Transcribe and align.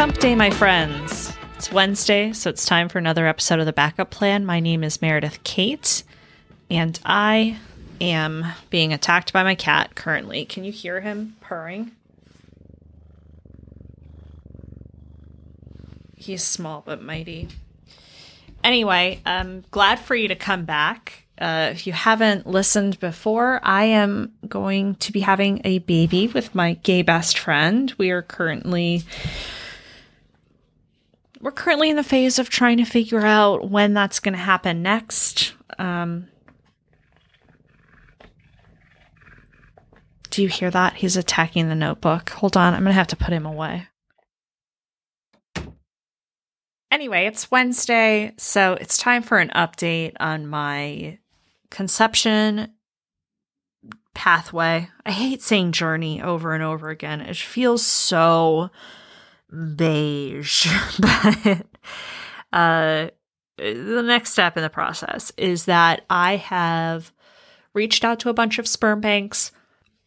hump 0.00 0.16
day, 0.16 0.34
my 0.34 0.48
friends. 0.48 1.30
It's 1.56 1.70
Wednesday, 1.70 2.32
so 2.32 2.48
it's 2.48 2.64
time 2.64 2.88
for 2.88 2.96
another 2.96 3.26
episode 3.26 3.60
of 3.60 3.66
the 3.66 3.72
Backup 3.74 4.08
Plan. 4.08 4.46
My 4.46 4.58
name 4.58 4.82
is 4.82 5.02
Meredith 5.02 5.44
Kate, 5.44 6.04
and 6.70 6.98
I 7.04 7.58
am 8.00 8.46
being 8.70 8.94
attacked 8.94 9.34
by 9.34 9.42
my 9.42 9.54
cat 9.54 9.94
currently. 9.96 10.46
Can 10.46 10.64
you 10.64 10.72
hear 10.72 11.02
him 11.02 11.36
purring? 11.42 11.90
He's 16.16 16.42
small 16.42 16.82
but 16.86 17.02
mighty. 17.02 17.48
Anyway, 18.64 19.20
I'm 19.26 19.66
glad 19.70 19.98
for 19.98 20.14
you 20.14 20.28
to 20.28 20.34
come 20.34 20.64
back. 20.64 21.26
Uh, 21.38 21.68
if 21.72 21.86
you 21.86 21.92
haven't 21.92 22.46
listened 22.46 22.98
before, 23.00 23.60
I 23.62 23.84
am 23.84 24.32
going 24.48 24.94
to 24.94 25.12
be 25.12 25.20
having 25.20 25.60
a 25.64 25.80
baby 25.80 26.26
with 26.28 26.54
my 26.54 26.72
gay 26.72 27.02
best 27.02 27.38
friend. 27.38 27.92
We 27.98 28.08
are 28.08 28.22
currently 28.22 29.02
we're 31.40 31.50
currently 31.50 31.90
in 31.90 31.96
the 31.96 32.02
phase 32.02 32.38
of 32.38 32.50
trying 32.50 32.76
to 32.78 32.84
figure 32.84 33.24
out 33.24 33.70
when 33.70 33.94
that's 33.94 34.20
going 34.20 34.34
to 34.34 34.38
happen 34.38 34.82
next. 34.82 35.54
Um, 35.78 36.28
do 40.28 40.42
you 40.42 40.48
hear 40.48 40.70
that? 40.70 40.94
He's 40.94 41.16
attacking 41.16 41.68
the 41.68 41.74
notebook. 41.74 42.30
Hold 42.30 42.56
on, 42.56 42.74
I'm 42.74 42.82
going 42.82 42.90
to 42.90 42.92
have 42.92 43.06
to 43.08 43.16
put 43.16 43.32
him 43.32 43.46
away. 43.46 43.86
Anyway, 46.90 47.26
it's 47.26 47.50
Wednesday, 47.50 48.34
so 48.36 48.74
it's 48.74 48.98
time 48.98 49.22
for 49.22 49.38
an 49.38 49.50
update 49.54 50.12
on 50.18 50.46
my 50.46 51.18
conception 51.70 52.72
pathway. 54.12 54.88
I 55.06 55.10
hate 55.12 55.40
saying 55.40 55.72
journey 55.72 56.20
over 56.20 56.52
and 56.52 56.62
over 56.62 56.90
again. 56.90 57.20
It 57.20 57.36
feels 57.36 57.84
so 57.86 58.70
beige. 59.50 60.66
but 61.00 61.66
uh, 62.52 63.10
the 63.56 64.02
next 64.02 64.32
step 64.32 64.56
in 64.56 64.62
the 64.62 64.70
process 64.70 65.32
is 65.36 65.66
that 65.66 66.04
I 66.08 66.36
have 66.36 67.12
reached 67.74 68.04
out 68.04 68.20
to 68.20 68.28
a 68.28 68.34
bunch 68.34 68.58
of 68.58 68.66
sperm 68.66 69.00
banks, 69.00 69.52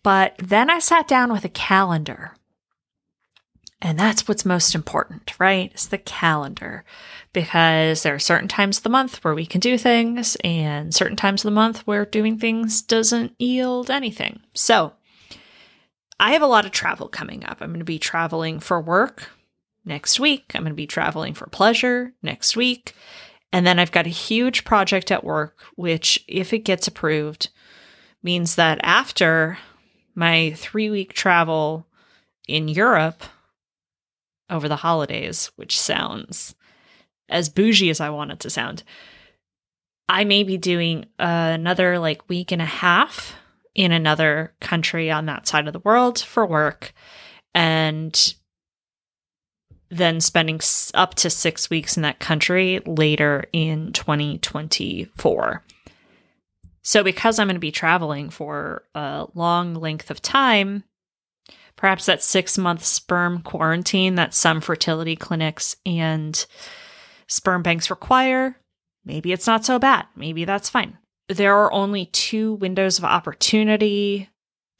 but 0.01 0.35
then 0.37 0.69
I 0.69 0.79
sat 0.79 1.07
down 1.07 1.31
with 1.31 1.45
a 1.45 1.49
calendar. 1.49 2.33
And 3.81 3.99
that's 3.99 4.29
what's 4.29 4.45
most 4.45 4.75
important, 4.75 5.37
right? 5.39 5.69
It's 5.73 5.87
the 5.87 5.97
calendar 5.97 6.85
because 7.33 8.03
there 8.03 8.15
are 8.15 8.19
certain 8.19 8.47
times 8.47 8.77
of 8.77 8.83
the 8.83 8.89
month 8.89 9.21
where 9.23 9.35
we 9.35 9.45
can 9.45 9.59
do 9.59 9.77
things 9.77 10.37
and 10.41 10.95
certain 10.95 11.17
times 11.17 11.43
of 11.43 11.49
the 11.49 11.55
month 11.55 11.85
where 11.85 12.05
doing 12.05 12.39
things 12.39 12.81
doesn't 12.81 13.33
yield 13.39 13.91
anything. 13.91 14.39
So 14.53 14.93
I 16.23 16.31
have 16.31 16.41
a 16.41 16.47
lot 16.47 16.65
of 16.65 16.71
travel 16.71 17.09
coming 17.09 17.43
up. 17.43 17.57
I'm 17.59 17.71
going 17.71 17.79
to 17.79 17.83
be 17.83 17.99
traveling 17.99 18.61
for 18.61 18.79
work 18.79 19.29
next 19.83 20.21
week. 20.21 20.53
I'm 20.55 20.61
going 20.61 20.71
to 20.71 20.73
be 20.73 20.87
traveling 20.87 21.33
for 21.33 21.47
pleasure 21.47 22.13
next 22.23 22.55
week. 22.55 22.95
And 23.51 23.67
then 23.67 23.77
I've 23.77 23.91
got 23.91 24.05
a 24.05 24.09
huge 24.09 24.63
project 24.63 25.11
at 25.11 25.25
work, 25.25 25.59
which, 25.75 26.23
if 26.29 26.53
it 26.53 26.59
gets 26.59 26.87
approved, 26.87 27.49
means 28.23 28.55
that 28.55 28.79
after 28.83 29.57
my 30.15 30.53
three 30.55 30.89
week 30.89 31.11
travel 31.11 31.87
in 32.47 32.69
Europe 32.69 33.23
over 34.49 34.69
the 34.69 34.77
holidays, 34.77 35.51
which 35.57 35.77
sounds 35.77 36.55
as 37.27 37.49
bougie 37.49 37.89
as 37.89 37.99
I 37.99 38.11
want 38.11 38.31
it 38.31 38.39
to 38.39 38.49
sound, 38.49 38.83
I 40.07 40.23
may 40.23 40.43
be 40.43 40.57
doing 40.57 41.05
another 41.19 41.99
like 41.99 42.29
week 42.29 42.53
and 42.53 42.61
a 42.61 42.65
half 42.65 43.35
in 43.75 43.91
another 43.91 44.53
country 44.61 45.09
on 45.09 45.25
that 45.25 45.47
side 45.47 45.67
of 45.67 45.73
the 45.73 45.79
world 45.79 46.19
for 46.19 46.45
work. 46.45 46.93
And 47.55 48.35
then 49.89 50.19
spending 50.19 50.59
up 50.93 51.15
to 51.15 51.29
six 51.29 51.69
weeks 51.69 51.97
in 51.97 52.03
that 52.03 52.19
country 52.19 52.79
later 52.85 53.45
in 53.53 53.93
2024. 53.93 55.63
So, 56.81 57.03
because 57.03 57.39
I'm 57.39 57.47
going 57.47 57.55
to 57.55 57.59
be 57.59 57.71
traveling 57.71 58.29
for 58.29 58.83
a 58.93 59.27
long 59.33 59.75
length 59.75 60.11
of 60.11 60.21
time, 60.21 60.83
perhaps 61.75 62.07
that 62.07 62.23
six 62.23 62.57
month 62.57 62.83
sperm 62.83 63.41
quarantine 63.41 64.15
that 64.15 64.33
some 64.33 64.59
fertility 64.59 65.15
clinics 65.15 65.77
and 65.85 66.45
sperm 67.27 67.61
banks 67.63 67.89
require, 67.89 68.57
maybe 69.05 69.31
it's 69.31 69.47
not 69.47 69.63
so 69.63 69.79
bad. 69.79 70.07
Maybe 70.15 70.43
that's 70.43 70.69
fine. 70.69 70.97
There 71.29 71.55
are 71.55 71.71
only 71.71 72.07
two 72.07 72.55
windows 72.55 72.97
of 72.97 73.05
opportunity 73.05 74.29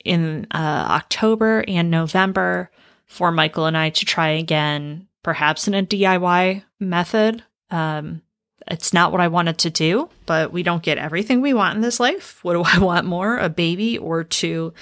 in 0.04 0.48
uh, 0.52 0.88
October 0.90 1.64
and 1.68 1.90
November 1.90 2.70
for 3.06 3.32
Michael 3.32 3.66
and 3.66 3.78
I 3.78 3.92
to 3.92 4.06
try 4.06 4.30
again, 4.30 5.08
perhaps 5.24 5.68
in 5.68 5.74
a 5.74 5.84
DIY 5.84 6.64
method. 6.80 7.44
Um, 7.70 8.22
it's 8.68 8.94
not 8.94 9.12
what 9.12 9.22
I 9.22 9.28
wanted 9.28 9.58
to 9.60 9.70
do, 9.70 10.10
but 10.26 10.52
we 10.52 10.64
don't 10.64 10.84
get 10.84 10.98
everything 10.98 11.42
we 11.42 11.54
want 11.54 11.76
in 11.76 11.82
this 11.82 12.00
life. 12.00 12.40
What 12.44 12.54
do 12.54 12.64
I 12.64 12.80
want 12.80 13.06
more? 13.06 13.38
A 13.38 13.50
baby 13.50 13.98
or 13.98 14.24
to 14.24 14.74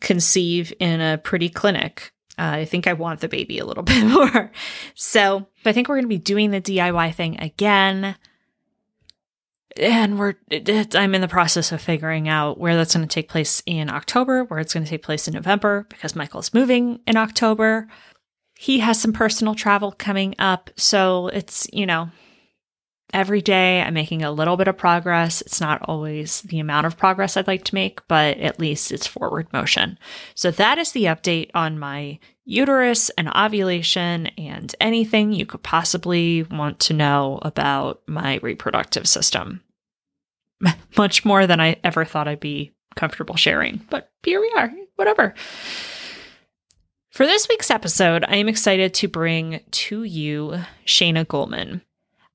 conceive 0.00 0.72
in 0.78 1.00
a 1.00 1.18
pretty 1.18 1.48
clinic? 1.48 2.12
Uh, 2.38 2.52
I 2.60 2.64
think 2.64 2.86
I 2.86 2.94
want 2.94 3.20
the 3.20 3.28
baby 3.28 3.58
a 3.58 3.66
little 3.66 3.82
bit 3.84 4.04
more. 4.04 4.50
So 4.94 5.46
I 5.64 5.72
think 5.72 5.88
we're 5.88 5.96
going 5.96 6.04
to 6.04 6.08
be 6.08 6.18
doing 6.18 6.50
the 6.50 6.60
DIY 6.60 7.14
thing 7.14 7.38
again. 7.40 8.16
And 9.76 10.18
we're, 10.18 10.34
I'm 10.94 11.14
in 11.14 11.20
the 11.20 11.28
process 11.28 11.70
of 11.70 11.80
figuring 11.80 12.28
out 12.28 12.58
where 12.58 12.76
that's 12.76 12.94
going 12.94 13.06
to 13.06 13.12
take 13.12 13.28
place 13.28 13.62
in 13.66 13.88
October, 13.88 14.44
where 14.44 14.58
it's 14.58 14.74
going 14.74 14.84
to 14.84 14.90
take 14.90 15.02
place 15.02 15.28
in 15.28 15.34
November, 15.34 15.86
because 15.88 16.16
Michael's 16.16 16.52
moving 16.52 17.00
in 17.06 17.16
October. 17.16 17.86
He 18.56 18.80
has 18.80 19.00
some 19.00 19.12
personal 19.12 19.54
travel 19.54 19.92
coming 19.92 20.34
up. 20.38 20.70
So 20.76 21.28
it's, 21.28 21.66
you 21.72 21.86
know, 21.86 22.10
every 23.14 23.40
day 23.40 23.80
I'm 23.80 23.94
making 23.94 24.22
a 24.22 24.32
little 24.32 24.56
bit 24.56 24.68
of 24.68 24.76
progress. 24.76 25.40
It's 25.40 25.60
not 25.60 25.82
always 25.82 26.42
the 26.42 26.58
amount 26.58 26.86
of 26.86 26.98
progress 26.98 27.36
I'd 27.36 27.46
like 27.46 27.64
to 27.64 27.74
make, 27.74 28.06
but 28.08 28.38
at 28.38 28.60
least 28.60 28.92
it's 28.92 29.06
forward 29.06 29.52
motion. 29.52 29.98
So 30.34 30.50
that 30.50 30.78
is 30.78 30.92
the 30.92 31.04
update 31.04 31.50
on 31.54 31.78
my 31.78 32.18
uterus 32.50 33.10
and 33.10 33.28
ovulation 33.28 34.26
and 34.36 34.74
anything 34.80 35.32
you 35.32 35.46
could 35.46 35.62
possibly 35.62 36.42
want 36.42 36.80
to 36.80 36.92
know 36.92 37.38
about 37.42 38.02
my 38.08 38.40
reproductive 38.42 39.06
system. 39.06 39.62
Much 40.96 41.24
more 41.24 41.46
than 41.46 41.60
I 41.60 41.76
ever 41.84 42.04
thought 42.04 42.26
I'd 42.26 42.40
be 42.40 42.72
comfortable 42.96 43.36
sharing, 43.36 43.86
but 43.88 44.10
here 44.24 44.40
we 44.40 44.52
are, 44.56 44.72
whatever. 44.96 45.34
For 47.10 47.24
this 47.24 47.48
week's 47.48 47.70
episode, 47.70 48.24
I 48.26 48.36
am 48.36 48.48
excited 48.48 48.94
to 48.94 49.08
bring 49.08 49.60
to 49.70 50.02
you 50.02 50.58
Shaina 50.86 51.24
Goelman. 51.26 51.82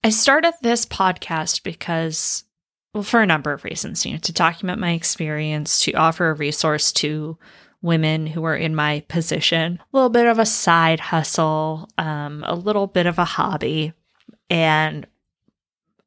I 0.02 0.12
started 0.12 0.54
this 0.62 0.86
podcast 0.86 1.64
because, 1.64 2.46
well, 2.94 3.04
for 3.04 3.22
a 3.22 3.28
number 3.28 3.52
of 3.52 3.66
reasons, 3.66 4.06
you 4.06 4.14
know, 4.14 4.20
to 4.20 4.32
document 4.32 4.80
my 4.80 4.92
experience, 4.92 5.82
to 5.84 5.94
offer 5.94 6.30
a 6.30 6.34
resource 6.34 6.94
to 6.94 7.38
women 7.86 8.28
who 8.28 8.44
are 8.44 8.56
in 8.56 8.76
my 8.76 9.04
position, 9.08 9.80
a 9.82 9.98
little 9.98 10.10
bit 10.10 10.26
of 10.26 10.40
a 10.40 10.46
side 10.46 11.00
hustle, 11.00 11.88
um, 11.98 12.44
a 12.48 12.56
little 12.56 12.88
bit 12.88 13.06
of 13.06 13.20
a 13.20 13.26
hobby. 13.26 13.94
And 14.50 15.08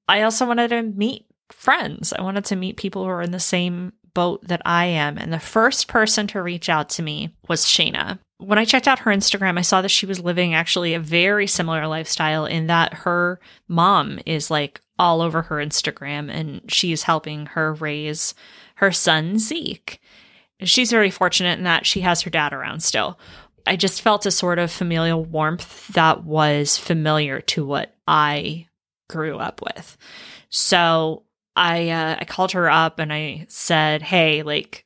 I 0.09 0.23
also 0.23 0.47
wanted 0.47 0.69
to 0.69 0.83
meet 0.83 1.27
friends. 1.51 2.13
I 2.13 2.23
wanted 2.23 2.45
to 2.47 2.57
meet 2.57 2.77
people 2.77 3.05
who 3.05 3.11
are 3.11 3.23
in 3.23 3.31
the 3.31 3.41
same 3.41 3.93
boat 4.13 4.47
that 4.49 4.63
I 4.65 4.87
am. 4.87 5.17
And 5.17 5.33
the 5.33 5.39
first 5.39 5.89
person 5.89 6.27
to 6.29 6.43
reach 6.43 6.69
out 6.69 6.91
to 6.91 7.03
me 7.03 7.35
was 7.49 7.65
Shaina 7.65 8.19
when 8.39 8.59
I 8.59 8.65
checked 8.65 8.87
out 8.87 9.01
her 9.01 9.11
Instagram, 9.11 9.59
I 9.59 9.63
saw 9.63 9.83
that 9.83 9.91
she 9.91 10.07
was 10.07 10.21
living 10.21 10.55
actually 10.55 10.95
a 10.95 11.01
very 11.01 11.47
similar 11.47 11.87
lifestyle 11.87 12.47
in 12.47 12.69
that 12.69 12.95
her 12.95 13.41
mom 13.67 14.21
is 14.27 14.51
like 14.51 14.81
all 14.99 15.21
over 15.21 15.43
her 15.43 15.57
Instagram 15.57 16.31
and 16.31 16.63
she's 16.69 17.03
helping 17.03 17.47
her 17.47 17.75
raise 17.75 18.35
her 18.77 18.93
son 18.93 19.39
Zeke. 19.39 20.01
She's 20.63 20.91
very 20.91 21.11
fortunate 21.11 21.59
in 21.59 21.65
that 21.65 21.87
she 21.87 22.01
has 22.01 22.23
her 22.23 22.31
dad 22.31 22.53
around 22.53 22.83
still. 22.83 23.19
I 23.67 23.77
just 23.77 24.03
felt 24.03 24.27
a 24.27 24.31
sort 24.31 24.59
of 24.59 24.71
familial 24.71 25.25
warmth 25.25 25.89
that 25.89 26.25
was 26.25 26.79
familiar 26.79 27.41
to 27.43 27.65
what 27.65 27.95
I 28.07 28.67
grew 29.09 29.39
up 29.39 29.61
with. 29.63 29.97
So 30.49 31.25
I 31.55 31.91
uh, 31.91 32.17
I 32.21 32.25
called 32.25 32.53
her 32.53 32.71
up 32.71 32.99
and 32.99 33.13
I 33.13 33.47
said, 33.49 34.03
"Hey, 34.03 34.43
like 34.43 34.85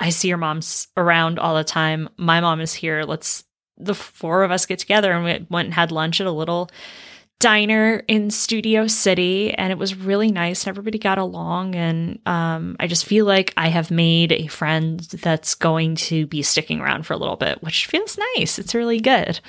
I 0.00 0.10
see 0.10 0.28
your 0.28 0.38
mom's 0.38 0.88
around 0.96 1.38
all 1.38 1.54
the 1.54 1.64
time. 1.64 2.08
My 2.16 2.40
mom 2.40 2.60
is 2.60 2.74
here. 2.74 3.04
Let's 3.04 3.44
the 3.76 3.94
four 3.94 4.42
of 4.42 4.50
us 4.50 4.66
get 4.66 4.78
together 4.78 5.12
and 5.12 5.24
we 5.24 5.46
went 5.48 5.66
and 5.66 5.74
had 5.74 5.92
lunch 5.92 6.20
at 6.20 6.26
a 6.26 6.32
little 6.32 6.70
diner 7.42 8.04
in 8.06 8.30
Studio 8.30 8.86
City 8.86 9.52
and 9.52 9.72
it 9.72 9.78
was 9.78 9.96
really 9.96 10.30
nice 10.30 10.62
and 10.62 10.68
everybody 10.68 10.96
got 10.96 11.18
along 11.18 11.74
and 11.74 12.20
um, 12.24 12.76
I 12.78 12.86
just 12.86 13.04
feel 13.04 13.26
like 13.26 13.52
I 13.56 13.66
have 13.66 13.90
made 13.90 14.30
a 14.30 14.46
friend 14.46 15.00
that's 15.00 15.56
going 15.56 15.96
to 15.96 16.28
be 16.28 16.42
sticking 16.42 16.80
around 16.80 17.04
for 17.04 17.14
a 17.14 17.16
little 17.16 17.34
bit, 17.34 17.60
which 17.60 17.86
feels 17.86 18.16
nice. 18.36 18.60
It's 18.60 18.76
really 18.76 19.00
good. 19.00 19.40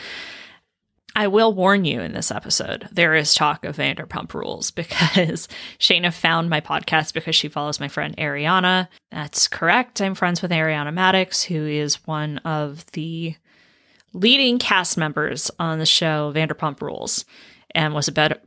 I 1.16 1.28
will 1.28 1.54
warn 1.54 1.86
you 1.86 2.02
in 2.02 2.14
this 2.14 2.32
episode, 2.32 2.90
there 2.92 3.14
is 3.14 3.36
talk 3.36 3.64
of 3.64 3.78
Vanderpump 3.78 4.34
Rules 4.34 4.72
because 4.72 5.48
Shaina 5.78 6.12
found 6.12 6.50
my 6.50 6.62
podcast 6.62 7.14
because 7.14 7.36
she 7.36 7.48
follows 7.48 7.80
my 7.80 7.90
friend 7.90 8.18
Ariana. 8.18 8.88
That's 9.12 9.48
correct. 9.48 10.02
I'm 10.02 10.16
friends 10.16 10.42
with 10.42 10.50
Ariana 10.50 10.92
Madix, 10.92 11.44
who 11.44 11.68
is 11.68 12.08
one 12.08 12.40
of 12.40 12.88
the 12.94 13.36
leading 14.14 14.58
cast 14.58 14.98
members 14.98 15.52
on 15.60 15.78
the 15.78 15.86
show 15.86 16.34
Vanderpump 16.36 16.82
Rules 16.82 17.26
and 17.76 17.94
was 17.94 18.08
about 18.08 18.40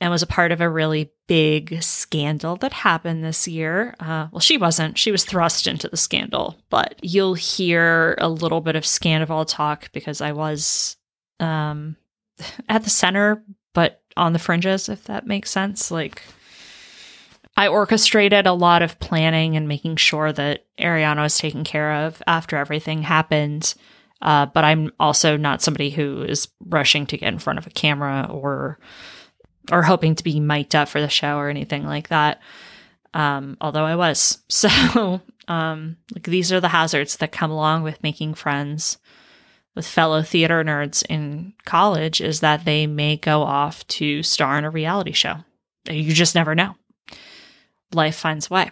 and 0.00 0.10
was 0.10 0.22
a 0.22 0.26
part 0.26 0.50
of 0.50 0.60
a 0.60 0.68
really 0.68 1.10
big 1.26 1.82
scandal 1.82 2.56
that 2.56 2.72
happened 2.72 3.22
this 3.22 3.46
year. 3.46 3.94
Uh, 4.00 4.28
well, 4.32 4.40
she 4.40 4.56
wasn't. 4.56 4.96
She 4.96 5.12
was 5.12 5.24
thrust 5.24 5.66
into 5.66 5.88
the 5.88 5.96
scandal, 5.96 6.56
but 6.70 6.98
you'll 7.02 7.34
hear 7.34 8.14
a 8.18 8.28
little 8.28 8.62
bit 8.62 8.76
of 8.76 8.84
Scandoval 8.84 9.46
talk 9.46 9.92
because 9.92 10.22
I 10.22 10.32
was 10.32 10.96
um, 11.38 11.96
at 12.68 12.84
the 12.84 12.90
center, 12.90 13.44
but 13.74 14.02
on 14.16 14.32
the 14.32 14.38
fringes, 14.38 14.88
if 14.88 15.04
that 15.04 15.26
makes 15.26 15.50
sense. 15.50 15.90
Like, 15.90 16.22
I 17.56 17.68
orchestrated 17.68 18.46
a 18.46 18.54
lot 18.54 18.80
of 18.80 18.98
planning 19.00 19.54
and 19.54 19.68
making 19.68 19.96
sure 19.96 20.32
that 20.32 20.64
Ariana 20.78 21.22
was 21.22 21.36
taken 21.36 21.62
care 21.62 22.06
of 22.06 22.22
after 22.26 22.56
everything 22.56 23.02
happened. 23.02 23.74
Uh, 24.22 24.46
but 24.46 24.64
I'm 24.64 24.92
also 25.00 25.36
not 25.36 25.62
somebody 25.62 25.90
who 25.90 26.22
is 26.22 26.48
rushing 26.66 27.06
to 27.06 27.16
get 27.16 27.32
in 27.32 27.38
front 27.38 27.58
of 27.58 27.66
a 27.66 27.70
camera 27.70 28.28
or 28.30 28.78
or 29.70 29.82
hoping 29.82 30.14
to 30.16 30.24
be 30.24 30.40
mic'd 30.40 30.74
up 30.74 30.88
for 30.88 31.00
the 31.00 31.08
show 31.08 31.36
or 31.36 31.48
anything 31.48 31.84
like 31.84 32.08
that. 32.08 32.40
Um, 33.14 33.56
although 33.60 33.84
I 33.84 33.96
was. 33.96 34.38
So 34.48 35.20
um, 35.48 35.96
like 36.14 36.24
these 36.24 36.52
are 36.52 36.60
the 36.60 36.68
hazards 36.68 37.16
that 37.16 37.32
come 37.32 37.50
along 37.50 37.82
with 37.82 38.02
making 38.02 38.34
friends 38.34 38.98
with 39.74 39.86
fellow 39.86 40.22
theater 40.22 40.62
nerds 40.62 41.04
in 41.08 41.54
college 41.64 42.20
is 42.20 42.40
that 42.40 42.64
they 42.64 42.86
may 42.86 43.16
go 43.16 43.42
off 43.42 43.86
to 43.88 44.22
star 44.22 44.58
in 44.58 44.64
a 44.64 44.70
reality 44.70 45.12
show. 45.12 45.36
You 45.88 46.12
just 46.12 46.34
never 46.34 46.54
know. 46.54 46.76
Life 47.92 48.16
finds 48.16 48.50
a 48.50 48.54
way. 48.54 48.70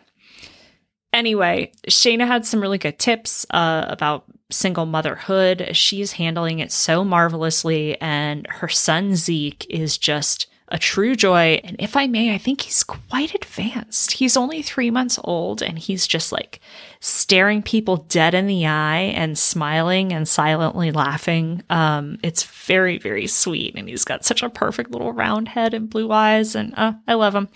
Anyway, 1.13 1.73
Shaina 1.89 2.27
had 2.27 2.45
some 2.45 2.61
really 2.61 2.79
good 2.79 2.99
tips 2.99 3.47
uh, 3.51 3.87
about 3.89 4.25
single 4.51 4.87
motherhood. 4.87 5.71
She's 5.73 6.13
handling 6.13 6.59
it 6.59 6.73
so 6.73 7.05
marvelously, 7.05 8.01
and 8.01 8.47
her 8.49 8.69
son 8.69 9.17
Zeke 9.17 9.67
is 9.69 9.99
just 9.99 10.47
a 10.71 10.79
true 10.79 11.15
joy. 11.15 11.61
And 11.65 11.77
if 11.79 11.97
I 11.97 12.07
may, 12.07 12.35
I 12.35 12.39
think 12.39 12.63
he's 12.63 12.85
quite 12.85 13.35
advanced. 13.35 14.13
He's 14.13 14.37
only 14.37 14.63
three 14.63 14.91
months 14.91 15.19
old 15.25 15.63
and 15.63 15.79
he's 15.79 16.07
just 16.07 16.31
like 16.31 16.61
staring 17.01 17.63
people 17.63 17.99
dead 18.09 18.35
in 18.35 18.47
the 18.47 18.67
eye 18.67 19.13
and 19.15 19.39
smiling 19.39 20.13
and 20.13 20.29
silently 20.29 20.91
laughing. 20.91 21.63
Um, 21.71 22.19
it's 22.23 22.43
very, 22.43 22.99
very 22.99 23.27
sweet. 23.27 23.75
And 23.77 23.89
he's 23.89 24.05
got 24.05 24.25
such 24.25 24.43
a 24.43 24.51
perfect 24.51 24.91
little 24.91 25.13
round 25.13 25.49
head 25.49 25.75
and 25.75 25.89
blue 25.89 26.13
eyes. 26.13 26.55
And 26.55 26.75
uh, 26.77 26.93
I 27.07 27.15
love 27.15 27.35
him. 27.35 27.49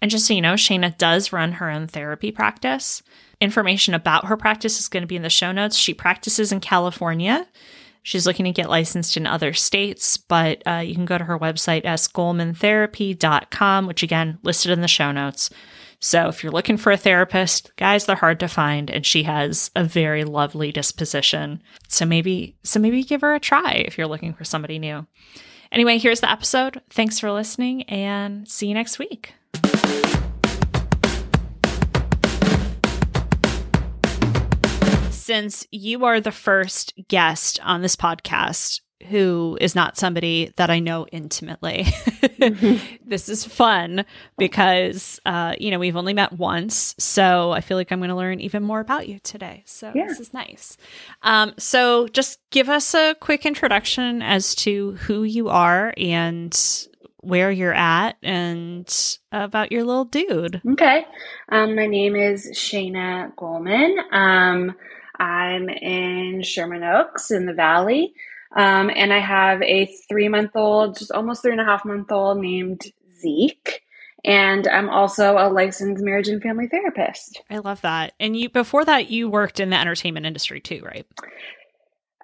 And 0.00 0.10
just 0.10 0.26
so 0.26 0.32
you 0.32 0.40
know, 0.40 0.54
Shaina 0.54 0.96
does 0.96 1.32
run 1.32 1.52
her 1.52 1.68
own 1.68 1.86
therapy 1.86 2.32
practice. 2.32 3.02
Information 3.40 3.94
about 3.94 4.26
her 4.26 4.36
practice 4.36 4.78
is 4.78 4.88
going 4.88 5.02
to 5.02 5.06
be 5.06 5.16
in 5.16 5.22
the 5.22 5.30
show 5.30 5.52
notes. 5.52 5.76
She 5.76 5.94
practices 5.94 6.52
in 6.52 6.60
California. 6.60 7.46
She's 8.02 8.26
looking 8.26 8.46
to 8.46 8.52
get 8.52 8.70
licensed 8.70 9.16
in 9.16 9.26
other 9.26 9.52
states, 9.52 10.16
but 10.16 10.62
uh, 10.66 10.82
you 10.84 10.94
can 10.94 11.04
go 11.04 11.18
to 11.18 11.24
her 11.24 11.38
website, 11.38 11.84
sgoldmantherapy.com, 11.84 13.86
which 13.86 14.02
again, 14.02 14.38
listed 14.42 14.72
in 14.72 14.80
the 14.80 14.88
show 14.88 15.12
notes. 15.12 15.50
So 16.02 16.28
if 16.28 16.42
you're 16.42 16.52
looking 16.52 16.78
for 16.78 16.92
a 16.92 16.96
therapist, 16.96 17.76
guys, 17.76 18.06
they're 18.06 18.16
hard 18.16 18.40
to 18.40 18.48
find, 18.48 18.90
and 18.90 19.04
she 19.04 19.22
has 19.24 19.70
a 19.76 19.84
very 19.84 20.24
lovely 20.24 20.72
disposition. 20.72 21.62
So 21.88 22.06
maybe, 22.06 22.56
so 22.64 22.80
maybe 22.80 23.04
give 23.04 23.20
her 23.20 23.34
a 23.34 23.40
try 23.40 23.72
if 23.72 23.98
you're 23.98 24.06
looking 24.06 24.32
for 24.32 24.44
somebody 24.44 24.78
new. 24.78 25.06
Anyway, 25.70 25.98
here's 25.98 26.20
the 26.20 26.30
episode. 26.30 26.80
Thanks 26.88 27.20
for 27.20 27.30
listening, 27.30 27.82
and 27.82 28.48
see 28.48 28.68
you 28.68 28.74
next 28.74 28.98
week. 28.98 29.34
Since 35.30 35.64
you 35.70 36.06
are 36.06 36.20
the 36.20 36.32
first 36.32 36.92
guest 37.06 37.60
on 37.62 37.82
this 37.82 37.94
podcast 37.94 38.80
who 39.10 39.56
is 39.60 39.76
not 39.76 39.96
somebody 39.96 40.52
that 40.56 40.70
I 40.70 40.80
know 40.80 41.06
intimately. 41.12 41.84
mm-hmm. 41.84 42.96
This 43.08 43.28
is 43.28 43.44
fun 43.44 44.04
because, 44.38 45.20
uh, 45.24 45.54
you 45.60 45.70
know, 45.70 45.78
we've 45.78 45.94
only 45.94 46.14
met 46.14 46.32
once. 46.32 46.96
So 46.98 47.52
I 47.52 47.60
feel 47.60 47.76
like 47.76 47.92
I'm 47.92 48.00
going 48.00 48.10
to 48.10 48.16
learn 48.16 48.40
even 48.40 48.64
more 48.64 48.80
about 48.80 49.06
you 49.06 49.20
today. 49.20 49.62
So 49.66 49.92
yeah. 49.94 50.08
this 50.08 50.18
is 50.18 50.34
nice. 50.34 50.76
Um, 51.22 51.54
so 51.58 52.08
just 52.08 52.40
give 52.50 52.68
us 52.68 52.92
a 52.92 53.14
quick 53.20 53.46
introduction 53.46 54.22
as 54.22 54.56
to 54.56 54.94
who 54.94 55.22
you 55.22 55.48
are 55.48 55.94
and 55.96 56.60
where 57.18 57.52
you're 57.52 57.72
at 57.72 58.16
and 58.20 59.16
about 59.30 59.70
your 59.70 59.84
little 59.84 60.06
dude. 60.06 60.60
Okay. 60.72 61.06
Um, 61.50 61.76
my 61.76 61.86
name 61.86 62.16
is 62.16 62.50
Shaina 62.52 63.32
Goelman. 63.36 63.96
Um, 64.12 64.74
I'm 65.20 65.68
in 65.68 66.42
Sherman 66.42 66.82
Oaks 66.82 67.30
in 67.30 67.46
the 67.46 67.52
Valley. 67.52 68.14
Um, 68.56 68.90
and 68.94 69.12
I 69.12 69.20
have 69.20 69.62
a 69.62 69.86
three 70.08 70.28
month 70.28 70.52
old, 70.56 70.98
just 70.98 71.12
almost 71.12 71.42
three 71.42 71.52
and 71.52 71.60
a 71.60 71.64
half 71.64 71.84
month 71.84 72.10
old 72.10 72.38
named 72.38 72.82
Zeke. 73.20 73.82
And 74.24 74.66
I'm 74.66 74.90
also 74.90 75.36
a 75.38 75.48
licensed 75.48 76.02
marriage 76.02 76.28
and 76.28 76.42
family 76.42 76.66
therapist. 76.66 77.42
I 77.48 77.58
love 77.58 77.80
that. 77.82 78.14
And 78.18 78.36
you 78.36 78.48
before 78.48 78.84
that 78.84 79.10
you 79.10 79.30
worked 79.30 79.60
in 79.60 79.70
the 79.70 79.78
entertainment 79.78 80.26
industry 80.26 80.60
too, 80.60 80.82
right? 80.84 81.06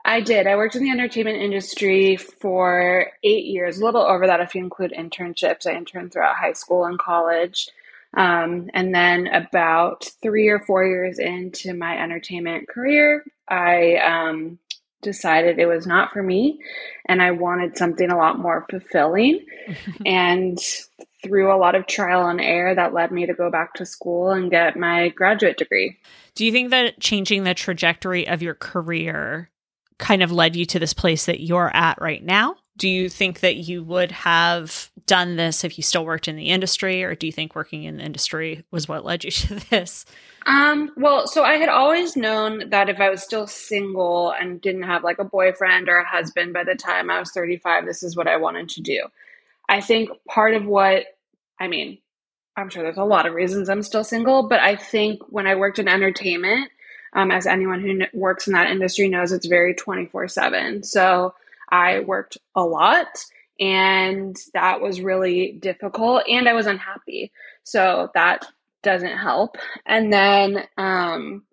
I 0.05 0.21
did. 0.21 0.47
I 0.47 0.57
worked 0.57 0.77
in 0.77 0.85
the 0.85 0.91
entertainment 0.91 1.39
industry 1.39 2.17
for 2.17 3.11
eight 3.25 3.45
years, 3.47 3.79
a 3.79 3.85
little 3.85 4.03
over 4.03 4.27
that 4.27 4.41
if 4.41 4.55
you 4.55 4.63
include 4.63 4.93
internships. 4.93 5.67
I 5.67 5.75
interned 5.75 6.13
throughout 6.13 6.37
high 6.37 6.53
school 6.53 6.85
and 6.85 6.99
college. 6.99 7.69
Um, 8.17 8.71
and 8.73 8.95
then 8.95 9.27
about 9.27 10.11
three 10.23 10.49
or 10.49 10.61
four 10.61 10.85
years 10.85 11.19
into 11.19 11.75
my 11.75 12.03
entertainment 12.03 12.69
career, 12.69 13.25
I 13.49 13.97
um, 13.97 14.59
decided 15.03 15.59
it 15.59 15.67
was 15.67 15.87
not 15.87 16.13
for 16.13 16.23
me 16.23 16.59
and 17.07 17.23
I 17.23 17.31
wanted 17.31 17.77
something 17.77 18.11
a 18.11 18.17
lot 18.17 18.39
more 18.39 18.67
fulfilling. 18.71 19.45
and 20.07 20.59
through 21.23 21.55
a 21.55 21.59
lot 21.59 21.75
of 21.75 21.87
trial 21.87 22.27
and 22.27 22.41
error, 22.41 22.75
that 22.75 22.95
led 22.95 23.11
me 23.13 23.27
to 23.27 23.35
go 23.35 23.51
back 23.51 23.75
to 23.75 23.87
school 23.87 24.31
and 24.31 24.51
get 24.51 24.77
my 24.77 25.09
graduate 25.11 25.59
degree. 25.59 25.97
Do 26.35 26.45
you 26.45 26.53
think 26.53 26.71
that 26.71 27.01
changing 27.01 27.45
the 27.45 27.55
trajectory 27.55 28.29
of 28.29 28.43
your 28.43 28.55
career 28.55 29.51
kind 29.99 30.23
of 30.23 30.31
led 30.31 30.57
you 30.57 30.67
to 30.67 30.79
this 30.79 30.93
place 30.93 31.27
that 31.27 31.41
you're 31.41 31.75
at 31.75 32.01
right 32.01 32.23
now? 32.23 32.57
Do 32.77 32.89
you 32.89 33.09
think 33.09 33.41
that 33.41 33.57
you 33.57 33.83
would 33.83 34.13
have 34.13 34.91
done 35.07 35.37
this 35.37 35.65
if 35.65 35.79
you 35.79 35.83
still 35.83 36.05
worked 36.05 36.29
in 36.29 36.37
the 36.37 36.49
industry 36.49 37.03
or 37.03 37.15
do 37.15 37.27
you 37.27 37.33
think 37.33 37.55
working 37.55 37.85
in 37.85 37.97
the 37.97 38.03
industry 38.03 38.65
was 38.71 38.89
what 38.89 39.05
led 39.05 39.25
you 39.25 39.31
to 39.31 39.55
this? 39.71 40.05
Um, 40.47 40.93
well 40.97 41.27
so 41.27 41.43
i 41.43 41.55
had 41.55 41.69
always 41.69 42.17
known 42.17 42.71
that 42.71 42.89
if 42.89 43.01
i 43.01 43.11
was 43.11 43.23
still 43.23 43.47
single 43.47 44.33
and 44.33 44.61
didn't 44.61 44.85
have 44.85 45.03
like 45.03 45.19
a 45.19 45.25
boyfriend 45.25 45.89
or 45.89 45.97
a 45.99 46.07
husband 46.07 46.53
by 46.53 46.63
the 46.63 46.77
time 46.77 47.11
i 47.11 47.19
was 47.19 47.33
35 47.33 47.85
this 47.85 48.03
is 48.03 48.17
what 48.17 48.29
i 48.29 48.37
wanted 48.37 48.69
to 48.71 48.81
do. 48.81 49.07
I 49.69 49.81
think 49.81 50.11
part 50.29 50.55
of 50.55 50.65
what 50.65 51.07
i 51.59 51.67
mean 51.67 51.99
i'm 52.57 52.69
sure 52.69 52.85
there's 52.85 52.97
a 52.97 53.05
lot 53.05 53.27
of 53.27 53.35
reasons 53.35 53.69
i'm 53.69 53.83
still 53.83 54.05
single 54.05 54.49
but 54.49 54.61
i 54.61 54.77
think 54.77 55.21
when 55.31 55.49
i 55.49 55.57
worked 55.57 55.81
in 55.81 55.89
entertainment 55.89 56.71
um, 57.13 57.31
as 57.31 57.47
anyone 57.47 57.81
who 57.81 58.03
works 58.13 58.47
in 58.47 58.53
that 58.53 58.71
industry 58.71 59.09
knows 59.09 59.33
it's 59.33 59.47
very 59.47 59.75
24 59.75 60.29
7 60.29 60.85
so 60.85 61.35
I 61.71 62.01
worked 62.01 62.39
a 62.55 62.63
lot 62.63 63.07
and 63.59 64.37
that 64.55 64.81
was 64.81 65.01
really 65.01 65.53
difficult 65.53 66.25
and 66.29 66.49
I 66.49 66.53
was 66.53 66.67
unhappy. 66.67 67.33
So 67.65 68.11
that 68.15 68.47
doesn't 68.83 69.17
help. 69.17 69.57
And 69.85 70.13
then 70.13 70.65
um 70.77 71.45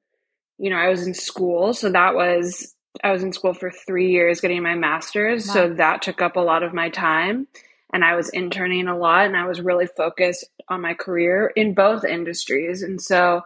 you 0.60 0.70
know, 0.70 0.78
I 0.78 0.88
was 0.88 1.06
in 1.06 1.14
school, 1.14 1.74
so 1.74 1.90
that 1.92 2.16
was 2.16 2.74
I 3.04 3.12
was 3.12 3.24
in 3.24 3.34
school 3.34 3.54
for 3.54 3.72
3 3.72 4.12
years 4.12 4.40
getting 4.40 4.62
my 4.64 4.76
masters, 4.76 5.48
wow. 5.48 5.54
so 5.54 5.74
that 5.74 6.02
took 6.02 6.22
up 6.22 6.36
a 6.36 6.42
lot 6.42 6.64
of 6.64 6.74
my 6.74 6.90
time 6.90 7.48
and 7.94 8.04
I 8.04 8.16
was 8.16 8.30
interning 8.30 8.88
a 8.88 8.98
lot 8.98 9.28
and 9.28 9.38
I 9.38 9.48
was 9.48 9.62
really 9.62 9.86
focused 9.88 10.46
on 10.68 10.82
my 10.82 10.96
career 10.96 11.52
in 11.56 11.76
both 11.76 12.04
industries. 12.04 12.82
And 12.82 13.00
so 13.02 13.42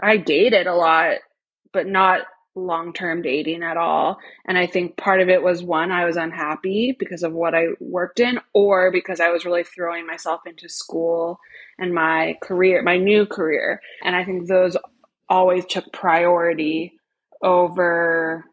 I 0.00 0.16
dated 0.16 0.66
a 0.66 0.74
lot, 0.74 1.18
but 1.72 1.86
not 1.86 2.22
long 2.54 2.92
term 2.92 3.22
dating 3.22 3.62
at 3.62 3.76
all. 3.76 4.18
And 4.46 4.56
I 4.56 4.66
think 4.66 4.96
part 4.96 5.20
of 5.20 5.28
it 5.28 5.42
was 5.42 5.62
one, 5.62 5.90
I 5.90 6.04
was 6.04 6.16
unhappy 6.16 6.96
because 6.98 7.22
of 7.22 7.32
what 7.32 7.54
I 7.54 7.68
worked 7.80 8.20
in, 8.20 8.40
or 8.52 8.90
because 8.92 9.20
I 9.20 9.30
was 9.30 9.44
really 9.44 9.64
throwing 9.64 10.06
myself 10.06 10.42
into 10.46 10.68
school 10.68 11.38
and 11.78 11.94
my 11.94 12.36
career, 12.42 12.82
my 12.82 12.96
new 12.96 13.26
career. 13.26 13.80
And 14.04 14.14
I 14.14 14.24
think 14.24 14.46
those 14.46 14.76
always 15.28 15.64
took 15.66 15.92
priority 15.92 16.92
over 17.42 18.44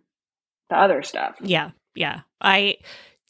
the 0.69 0.77
other 0.77 1.03
stuff. 1.03 1.35
Yeah. 1.41 1.71
Yeah. 1.95 2.21
I, 2.39 2.77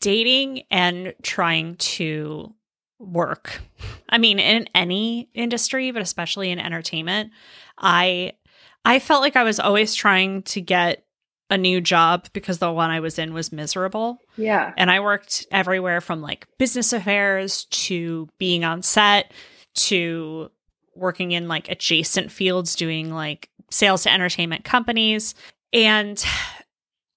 dating 0.02 0.64
and 0.72 1.14
trying 1.22 1.76
to 1.76 2.54
work. 3.00 3.62
I 4.10 4.18
mean, 4.18 4.40
in 4.40 4.68
any 4.76 5.30
industry, 5.34 5.92
but 5.92 6.02
especially 6.02 6.52
in 6.52 6.60
entertainment, 6.60 7.32
I 7.78 8.34
I 8.86 9.00
felt 9.00 9.22
like 9.22 9.36
I 9.36 9.44
was 9.44 9.60
always 9.60 9.94
trying 9.94 10.44
to 10.44 10.62
get 10.62 11.04
a 11.50 11.58
new 11.58 11.82
job 11.82 12.28
because 12.34 12.60
the 12.60 12.72
one 12.72 12.90
I 12.90 13.02
was 13.02 13.20
in 13.20 13.34
was 13.34 13.52
miserable. 13.52 14.20
Yeah. 14.38 14.74
And 14.78 14.90
I 14.90 15.02
worked 15.02 15.46
everywhere 15.52 16.00
from 16.00 16.22
like 16.22 16.48
business 16.58 16.94
affairs 16.94 17.66
to 17.66 18.30
being 18.40 18.64
on 18.64 18.82
set 18.82 19.34
to 19.74 20.50
working 20.96 21.32
in 21.32 21.48
like 21.48 21.70
adjacent 21.70 22.32
fields 22.32 22.76
doing 22.76 23.14
like 23.14 23.50
sales 23.70 24.04
to 24.04 24.12
entertainment 24.12 24.64
companies. 24.64 25.36
And 25.74 26.24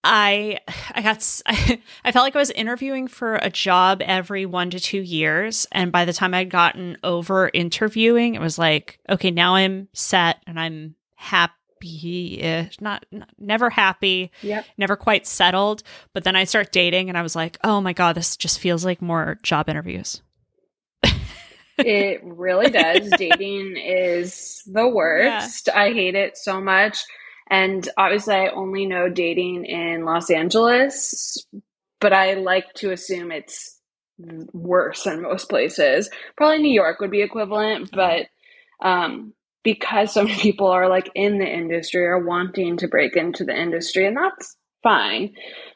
I 0.03 0.59
I 0.95 1.03
got 1.03 1.41
I, 1.47 1.81
I 2.05 2.13
felt 2.13 2.25
like 2.25 2.37
I 2.37 2.41
was 2.41 2.51
interviewing 2.51 3.09
for 3.09 3.37
a 3.37 3.51
job 3.51 4.03
every 4.05 4.47
1 4.47 4.71
to 4.71 4.81
2 4.81 5.01
years 5.01 5.67
and 5.73 5.91
by 5.91 6.05
the 6.05 6.13
time 6.13 6.35
I'd 6.35 6.51
gotten 6.51 6.99
over 7.03 7.51
interviewing 7.55 8.35
it 8.35 8.41
was 8.41 8.59
like 8.59 8.99
okay 9.09 9.31
now 9.31 9.55
I'm 9.55 9.89
set 9.95 10.43
and 10.47 10.61
I'm 10.61 10.95
happy 11.25 12.69
not, 12.81 13.05
not 13.13 13.29
never 13.39 13.69
happy 13.69 14.31
yep. 14.41 14.65
never 14.79 14.97
quite 14.97 15.27
settled 15.27 15.83
but 16.15 16.25
then 16.25 16.35
I 16.35 16.45
start 16.45 16.73
dating 16.73 17.11
and 17.11 17.19
I 17.19 17.23
was 17.23 17.37
like 17.37 17.59
oh 17.63 17.83
my 17.83 17.93
god 17.93 18.15
this 18.15 18.39
just 18.39 18.59
feels 18.59 18.87
like 18.87 19.03
more 19.03 19.39
job 19.43 19.69
interviews 19.69 20.23
it 21.79 22.23
really 22.25 22.71
does 22.71 23.11
dating 23.19 23.77
is 23.77 24.63
the 24.67 24.89
worst 24.89 25.69
yeah. 25.69 25.79
I 25.79 25.93
hate 25.93 26.15
it 26.15 26.39
so 26.39 26.59
much 26.59 27.05
and 27.51 27.87
obviously, 27.97 28.35
I 28.35 28.49
only 28.49 28.87
know 28.87 29.09
dating 29.09 29.67
in 29.67 30.05
Los 30.05 30.31
Angeles, 30.31 31.37
but 32.01 32.13
I 32.13 32.35
like 32.35 32.73
to 32.75 32.91
assume 32.93 33.31
it's 33.31 33.79
worse 34.53 35.07
in 35.07 35.23
most 35.23 35.49
places. 35.51 36.09
Probably 36.37 36.59
New 36.59 36.73
York 36.73 37.01
would 37.01 37.11
be 37.11 37.23
equivalent, 37.23 37.91
but 37.93 38.27
um, 38.81 39.35
because 39.65 40.13
so 40.13 40.23
many 40.23 40.39
people 40.41 40.69
are 40.69 40.89
like 40.89 41.11
in 41.17 41.39
the 41.39 41.47
industry 41.47 42.05
or 42.05 42.25
wanting 42.25 42.77
to 42.77 42.89
break 42.89 43.17
into 43.17 43.45
the 43.45 43.61
industry, 43.61 44.07
and 44.07 44.17
that's 44.17 44.57
fine. 44.85 45.35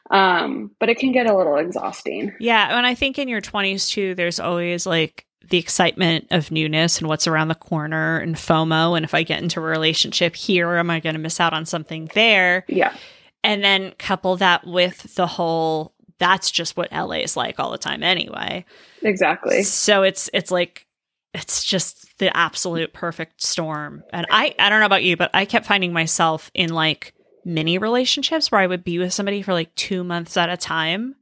Um, 0.09 0.71
but 0.79 0.87
it 0.87 0.97
can 0.99 1.11
get 1.11 1.29
a 1.29 1.35
little 1.35 1.57
exhausting. 1.57 2.31
Yeah. 2.39 2.77
And 2.77 2.87
I 2.87 2.95
think 2.95 3.19
in 3.19 3.27
your 3.27 3.41
20s 3.41 3.89
too, 3.89 4.15
there's 4.15 4.39
always 4.39 4.85
like 4.85 5.25
the 5.49 5.57
excitement 5.57 6.27
of 6.31 6.51
newness 6.51 6.99
and 6.99 7.07
what's 7.07 7.27
around 7.27 7.47
the 7.47 7.55
corner 7.55 8.19
and 8.19 8.35
FOMO. 8.35 8.95
And 8.95 9.03
if 9.03 9.13
I 9.13 9.23
get 9.23 9.41
into 9.41 9.59
a 9.59 9.63
relationship 9.63 10.35
here, 10.35 10.75
am 10.75 10.89
I 10.89 10.99
going 10.99 11.15
to 11.15 11.19
miss 11.19 11.39
out 11.39 11.53
on 11.53 11.65
something 11.65 12.09
there? 12.13 12.65
Yeah. 12.67 12.95
And 13.43 13.63
then 13.63 13.93
couple 13.97 14.37
that 14.37 14.65
with 14.65 15.15
the 15.15 15.27
whole 15.27 15.93
that's 16.19 16.51
just 16.51 16.75
what 16.75 16.91
LA 16.91 17.19
is 17.19 17.37
like 17.37 17.59
all 17.59 17.71
the 17.71 17.77
time 17.77 18.03
anyway. 18.03 18.65
Exactly. 19.01 19.63
So 19.63 20.03
it's 20.03 20.29
it's 20.33 20.51
like 20.51 20.85
it's 21.33 21.63
just 21.63 22.17
the 22.17 22.35
absolute 22.35 22.93
perfect 22.93 23.41
storm. 23.41 24.03
And 24.11 24.25
I 24.29 24.55
I 24.59 24.69
don't 24.69 24.79
know 24.79 24.85
about 24.85 25.03
you, 25.03 25.17
but 25.17 25.29
I 25.33 25.45
kept 25.45 25.65
finding 25.65 25.93
myself 25.93 26.51
in 26.53 26.73
like 26.73 27.13
mini 27.45 27.77
relationships 27.77 28.51
where 28.51 28.61
I 28.61 28.67
would 28.67 28.83
be 28.83 28.99
with 28.99 29.13
somebody 29.13 29.41
for 29.41 29.53
like 29.53 29.73
2 29.75 30.03
months 30.03 30.37
at 30.37 30.49
a 30.49 30.57
time 30.57 31.15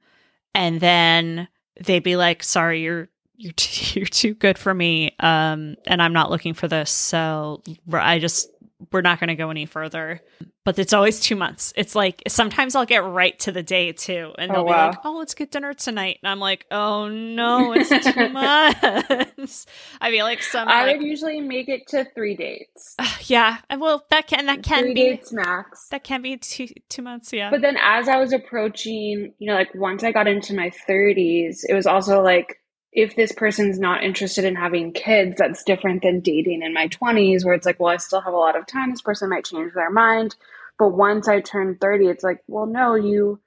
and 0.53 0.79
then 0.79 1.47
they'd 1.79 2.03
be 2.03 2.15
like, 2.15 2.43
"Sorry, 2.43 2.81
you're 2.81 3.09
you're 3.37 3.53
too, 3.55 3.99
you're 3.99 4.07
too 4.07 4.33
good 4.33 4.57
for 4.57 4.73
me 4.73 5.15
um 5.19 5.75
and 5.85 6.01
i'm 6.01 6.13
not 6.13 6.29
looking 6.31 6.53
for 6.53 6.67
this 6.67 6.89
so 6.89 7.61
i 7.93 8.19
just 8.19 8.49
we're 8.91 9.01
not 9.01 9.19
going 9.19 9.29
to 9.29 9.35
go 9.35 9.49
any 9.49 9.65
further. 9.65 10.21
But 10.63 10.77
it's 10.77 10.93
always 10.93 11.19
two 11.19 11.35
months. 11.35 11.71
It's 11.77 11.95
like 11.95 12.21
sometimes 12.27 12.75
i'll 12.75 12.85
get 12.85 13.03
right 13.03 13.37
to 13.39 13.51
the 13.53 13.63
day 13.63 13.93
too 13.93 14.33
and 14.37 14.51
they'll 14.51 14.61
oh, 14.61 14.63
wow. 14.65 14.89
be 14.91 14.97
like 14.97 15.05
oh 15.05 15.17
let's 15.17 15.33
get 15.33 15.49
dinner 15.49 15.73
tonight. 15.73 16.19
And 16.21 16.29
i'm 16.29 16.39
like 16.39 16.65
oh 16.71 17.07
no 17.07 17.73
it's 17.73 17.89
two 17.89 18.29
months. 18.33 19.65
I 20.01 20.11
feel 20.11 20.25
like 20.25 20.43
some 20.43 20.67
i 20.67 20.85
like, 20.85 20.97
would 20.97 21.05
usually 21.05 21.39
make 21.39 21.69
it 21.69 21.87
to 21.87 22.05
three 22.13 22.35
dates. 22.35 22.95
Uh, 22.99 23.09
yeah 23.25 23.57
well 23.77 24.05
that 24.09 24.27
can 24.27 24.45
that 24.47 24.61
can 24.61 24.83
three 24.83 24.93
be 24.93 25.01
dates 25.01 25.31
max. 25.31 25.87
that 25.89 26.03
can 26.03 26.21
be 26.21 26.37
two 26.37 26.67
two 26.89 27.01
months 27.01 27.31
yeah. 27.31 27.49
But 27.49 27.61
then 27.61 27.77
as 27.81 28.09
i 28.09 28.17
was 28.17 28.33
approaching 28.33 29.33
you 29.39 29.47
know 29.47 29.55
like 29.55 29.73
once 29.73 30.03
i 30.03 30.11
got 30.11 30.27
into 30.27 30.53
my 30.53 30.71
30s 30.87 31.61
it 31.67 31.73
was 31.73 31.87
also 31.87 32.21
like 32.21 32.59
if 32.97 33.15
this 33.15 33.31
person's 33.31 33.77
not 33.77 34.03
interested 34.03 34.43
in 34.43 34.55
having 34.55 34.91
kids, 34.91 35.35
that's 35.37 35.63
different 35.63 36.01
than 36.01 36.19
dating 36.19 36.63
in 36.63 36.73
my 36.73 36.87
20s, 36.87 37.45
where 37.45 37.53
it's 37.53 37.67
like, 37.67 37.79
well, 37.79 37.93
I 37.93 37.97
still 37.97 38.21
have 38.21 38.33
a 38.33 38.37
lot 38.37 38.57
of 38.57 38.65
time. 38.65 38.89
This 38.89 39.03
person 39.03 39.29
might 39.29 39.45
change 39.45 39.71
their 39.75 39.91
mind. 39.91 40.35
But 40.79 40.89
once 40.89 41.27
I 41.27 41.41
turn 41.41 41.77
30, 41.79 42.07
it's 42.07 42.23
like, 42.23 42.41
well, 42.47 42.65
no, 42.65 42.95
you 42.95 43.39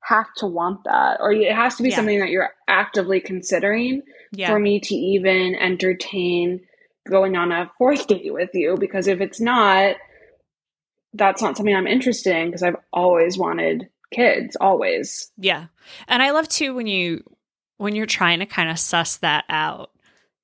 have 0.00 0.26
to 0.36 0.46
want 0.46 0.84
that. 0.84 1.20
Or 1.20 1.32
it 1.32 1.54
has 1.54 1.76
to 1.76 1.82
be 1.82 1.88
yeah. 1.88 1.96
something 1.96 2.18
that 2.18 2.28
you're 2.28 2.50
actively 2.68 3.18
considering 3.18 4.02
yeah. 4.30 4.50
for 4.50 4.58
me 4.58 4.78
to 4.78 4.94
even 4.94 5.54
entertain 5.54 6.60
going 7.08 7.34
on 7.34 7.50
a 7.50 7.70
fourth 7.78 8.08
date 8.08 8.34
with 8.34 8.50
you. 8.52 8.76
Because 8.78 9.06
if 9.06 9.22
it's 9.22 9.40
not, 9.40 9.96
that's 11.14 11.40
not 11.40 11.56
something 11.56 11.74
I'm 11.74 11.86
interested 11.86 12.36
in 12.36 12.48
because 12.48 12.62
I've 12.62 12.76
always 12.92 13.38
wanted 13.38 13.88
kids, 14.12 14.54
always. 14.60 15.32
Yeah. 15.38 15.68
And 16.08 16.22
I 16.22 16.32
love 16.32 16.48
too 16.48 16.74
when 16.74 16.86
you 16.86 17.24
when 17.78 17.94
you're 17.94 18.06
trying 18.06 18.40
to 18.40 18.46
kind 18.46 18.70
of 18.70 18.78
suss 18.78 19.16
that 19.18 19.44
out, 19.48 19.90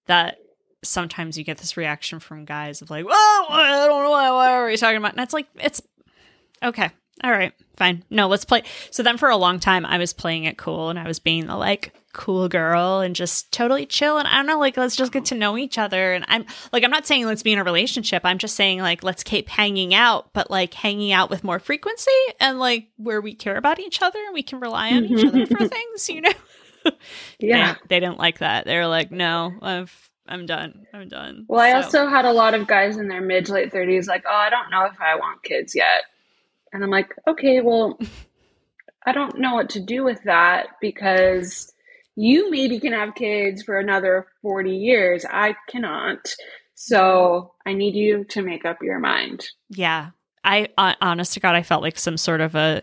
that 0.07 0.38
sometimes 0.83 1.37
you 1.37 1.45
get 1.45 1.59
this 1.59 1.76
reaction 1.76 2.21
from 2.21 2.45
guys 2.45 2.81
of 2.81 2.91
like, 2.91 3.05
"Well, 3.05 3.47
I 3.50 3.87
don't 3.87 4.03
know 4.03 4.11
why, 4.11 4.31
why 4.31 4.53
are 4.53 4.67
we 4.67 4.76
talking 4.76 4.97
about?" 4.97 5.12
And 5.12 5.21
it's 5.21 5.35
like, 5.35 5.47
it's 5.57 5.83
okay, 6.62 6.91
all 7.23 7.31
right, 7.31 7.53
fine. 7.76 8.05
No, 8.11 8.26
let's 8.29 8.45
play. 8.45 8.62
So 8.91 9.03
then 9.03 9.19
for 9.19 9.29
a 9.29 9.37
long 9.37 9.61
time, 9.61 9.87
I 9.87 9.99
was 9.99 10.12
playing 10.12 10.45
it 10.45 10.59
cool 10.59 10.91
and 10.91 10.99
I 10.99 11.07
was 11.07 11.19
being 11.19 11.47
the 11.47 11.57
like 11.57 11.93
cool 12.12 12.49
girl 12.49 13.00
and 13.00 13.14
just 13.14 13.53
totally 13.53 13.87
chill. 13.87 14.19
And 14.19 14.26
I 14.26 14.37
don't 14.37 14.47
know, 14.47 14.59
like, 14.59 14.76
let's 14.76 14.97
just 14.97 15.12
get 15.12 15.26
to 15.26 15.35
know 15.35 15.59
each 15.59 15.79
other. 15.79 16.12
And 16.12 16.25
I'm 16.29 16.45
like, 16.73 16.83
I'm 16.83 16.91
not 16.91 17.07
saying 17.07 17.26
let's 17.26 17.43
be 17.43 17.53
in 17.53 17.59
a 17.59 17.64
relationship. 17.64 18.23
I'm 18.25 18.38
just 18.38 18.57
saying, 18.57 18.81
like, 18.81 19.05
let's 19.05 19.23
keep 19.23 19.49
hanging 19.49 19.95
out, 19.95 20.33
but 20.33 20.50
like 20.50 20.75
hanging 20.75 21.12
out 21.12 21.31
with 21.31 21.45
more 21.45 21.59
frequency 21.59 22.11
and 22.41 22.59
like 22.59 22.88
where 22.97 23.21
we 23.21 23.35
care 23.35 23.57
about 23.57 23.79
each 23.79 24.03
other 24.03 24.19
and 24.25 24.35
we 24.35 24.43
can 24.43 24.61
rely 24.61 24.91
on 24.91 25.05
each 25.05 25.25
other 25.25 25.45
mm-hmm. 25.45 25.55
for 25.55 25.69
things, 25.69 26.09
you 26.09 26.21
know? 26.21 26.33
yeah. 27.38 27.75
They, 27.75 27.79
they, 27.88 28.00
didn't 28.00 28.19
like 28.19 28.38
that. 28.38 28.67
They 28.67 28.76
were 28.76 28.87
like, 28.87 29.11
no, 29.11 29.53
I've, 29.62 30.11
I'm 30.26 30.47
done. 30.47 30.87
I'm 30.93 31.09
done. 31.09 31.45
Well, 31.49 31.61
I 31.61 31.73
also 31.73 32.09
had 32.09 32.25
a 32.25 32.33
lot 32.33 32.55
of 32.55 32.67
guys 32.67 32.97
in 32.97 33.09
their 33.09 33.21
mid 33.21 33.47
to 33.47 33.53
late 33.53 33.73
30s 33.73 34.07
like, 34.07 34.25
oh, 34.26 34.35
I 34.35 34.50
don't 34.50 34.71
know 34.71 34.85
if 34.85 35.00
I 35.00 35.17
want 35.17 35.43
kids 35.43 35.75
yet. 35.75 36.05
And 36.73 36.83
I'm 36.83 36.91
like, 36.91 37.14
okay, 37.29 37.61
well, 37.61 37.99
I 39.07 39.12
don't 39.12 39.38
know 39.38 39.55
what 39.55 39.71
to 39.71 39.81
do 39.81 40.03
with 40.03 40.23
that 40.25 40.69
because 40.81 41.73
you 42.17 42.50
maybe 42.50 42.81
can 42.81 42.93
have 42.93 43.14
kids 43.14 43.62
for 43.62 43.79
another 43.79 44.26
40 44.43 44.71
years. 44.71 45.25
I 45.29 45.57
cannot. 45.69 46.35
So 46.75 47.55
I 47.67 47.73
need 47.75 47.95
you 47.95 48.25
to 48.25 48.43
make 48.43 48.64
up 48.64 48.79
your 48.83 48.99
mind. 48.99 49.49
Yeah. 49.69 50.11
I, 50.43 50.69
honest 51.00 51.33
to 51.35 51.41
God, 51.41 51.55
I 51.55 51.62
felt 51.62 51.83
like 51.83 51.99
some 51.99 52.17
sort 52.17 52.41
of 52.41 52.55
a 52.55 52.83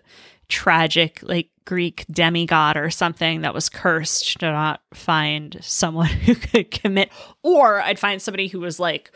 tragic, 0.49 1.19
like 1.21 1.49
Greek 1.65 2.05
demigod 2.11 2.77
or 2.77 2.89
something 2.89 3.41
that 3.41 3.53
was 3.53 3.69
cursed 3.69 4.39
to 4.39 4.51
not 4.51 4.81
find 4.93 5.57
someone 5.61 6.07
who 6.25 6.35
could 6.35 6.71
commit, 6.71 7.09
or 7.43 7.81
I'd 7.81 7.99
find 7.99 8.21
somebody 8.21 8.47
who 8.47 8.59
was 8.59 8.79
like 8.79 9.11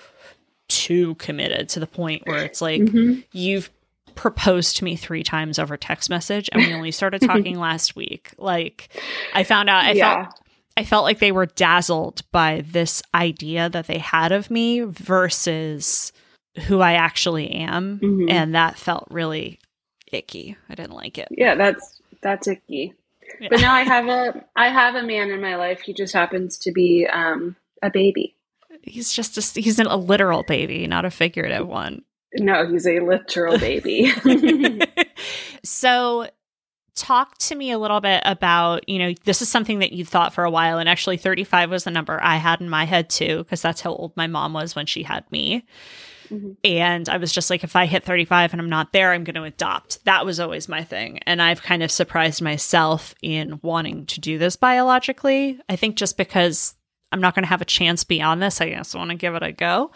too 0.67 1.15
committed 1.15 1.69
to 1.69 1.79
the 1.79 1.87
point 1.87 2.23
where 2.25 2.43
it's 2.43 2.61
like 2.61 2.81
mm-hmm. 2.81 3.19
you've 3.31 3.69
proposed 4.15 4.77
to 4.77 4.83
me 4.83 4.95
three 4.95 5.23
times 5.23 5.59
over 5.59 5.77
text 5.77 6.09
message 6.09 6.49
and 6.51 6.65
we 6.65 6.73
only 6.73 6.91
started 6.91 7.21
talking 7.25 7.59
last 7.59 7.95
week. 7.95 8.33
Like 8.37 8.89
I 9.33 9.43
found 9.43 9.69
out 9.69 9.85
I 9.85 9.91
yeah. 9.91 10.23
felt 10.23 10.41
I 10.77 10.83
felt 10.83 11.05
like 11.05 11.19
they 11.19 11.31
were 11.31 11.45
dazzled 11.45 12.29
by 12.31 12.63
this 12.65 13.01
idea 13.13 13.69
that 13.69 13.87
they 13.87 13.97
had 13.97 14.31
of 14.31 14.51
me 14.51 14.81
versus 14.81 16.11
who 16.67 16.81
I 16.81 16.93
actually 16.93 17.49
am. 17.51 17.99
Mm-hmm. 17.99 18.29
And 18.29 18.55
that 18.55 18.77
felt 18.77 19.07
really 19.09 19.59
icky. 20.11 20.57
I 20.69 20.75
didn't 20.75 20.95
like 20.95 21.17
it. 21.17 21.29
Yeah, 21.31 21.55
that's 21.55 21.94
that's 22.25 22.47
icky. 22.47 22.93
Yeah. 23.39 23.47
But 23.51 23.61
now 23.61 23.73
I 23.73 23.83
have 23.83 24.07
a 24.07 24.43
I 24.55 24.69
have 24.69 24.95
a 24.95 25.03
man 25.03 25.29
in 25.29 25.41
my 25.41 25.55
life. 25.55 25.81
He 25.81 25.93
just 25.93 26.13
happens 26.13 26.57
to 26.59 26.71
be 26.71 27.07
um, 27.07 27.55
a 27.81 27.89
baby. 27.89 28.35
He's 28.81 29.13
just 29.13 29.37
a, 29.37 29.61
he's 29.61 29.79
a 29.79 29.95
literal 29.95 30.43
baby, 30.43 30.85
not 30.87 31.05
a 31.05 31.11
figurative 31.11 31.67
one. 31.67 32.03
No, 32.33 32.67
he's 32.67 32.87
a 32.87 32.99
literal 32.99 33.57
baby. 33.57 34.11
so 35.63 36.27
talk 36.95 37.37
to 37.37 37.55
me 37.55 37.71
a 37.71 37.77
little 37.77 38.01
bit 38.01 38.21
about 38.25 38.87
you 38.89 38.97
know 38.97 39.13
this 39.25 39.41
is 39.41 39.49
something 39.49 39.79
that 39.79 39.91
you 39.91 40.03
thought 40.05 40.33
for 40.33 40.45
a 40.45 40.49
while 40.49 40.79
and 40.79 40.87
actually 40.87 41.17
35 41.17 41.69
was 41.69 41.83
the 41.83 41.91
number 41.91 42.17
i 42.23 42.37
had 42.37 42.61
in 42.61 42.69
my 42.69 42.85
head 42.85 43.09
too 43.09 43.39
because 43.39 43.61
that's 43.61 43.81
how 43.81 43.91
old 43.93 44.15
my 44.15 44.27
mom 44.27 44.53
was 44.53 44.77
when 44.77 44.85
she 44.85 45.03
had 45.03 45.29
me 45.29 45.65
Mm-hmm. 46.29 46.51
And 46.63 47.09
I 47.09 47.17
was 47.17 47.31
just 47.31 47.49
like, 47.49 47.63
if 47.63 47.75
I 47.75 47.85
hit 47.85 48.03
35 48.03 48.53
and 48.53 48.61
I'm 48.61 48.69
not 48.69 48.93
there, 48.93 49.11
I'm 49.11 49.23
going 49.23 49.35
to 49.35 49.43
adopt. 49.43 50.03
That 50.05 50.25
was 50.25 50.39
always 50.39 50.67
my 50.67 50.83
thing. 50.83 51.19
And 51.25 51.41
I've 51.41 51.61
kind 51.61 51.83
of 51.83 51.91
surprised 51.91 52.41
myself 52.41 53.15
in 53.21 53.59
wanting 53.61 54.05
to 54.07 54.19
do 54.19 54.37
this 54.37 54.55
biologically. 54.55 55.59
I 55.69 55.75
think 55.75 55.95
just 55.95 56.17
because 56.17 56.75
I'm 57.11 57.21
not 57.21 57.35
going 57.35 57.43
to 57.43 57.49
have 57.49 57.61
a 57.61 57.65
chance 57.65 58.03
beyond 58.03 58.41
this, 58.41 58.61
I 58.61 58.73
just 58.73 58.95
want 58.95 59.09
to 59.11 59.15
give 59.15 59.35
it 59.35 59.43
a 59.43 59.51
go. 59.51 59.91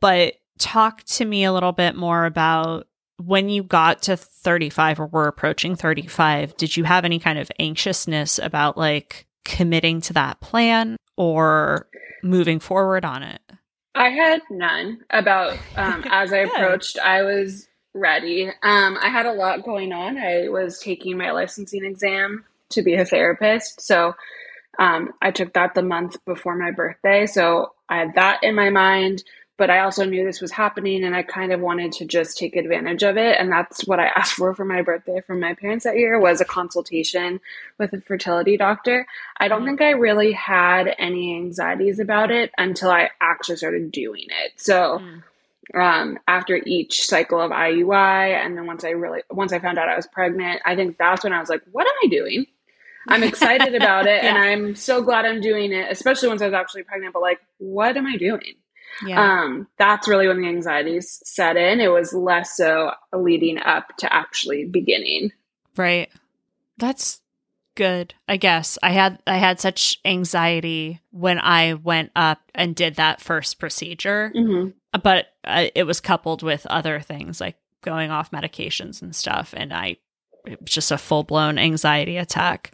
But 0.00 0.34
talk 0.58 1.02
to 1.04 1.24
me 1.24 1.44
a 1.44 1.52
little 1.52 1.72
bit 1.72 1.94
more 1.94 2.24
about 2.24 2.86
when 3.18 3.48
you 3.48 3.62
got 3.62 4.02
to 4.02 4.16
35 4.16 5.00
or 5.00 5.06
were 5.06 5.26
approaching 5.26 5.74
35, 5.74 6.56
did 6.56 6.76
you 6.76 6.84
have 6.84 7.04
any 7.04 7.18
kind 7.18 7.38
of 7.38 7.50
anxiousness 7.58 8.38
about 8.38 8.78
like 8.78 9.26
committing 9.44 10.00
to 10.02 10.12
that 10.12 10.40
plan 10.40 10.96
or 11.16 11.88
moving 12.22 12.60
forward 12.60 13.04
on 13.04 13.22
it? 13.22 13.40
I 13.98 14.10
had 14.10 14.42
none 14.48 15.04
about 15.10 15.58
um, 15.76 16.04
as 16.08 16.32
I 16.32 16.38
approached. 16.38 16.98
I 16.98 17.22
was 17.22 17.68
ready. 17.94 18.48
Um, 18.62 18.96
I 19.00 19.08
had 19.08 19.26
a 19.26 19.32
lot 19.32 19.64
going 19.64 19.92
on. 19.92 20.16
I 20.16 20.48
was 20.48 20.78
taking 20.78 21.18
my 21.18 21.32
licensing 21.32 21.84
exam 21.84 22.44
to 22.70 22.82
be 22.82 22.94
a 22.94 23.04
therapist, 23.04 23.80
so 23.80 24.14
um, 24.78 25.10
I 25.20 25.32
took 25.32 25.54
that 25.54 25.74
the 25.74 25.82
month 25.82 26.24
before 26.24 26.54
my 26.54 26.70
birthday. 26.70 27.26
So 27.26 27.72
I 27.88 27.98
had 27.98 28.14
that 28.14 28.44
in 28.44 28.54
my 28.54 28.70
mind. 28.70 29.24
But 29.58 29.70
I 29.70 29.80
also 29.80 30.04
knew 30.04 30.24
this 30.24 30.40
was 30.40 30.52
happening 30.52 31.02
and 31.04 31.16
I 31.16 31.24
kind 31.24 31.52
of 31.52 31.60
wanted 31.60 31.90
to 31.94 32.04
just 32.04 32.38
take 32.38 32.54
advantage 32.54 33.02
of 33.02 33.16
it. 33.18 33.36
And 33.38 33.50
that's 33.50 33.86
what 33.86 33.98
I 33.98 34.06
asked 34.16 34.34
for 34.34 34.54
for 34.54 34.64
my 34.64 34.80
birthday 34.82 35.20
from 35.20 35.40
my 35.40 35.52
parents 35.54 35.84
that 35.84 35.98
year 35.98 36.18
was 36.18 36.40
a 36.40 36.46
consultation 36.46 37.40
with 37.76 37.92
a 37.92 38.00
fertility 38.00 38.56
doctor. 38.56 39.06
I 39.36 39.48
don't 39.48 39.66
think 39.66 39.82
I 39.82 39.90
really 39.90 40.32
had 40.32 40.94
any 40.98 41.34
anxieties 41.34 41.98
about 41.98 42.30
it 42.30 42.52
until 42.56 42.90
I 42.90 43.10
actually 43.20 43.56
started 43.56 43.90
doing 43.90 44.26
it. 44.28 44.52
So, 44.56 45.02
mm. 45.74 45.78
um, 45.78 46.18
after 46.28 46.60
each 46.64 47.04
cycle 47.06 47.40
of 47.40 47.50
IUI, 47.50 48.36
and 48.36 48.56
then 48.56 48.64
once 48.66 48.84
I 48.84 48.90
really, 48.90 49.22
once 49.28 49.52
I 49.52 49.58
found 49.58 49.76
out 49.76 49.88
I 49.88 49.96
was 49.96 50.06
pregnant, 50.06 50.62
I 50.64 50.76
think 50.76 50.98
that's 50.98 51.24
when 51.24 51.32
I 51.32 51.40
was 51.40 51.48
like, 51.48 51.62
what 51.72 51.86
am 51.86 51.94
I 52.04 52.06
doing? 52.06 52.46
I'm 53.08 53.24
excited 53.24 53.74
about 53.74 54.06
it 54.06 54.22
yeah. 54.22 54.28
and 54.28 54.38
I'm 54.38 54.76
so 54.76 55.02
glad 55.02 55.24
I'm 55.24 55.40
doing 55.40 55.72
it, 55.72 55.90
especially 55.90 56.28
once 56.28 56.42
I 56.42 56.44
was 56.44 56.54
actually 56.54 56.84
pregnant. 56.84 57.12
But 57.12 57.22
like, 57.22 57.40
what 57.58 57.96
am 57.96 58.06
I 58.06 58.16
doing? 58.16 58.54
Yeah. 59.06 59.42
Um, 59.42 59.68
that's 59.78 60.08
really 60.08 60.28
when 60.28 60.40
the 60.40 60.48
anxieties 60.48 61.20
set 61.24 61.56
in. 61.56 61.80
It 61.80 61.92
was 61.92 62.12
less 62.12 62.56
so 62.56 62.92
leading 63.12 63.58
up 63.58 63.96
to 63.98 64.12
actually 64.12 64.64
beginning. 64.64 65.32
Right. 65.76 66.10
That's 66.78 67.20
good. 67.78 68.12
I 68.28 68.36
guess 68.36 68.76
I 68.82 68.90
had 68.90 69.22
I 69.26 69.36
had 69.36 69.60
such 69.60 70.00
anxiety 70.04 71.00
when 71.10 71.38
I 71.38 71.74
went 71.74 72.10
up 72.16 72.40
and 72.54 72.74
did 72.74 72.96
that 72.96 73.20
first 73.20 73.60
procedure, 73.60 74.32
mm-hmm. 74.34 74.70
but 75.00 75.26
uh, 75.44 75.66
it 75.76 75.84
was 75.84 76.00
coupled 76.00 76.42
with 76.42 76.66
other 76.66 77.00
things 77.00 77.40
like 77.40 77.56
going 77.82 78.10
off 78.10 78.32
medications 78.32 79.00
and 79.00 79.14
stuff, 79.14 79.54
and 79.56 79.72
I 79.72 79.98
it 80.44 80.60
was 80.60 80.70
just 80.70 80.90
a 80.90 80.98
full 80.98 81.22
blown 81.22 81.56
anxiety 81.56 82.16
attack. 82.16 82.72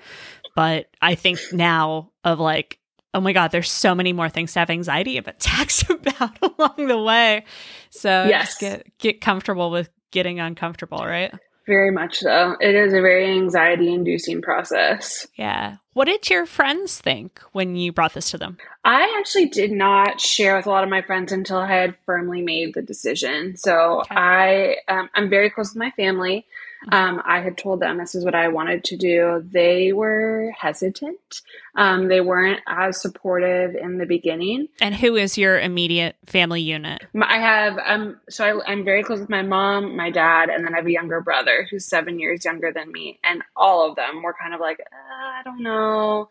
But 0.57 0.87
I 1.03 1.17
think 1.17 1.39
now 1.53 2.11
of 2.25 2.41
like 2.41 2.79
oh 3.15 3.21
my 3.21 3.33
god 3.33 3.51
there's 3.53 3.71
so 3.71 3.95
many 3.95 4.13
more 4.13 4.29
things 4.29 4.53
to 4.53 4.59
have 4.59 4.71
anxiety 4.71 5.17
attacks 5.17 5.89
about 5.91 6.37
along 6.43 6.89
the 6.89 7.01
way. 7.01 7.45
So 7.91 8.25
yes. 8.25 8.47
just 8.49 8.61
get 8.61 8.99
get 8.99 9.21
comfortable 9.21 9.71
with 9.71 9.89
getting 10.11 10.41
uncomfortable 10.41 10.99
right? 10.99 11.33
Very 11.67 11.91
much 11.91 12.19
so. 12.19 12.57
It 12.61 12.75
is 12.75 12.93
a 12.93 13.01
very 13.01 13.27
anxiety 13.31 13.91
inducing 13.91 14.43
process. 14.43 15.27
Yeah. 15.37 15.77
What 15.95 16.05
did 16.07 16.29
your 16.29 16.45
friends 16.45 17.01
think 17.01 17.41
when 17.53 17.75
you 17.75 17.91
brought 17.91 18.13
this 18.13 18.31
to 18.33 18.39
them? 18.39 18.59
I 18.85 19.17
actually 19.19 19.47
did 19.47 19.73
not 19.73 20.21
share 20.21 20.57
with 20.57 20.67
a 20.67 20.71
lot 20.71 20.85
of 20.85 20.91
my 20.91 21.01
friends 21.01 21.33
until 21.33 21.57
i 21.57 21.69
had 21.69 21.97
firmly 22.05 22.43
made 22.43 22.75
the 22.75 22.83
decision. 22.83 23.57
So 23.57 24.01
okay. 24.01 24.15
i 24.15 24.77
um, 24.89 25.09
i'm 25.15 25.31
very 25.31 25.49
close 25.49 25.71
with 25.71 25.79
my 25.79 25.91
family 25.93 26.45
um, 26.93 27.23
I 27.25 27.41
had 27.41 27.57
told 27.57 27.81
them 27.81 27.99
this 27.99 28.15
is 28.15 28.25
what 28.25 28.35
I 28.35 28.49
wanted 28.49 28.85
to 28.85 28.97
do. 28.97 29.45
They 29.51 29.93
were 29.93 30.53
hesitant. 30.59 31.41
Um, 31.77 32.09
they 32.09 32.21
weren't 32.21 32.61
as 32.67 33.01
supportive 33.01 33.75
in 33.75 33.99
the 33.99 34.07
beginning. 34.07 34.69
And 34.81 34.95
who 34.95 35.17
is 35.17 35.39
your 35.39 35.59
immediate 35.59 36.17
family 36.27 36.61
unit? 36.61 37.05
I 37.21 37.39
have 37.39 37.79
um, 37.85 38.21
so 38.29 38.45
I, 38.45 38.73
I'm 38.73 38.85
very 38.85 39.03
close 39.03 39.21
with 39.21 39.31
my 39.31 39.43
mom, 39.43 39.97
my 39.97 40.11
dad, 40.11 40.51
and 40.51 40.65
then 40.65 40.75
I 40.75 40.79
have 40.79 40.87
a 40.87 40.93
younger 40.93 41.21
brother 41.21 41.67
who's 41.71 41.87
seven 41.87 42.19
years 42.19 42.45
younger 42.45 42.73
than 42.73 42.93
me. 42.93 43.19
And 43.25 43.43
all 43.57 43.89
of 43.89 43.97
them 43.97 44.23
were 44.23 44.35
kind 44.41 44.55
of 44.55 44.61
like, 44.61 44.81
uh, 44.81 45.41
I 45.41 45.43
don't 45.45 45.63
know. 45.63 46.29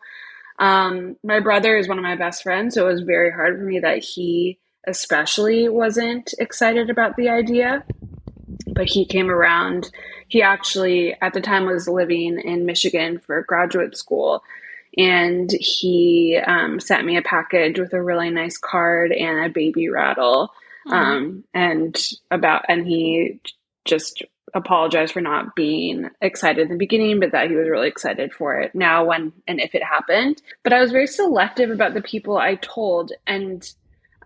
Um, 0.58 1.16
my 1.24 1.40
brother 1.40 1.76
is 1.76 1.88
one 1.88 1.98
of 1.98 2.04
my 2.04 2.16
best 2.16 2.44
friends, 2.44 2.74
so 2.74 2.88
it 2.88 2.92
was 2.92 3.02
very 3.02 3.32
hard 3.32 3.58
for 3.58 3.64
me 3.64 3.80
that 3.80 3.98
he 3.98 4.58
especially 4.86 5.68
wasn't 5.68 6.32
excited 6.38 6.90
about 6.90 7.16
the 7.16 7.28
idea 7.28 7.84
but 8.74 8.88
he 8.88 9.04
came 9.04 9.30
around. 9.30 9.90
He 10.34 10.42
actually, 10.42 11.14
at 11.22 11.32
the 11.32 11.40
time, 11.40 11.64
was 11.64 11.86
living 11.86 12.40
in 12.40 12.66
Michigan 12.66 13.20
for 13.20 13.40
graduate 13.42 13.96
school. 13.96 14.42
And 14.98 15.48
he 15.52 16.40
um, 16.44 16.80
sent 16.80 17.04
me 17.04 17.16
a 17.16 17.22
package 17.22 17.78
with 17.78 17.92
a 17.92 18.02
really 18.02 18.30
nice 18.30 18.58
card 18.58 19.12
and 19.12 19.46
a 19.46 19.48
baby 19.48 19.88
rattle. 19.88 20.52
Um, 20.90 21.44
and 21.54 21.96
about, 22.32 22.64
and 22.68 22.84
he 22.84 23.38
just 23.84 24.24
apologized 24.54 25.12
for 25.12 25.20
not 25.20 25.54
being 25.54 26.10
excited 26.20 26.62
in 26.62 26.68
the 26.68 26.78
beginning, 26.78 27.20
but 27.20 27.30
that 27.30 27.48
he 27.48 27.54
was 27.54 27.68
really 27.68 27.86
excited 27.86 28.34
for 28.34 28.58
it 28.58 28.74
now 28.74 29.04
when 29.04 29.32
and 29.46 29.60
if 29.60 29.72
it 29.72 29.84
happened. 29.84 30.42
But 30.64 30.72
I 30.72 30.80
was 30.80 30.90
very 30.90 31.06
selective 31.06 31.70
about 31.70 31.94
the 31.94 32.02
people 32.02 32.38
I 32.38 32.56
told. 32.56 33.12
And 33.24 33.72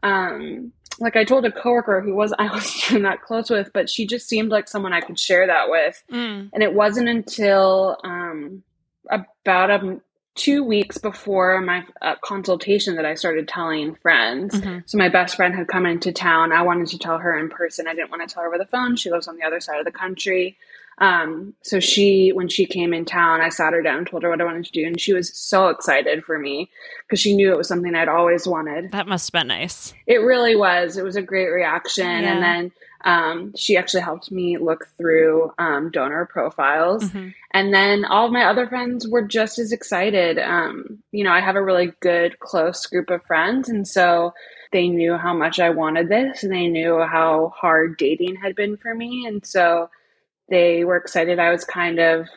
um, 0.03 0.73
like 1.01 1.17
I 1.17 1.25
told 1.25 1.45
a 1.45 1.53
coworker 1.53 2.01
who 2.01 2.15
was 2.15 2.33
I 2.39 2.49
wasn't 2.53 3.03
that 3.03 3.23
close 3.23 3.51
with, 3.51 3.73
but 3.73 3.89
she 3.89 4.07
just 4.07 4.29
seemed 4.29 4.51
like 4.51 4.69
someone 4.69 4.93
I 4.93 5.01
could 5.01 5.19
share 5.19 5.47
that 5.47 5.71
with. 5.71 6.03
Mm. 6.11 6.51
And 6.53 6.63
it 6.63 6.75
wasn't 6.75 7.09
until 7.09 7.99
um, 8.05 8.63
about 9.11 9.71
a 9.71 10.01
two 10.39 10.63
weeks 10.63 10.99
before 10.99 11.61
my 11.61 11.85
uh, 12.01 12.15
consultation 12.23 12.95
that 12.95 13.05
I 13.05 13.15
started 13.15 13.49
telling 13.49 13.97
friends. 13.97 14.55
Mm-hmm. 14.55 14.79
So 14.87 14.97
my 14.97 15.09
best 15.09 15.35
friend 15.35 15.55
had 15.55 15.67
come 15.67 15.85
into 15.85 16.13
town. 16.13 16.53
I 16.53 16.63
wanted 16.63 16.87
to 16.89 16.99
tell 16.99 17.19
her 17.19 17.37
in 17.37 17.51
person. 17.51 17.89
I 17.89 17.95
didn't 17.95 18.11
want 18.11 18.27
to 18.27 18.33
tell 18.33 18.45
her 18.45 18.49
over 18.49 18.57
the 18.57 18.65
phone. 18.65 18.95
She 18.95 19.11
lives 19.11 19.27
on 19.27 19.37
the 19.37 19.45
other 19.45 19.61
side 19.61 19.81
of 19.81 19.85
the 19.85 19.91
country. 19.91 20.57
Um, 21.01 21.55
so 21.63 21.81
she, 21.81 22.31
when 22.31 22.49
she 22.49 22.67
came 22.67 22.93
in 22.93 23.05
town, 23.05 23.41
I 23.41 23.49
sat 23.49 23.73
her 23.73 23.83
down 23.83 23.99
and 23.99 24.07
told 24.07 24.23
her 24.23 24.31
what 24.31 24.41
I 24.41 24.45
wanted 24.45 24.65
to 24.67 24.73
do. 24.73 24.87
And 24.87 25.01
she 25.01 25.13
was 25.13 25.37
so 25.37 25.69
excited 25.69 26.25
for 26.25 26.39
me 26.39 26.71
because 27.07 27.21
she 27.21 27.35
knew 27.35 27.53
it 27.53 27.57
was 27.57 27.69
something 27.69 27.95
I'd 27.95 28.09
always 28.09 28.47
wanted. 28.47 28.93
That 28.93 29.07
must 29.07 29.33
have 29.33 29.41
been 29.41 29.49
nice. 29.49 29.95
It 30.07 30.19
really 30.19 30.57
was. 30.57 30.97
It 30.97 31.05
was 31.05 31.17
a 31.17 31.23
great 31.23 31.49
reaction. 31.49 32.07
Yeah. 32.07 32.33
And 32.33 32.43
then, 32.43 32.73
um, 33.05 33.55
she 33.57 33.77
actually 33.77 34.03
helped 34.03 34.33
me 34.33 34.59
look 34.59 34.89
through, 34.97 35.53
um, 35.59 35.91
donor 35.91 36.27
profiles. 36.27 37.05
Mm-hmm. 37.05 37.29
And 37.53 37.73
then 37.73 38.05
all 38.05 38.27
of 38.27 38.33
my 38.33 38.45
other 38.45 38.67
friends 38.67 39.07
were 39.07 39.23
just 39.23 39.59
as 39.59 39.71
excited. 39.71 40.39
Um, 40.39 40.99
you 41.13 41.23
know, 41.23 41.31
I 41.31 41.41
have 41.41 41.55
a 41.55 41.63
really 41.63 41.93
good, 42.01 42.41
close 42.41 42.85
group 42.87 43.11
of 43.11 43.23
friends. 43.25 43.69
And 43.69 43.87
so, 43.87 44.35
they 44.71 44.89
knew 44.89 45.17
how 45.17 45.33
much 45.33 45.61
I 45.61 45.71
wanted 45.71 46.09
this 46.09 46.43
and 46.43 46.53
they 46.53 46.67
knew 46.67 47.01
how 47.01 47.55
hard 47.57 47.97
dating 47.97 48.37
had 48.37 48.55
been 48.55 48.77
for 48.77 48.95
me. 48.95 49.25
And 49.27 49.45
so 49.47 49.89
they 50.49 50.85
were 50.85 50.97
excited 50.97 51.39
I 51.39 51.51
was 51.51 51.65
kind 51.65 51.99
of 51.99 52.29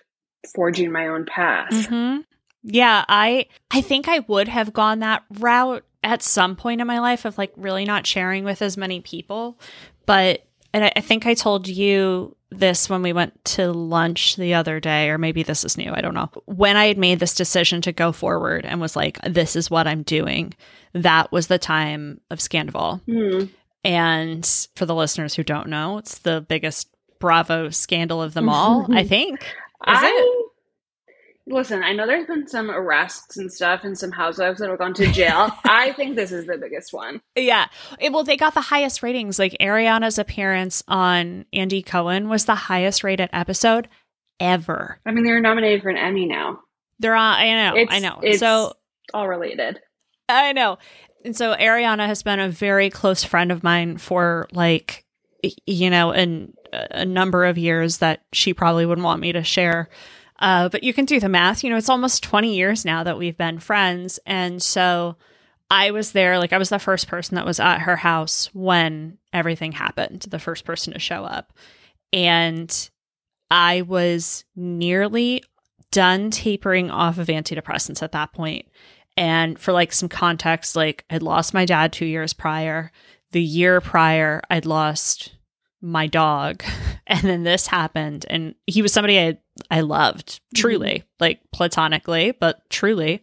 forging 0.56 0.92
my 0.92 1.08
own 1.08 1.26
path. 1.26 1.72
Mm-hmm. 1.72 2.22
Yeah, 2.64 3.06
I 3.08 3.48
I 3.72 3.82
think 3.82 4.08
I 4.08 4.20
would 4.20 4.48
have 4.48 4.74
gone 4.74 5.00
that 5.00 5.24
route 5.40 5.84
at 6.04 6.22
some 6.22 6.56
point 6.56 6.82
in 6.82 6.88
my 6.88 7.00
life 7.00 7.26
of 7.26 7.38
like 7.38 7.54
really 7.56 7.86
not 7.86 8.08
sharing 8.08 8.44
with 8.44 8.62
as 8.62 8.78
many 8.78 9.02
people, 9.02 9.60
but 10.06 10.46
and 10.74 10.86
I, 10.86 10.92
I 10.96 11.02
think 11.02 11.26
I 11.26 11.34
told 11.34 11.68
you 11.68 12.36
this 12.50 12.90
when 12.90 13.02
we 13.02 13.14
went 13.14 13.44
to 13.46 13.72
lunch 13.72 14.36
the 14.36 14.54
other 14.54 14.80
day, 14.80 15.10
or 15.10 15.18
maybe 15.18 15.42
this 15.42 15.64
is 15.64 15.78
new. 15.78 15.92
I 15.94 16.02
don't 16.02 16.14
know. 16.14 16.30
When 16.46 16.76
I 16.76 16.88
had 16.88 16.98
made 16.98 17.20
this 17.20 17.34
decision 17.34 17.82
to 17.84 17.92
go 17.92 18.12
forward 18.12 18.66
and 18.66 18.82
was 18.82 18.96
like, 18.96 19.20
this 19.22 19.56
is 19.56 19.72
what 19.72 19.88
I'm 19.88 20.04
doing, 20.04 20.54
that 20.94 21.32
was 21.32 21.48
the 21.48 21.58
time 21.58 22.20
of 22.30 22.40
Scandoval. 22.40 23.02
Mm. 23.08 23.50
And 23.84 24.68
for 24.76 24.86
the 24.86 24.94
listeners 24.94 25.34
who 25.34 25.44
don't 25.44 25.70
know, 25.70 25.98
it's 25.98 26.20
the 26.20 26.42
biggest 26.42 26.90
Bravo 27.22 27.70
scandal 27.70 28.22
of 28.22 28.34
them 28.34 28.50
all, 28.50 28.86
I 28.92 29.06
think. 29.06 29.42
Is 29.42 29.48
I, 29.86 30.08
it? 30.08 30.48
Listen, 31.48 31.84
I 31.84 31.94
know 31.94 32.06
there's 32.06 32.28
been 32.28 32.48
some 32.48 32.70
arrests 32.70 33.38
and 33.38 33.52
stuff 33.52 33.84
and 33.84 33.98
some 33.98 34.12
housewives 34.12 34.60
that 34.60 34.70
have 34.70 34.78
gone 34.78 34.94
to 34.96 35.08
jail. 35.12 35.50
I 35.64 35.94
think 35.94 36.16
this 36.16 36.32
is 36.32 36.46
the 36.46 36.58
biggest 36.58 36.94
one. 36.94 37.22
Yeah. 37.36 37.68
It, 38.00 38.12
well, 38.12 38.24
they 38.24 38.38
got 38.38 38.54
the 38.54 38.62
highest 38.62 39.02
ratings. 39.02 39.40
Like 39.40 39.56
Ariana's 39.60 40.20
appearance 40.20 40.84
on 40.88 41.46
Andy 41.54 41.82
Cohen 41.82 42.30
was 42.30 42.46
the 42.46 42.56
highest 42.56 43.04
rated 43.04 43.30
episode 43.34 43.88
ever. 44.40 45.00
I 45.06 45.12
mean, 45.12 45.24
they're 45.24 45.42
nominated 45.42 45.82
for 45.82 45.90
an 45.90 45.98
Emmy 45.98 46.26
now. 46.26 46.60
They're 47.00 47.16
on, 47.16 47.36
I 47.36 47.70
know, 47.70 47.76
it's, 47.76 47.94
I 47.94 48.00
know. 48.00 48.20
It's 48.22 48.40
so 48.40 48.74
all 49.14 49.28
related. 49.28 49.80
I 50.30 50.54
know. 50.54 50.78
And 51.26 51.36
so 51.36 51.56
Ariana 51.56 52.06
has 52.06 52.24
been 52.24 52.40
a 52.40 52.50
very 52.50 52.90
close 52.90 53.24
friend 53.24 53.52
of 53.52 53.64
mine 53.64 53.98
for 53.98 54.48
like, 54.52 55.06
you 55.66 55.90
know, 55.90 56.12
in 56.12 56.54
a 56.72 57.06
number 57.06 57.46
of 57.46 57.58
years 57.58 57.98
that 57.98 58.24
she 58.32 58.54
probably 58.54 58.86
wouldn't 58.86 59.06
want 59.06 59.22
me 59.22 59.32
to 59.32 59.44
share. 59.44 59.90
Uh, 60.40 60.70
but 60.70 60.84
you 60.84 60.94
can 60.94 61.06
do 61.06 61.20
the 61.20 61.30
math. 61.30 61.64
You 61.64 61.70
know, 61.70 61.78
it's 61.78 61.90
almost 61.90 62.24
20 62.24 62.56
years 62.56 62.84
now 62.84 63.04
that 63.04 63.18
we've 63.18 63.38
been 63.38 63.60
friends. 63.60 64.20
And 64.26 64.62
so 64.62 65.18
I 65.70 65.92
was 65.92 66.14
there, 66.14 66.40
like, 66.40 66.52
I 66.52 66.58
was 66.58 66.70
the 66.70 66.80
first 66.80 67.08
person 67.08 67.36
that 67.36 67.46
was 67.46 67.60
at 67.60 67.80
her 67.80 67.96
house 67.96 68.50
when 68.54 69.18
everything 69.32 69.72
happened, 69.72 70.26
the 70.30 70.40
first 70.40 70.66
person 70.66 70.94
to 70.94 71.00
show 71.00 71.24
up. 71.24 71.54
And 72.12 72.90
I 73.50 73.84
was 73.84 74.44
nearly 74.56 75.44
done 75.92 76.32
tapering 76.32 76.90
off 76.90 77.18
of 77.18 77.28
antidepressants 77.28 78.02
at 78.02 78.14
that 78.14 78.34
point. 78.34 78.68
And 79.18 79.60
for 79.60 79.74
like 79.74 79.92
some 79.92 80.10
context, 80.10 80.76
like 80.76 81.06
I'd 81.10 81.22
lost 81.22 81.54
my 81.54 81.66
dad 81.66 81.94
two 81.94 82.06
years 82.06 82.34
prior. 82.34 82.92
The 83.32 83.42
year 83.42 83.82
prior, 83.82 84.42
I'd 84.50 84.66
lost 84.66 85.34
my 85.82 86.08
dog. 86.08 86.64
And 87.08 87.24
then 87.24 87.44
this 87.44 87.68
happened 87.68 88.26
and 88.30 88.56
he 88.68 88.82
was 88.82 88.94
somebody 88.94 89.20
i 89.20 89.38
i 89.70 89.82
loved 89.82 90.40
truly 90.56 91.00
mm-hmm. 91.00 91.08
like 91.20 91.42
platonically 91.52 92.32
but 92.32 92.62
truly. 92.70 93.22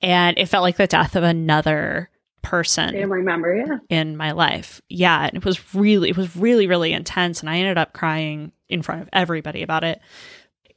And 0.00 0.38
it 0.38 0.46
felt 0.46 0.62
like 0.62 0.76
the 0.76 0.86
death 0.86 1.16
of 1.16 1.24
another 1.24 2.08
person 2.42 2.92
family 2.92 3.22
member 3.22 3.56
yeah. 3.56 3.78
in 3.90 4.16
my 4.16 4.30
life. 4.30 4.80
Yeah 4.88 5.26
and 5.26 5.36
it 5.38 5.44
was 5.44 5.74
really 5.74 6.10
it 6.10 6.16
was 6.16 6.36
really 6.36 6.68
really 6.68 6.92
intense 6.92 7.40
and 7.40 7.50
i 7.50 7.56
ended 7.56 7.78
up 7.78 7.94
crying 7.94 8.52
in 8.68 8.80
front 8.80 9.02
of 9.02 9.08
everybody 9.12 9.64
about 9.64 9.82
it. 9.82 10.00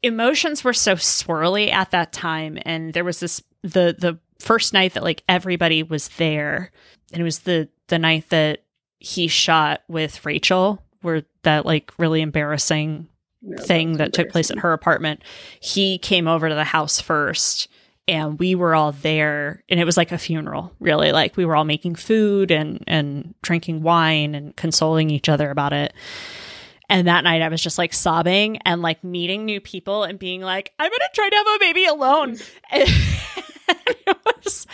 Emotions 0.02 0.64
were 0.64 0.74
so 0.74 0.96
swirly 0.96 1.72
at 1.72 1.92
that 1.92 2.12
time 2.12 2.58
and 2.64 2.94
there 2.94 3.04
was 3.04 3.20
this 3.20 3.44
the 3.62 3.96
the 3.96 4.18
first 4.40 4.74
night 4.74 4.96
that 4.96 5.04
like 5.04 5.24
everybody 5.30 5.84
was 5.84 6.08
there 6.18 6.72
and 7.14 7.22
it 7.22 7.26
was 7.26 7.40
the 7.40 7.70
the 7.90 8.00
night 8.00 8.30
that 8.30 8.64
he 9.00 9.28
shot 9.28 9.82
with 9.88 10.26
Rachel, 10.26 10.82
where 11.02 11.24
that 11.44 11.66
like 11.66 11.92
really 11.98 12.22
embarrassing 12.22 13.08
No, 13.42 13.64
thing 13.64 13.98
that 13.98 14.14
took 14.14 14.30
place 14.30 14.52
at 14.52 14.60
her 14.60 14.74
apartment. 14.74 15.22
He 15.60 15.98
came 15.98 16.28
over 16.28 16.50
to 16.50 16.56
the 16.56 16.64
house 16.64 17.00
first 17.00 17.68
and 18.08 18.40
we 18.40 18.56
were 18.56 18.74
all 18.76 18.92
there 18.92 19.64
and 19.70 19.80
it 19.80 19.86
was 19.86 19.96
like 19.96 20.12
a 20.12 20.18
funeral, 20.18 20.74
really. 20.80 21.12
Like 21.12 21.38
we 21.38 21.46
were 21.46 21.56
all 21.56 21.64
making 21.66 21.96
food 21.96 22.52
and 22.52 22.84
and 22.88 23.34
drinking 23.42 23.84
wine 23.84 24.36
and 24.36 24.56
consoling 24.56 25.10
each 25.10 25.30
other 25.30 25.50
about 25.52 25.74
it. 25.74 25.94
And 26.90 27.08
that 27.08 27.24
night 27.24 27.42
I 27.44 27.50
was 27.50 27.62
just 27.62 27.78
like 27.78 27.94
sobbing 27.94 28.58
and 28.66 28.82
like 28.82 29.04
meeting 29.04 29.46
new 29.46 29.62
people 29.62 30.04
and 30.04 30.18
being 30.18 30.42
like, 30.42 30.74
I'm 30.80 30.90
gonna 30.90 31.10
try 31.14 31.30
to 31.30 31.36
have 31.36 31.48
a 31.48 31.60
baby 31.60 31.86
alone. 31.86 32.38
Was 34.26 34.66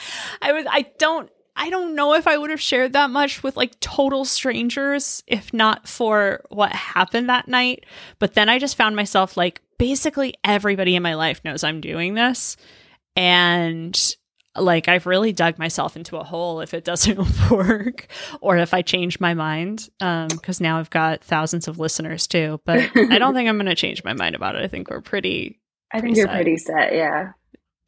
I 0.42 0.54
was 0.54 0.66
I 0.70 0.86
don't 0.98 1.30
I 1.56 1.70
don't 1.70 1.96
know 1.96 2.14
if 2.14 2.28
I 2.28 2.38
would 2.38 2.50
have 2.50 2.62
shared 2.62 2.94
that 2.94 3.10
much 3.10 3.42
with 3.42 3.56
like 3.56 3.80
total 3.80 4.26
strangers 4.26 5.24
if 5.26 5.54
not 5.54 5.88
for 5.88 6.42
what 6.50 6.72
happened 6.74 7.30
that 7.30 7.48
night. 7.48 7.86
But 8.20 8.34
then 8.34 8.50
I 8.50 8.60
just 8.60 8.76
found 8.76 8.96
myself 8.96 9.38
like 9.38 9.62
basically 9.78 10.34
everybody 10.44 10.96
in 10.96 11.04
my 11.04 11.16
life 11.16 11.42
knows 11.46 11.64
I'm 11.64 11.80
doing 11.82 12.14
this. 12.14 12.58
And 13.16 13.98
like 14.58 14.88
I've 14.88 15.06
really 15.06 15.32
dug 15.32 15.58
myself 15.58 15.96
into 15.96 16.18
a 16.18 16.24
hole 16.24 16.60
if 16.60 16.74
it 16.74 16.84
doesn't 16.84 17.18
work 17.52 18.08
or 18.42 18.58
if 18.58 18.74
I 18.74 18.82
change 18.82 19.20
my 19.22 19.34
mind. 19.34 19.88
Um, 20.02 20.28
because 20.28 20.60
now 20.60 20.80
I've 20.80 20.90
got 20.90 21.24
thousands 21.24 21.68
of 21.70 21.80
listeners 21.80 22.28
too. 22.28 22.60
But 22.66 22.90
I 22.96 23.18
don't 23.18 23.34
think 23.36 23.48
I'm 23.48 23.58
gonna 23.58 23.76
change 23.76 24.04
my 24.04 24.14
mind 24.14 24.36
about 24.36 24.56
it. 24.56 24.64
I 24.64 24.68
think 24.68 24.90
we're 24.90 25.02
pretty 25.02 25.62
I 25.92 26.02
think 26.02 26.16
pretty 26.16 26.18
you're 26.20 26.28
sad. 26.28 26.36
pretty 26.36 26.58
set. 26.58 26.94
Yeah. 26.94 27.32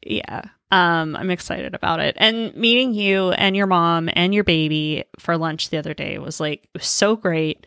yeah 0.02 0.42
um 0.70 1.16
i'm 1.16 1.30
excited 1.30 1.74
about 1.74 2.00
it 2.00 2.14
and 2.18 2.54
meeting 2.54 2.92
you 2.92 3.30
and 3.32 3.56
your 3.56 3.66
mom 3.66 4.08
and 4.12 4.34
your 4.34 4.44
baby 4.44 5.04
for 5.18 5.36
lunch 5.36 5.70
the 5.70 5.78
other 5.78 5.94
day 5.94 6.18
was 6.18 6.40
like 6.40 6.68
was 6.74 6.86
so 6.86 7.16
great 7.16 7.66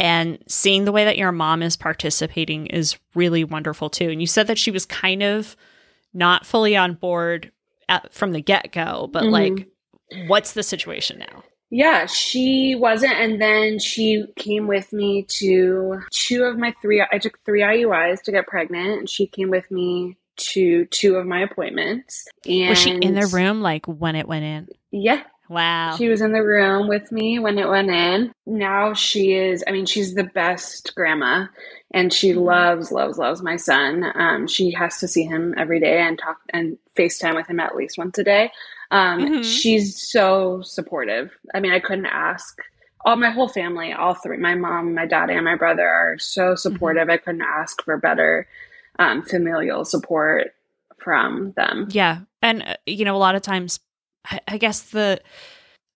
and 0.00 0.38
seeing 0.48 0.84
the 0.84 0.92
way 0.92 1.04
that 1.04 1.16
your 1.16 1.32
mom 1.32 1.62
is 1.62 1.76
participating 1.76 2.66
is 2.66 2.98
really 3.14 3.44
wonderful 3.44 3.88
too 3.88 4.08
and 4.10 4.20
you 4.20 4.26
said 4.26 4.46
that 4.46 4.58
she 4.58 4.70
was 4.70 4.84
kind 4.86 5.22
of 5.22 5.56
not 6.12 6.44
fully 6.46 6.76
on 6.76 6.94
board 6.94 7.50
at, 7.88 8.12
from 8.12 8.32
the 8.32 8.40
get-go 8.42 9.08
but 9.12 9.24
Mhm. 9.24 9.30
like 9.30 9.68
what's 10.28 10.52
the 10.52 10.62
situation 10.62 11.18
now 11.18 11.42
Yeah, 11.70 12.06
she 12.06 12.76
wasn't. 12.76 13.14
And 13.14 13.40
then 13.40 13.80
she 13.80 14.26
came 14.36 14.68
with 14.68 14.92
me 14.92 15.24
to 15.40 15.98
two 16.12 16.44
of 16.44 16.56
my 16.56 16.72
three, 16.80 17.04
I 17.10 17.18
took 17.18 17.40
three 17.44 17.62
IUIs 17.62 18.22
to 18.24 18.30
get 18.32 18.46
pregnant. 18.46 18.98
And 19.00 19.10
she 19.10 19.26
came 19.26 19.50
with 19.50 19.68
me 19.72 20.16
to 20.36 20.86
two 20.86 21.16
of 21.16 21.26
my 21.26 21.40
appointments. 21.40 22.26
And 22.46 22.68
was 22.70 22.78
she 22.78 22.90
in 22.90 23.14
the 23.14 23.26
room 23.32 23.60
like 23.60 23.86
when 23.86 24.16
it 24.16 24.26
went 24.28 24.44
in 24.44 24.68
Yeah. 24.90 25.22
wow 25.48 25.96
She 25.96 26.08
was 26.08 26.20
in 26.20 26.32
the 26.32 26.42
room 26.42 26.88
with 26.88 27.12
me 27.12 27.38
when 27.38 27.58
it 27.58 27.68
went 27.68 27.90
in. 27.90 28.32
Now 28.46 28.94
she 28.94 29.32
is, 29.34 29.62
I 29.66 29.72
mean, 29.72 29.86
she's 29.86 30.14
the 30.14 30.24
best 30.24 30.94
grandma 30.94 31.46
and 31.92 32.12
she 32.12 32.32
Mhm. 32.32 32.44
loves, 32.44 32.90
loves, 32.92 33.18
loves 33.18 33.42
my 33.42 33.56
son. 33.56 34.10
Um, 34.14 34.46
she 34.46 34.70
has 34.72 34.98
to 35.00 35.08
see 35.08 35.24
him 35.24 35.54
every 35.56 35.80
day 35.80 36.00
and 36.00 36.18
talk 36.18 36.38
and 36.50 36.78
FaceTime 36.96 37.34
with 37.34 37.46
him 37.46 37.60
at 37.60 37.76
least 37.76 37.98
once 37.98 38.18
a 38.18 38.24
day. 38.24 38.50
Um, 38.90 39.20
Mhm. 39.26 39.44
She's 39.44 40.00
so 40.10 40.62
supportive. 40.62 41.36
I 41.54 41.60
mean, 41.60 41.72
I 41.72 41.80
couldn't 41.80 42.06
ask. 42.06 42.58
All 43.06 43.16
my 43.16 43.28
whole 43.30 43.48
family, 43.48 43.92
all 43.92 44.14
three, 44.14 44.38
my 44.38 44.54
mom, 44.54 44.94
my 44.94 45.04
dad, 45.04 45.28
and 45.28 45.44
my 45.44 45.56
brother 45.56 45.86
are 45.86 46.16
so 46.18 46.54
supportive. 46.54 47.10
I 47.10 47.18
couldn't 47.18 47.42
ask 47.42 47.82
for 47.84 47.98
better 47.98 48.46
um, 48.98 49.22
familial 49.22 49.84
support 49.84 50.52
from 50.98 51.52
them. 51.56 51.88
Yeah, 51.90 52.20
and 52.42 52.62
uh, 52.62 52.76
you 52.86 53.04
know, 53.04 53.16
a 53.16 53.18
lot 53.18 53.34
of 53.34 53.42
times, 53.42 53.80
I, 54.24 54.40
I 54.48 54.58
guess 54.58 54.80
the 54.82 55.20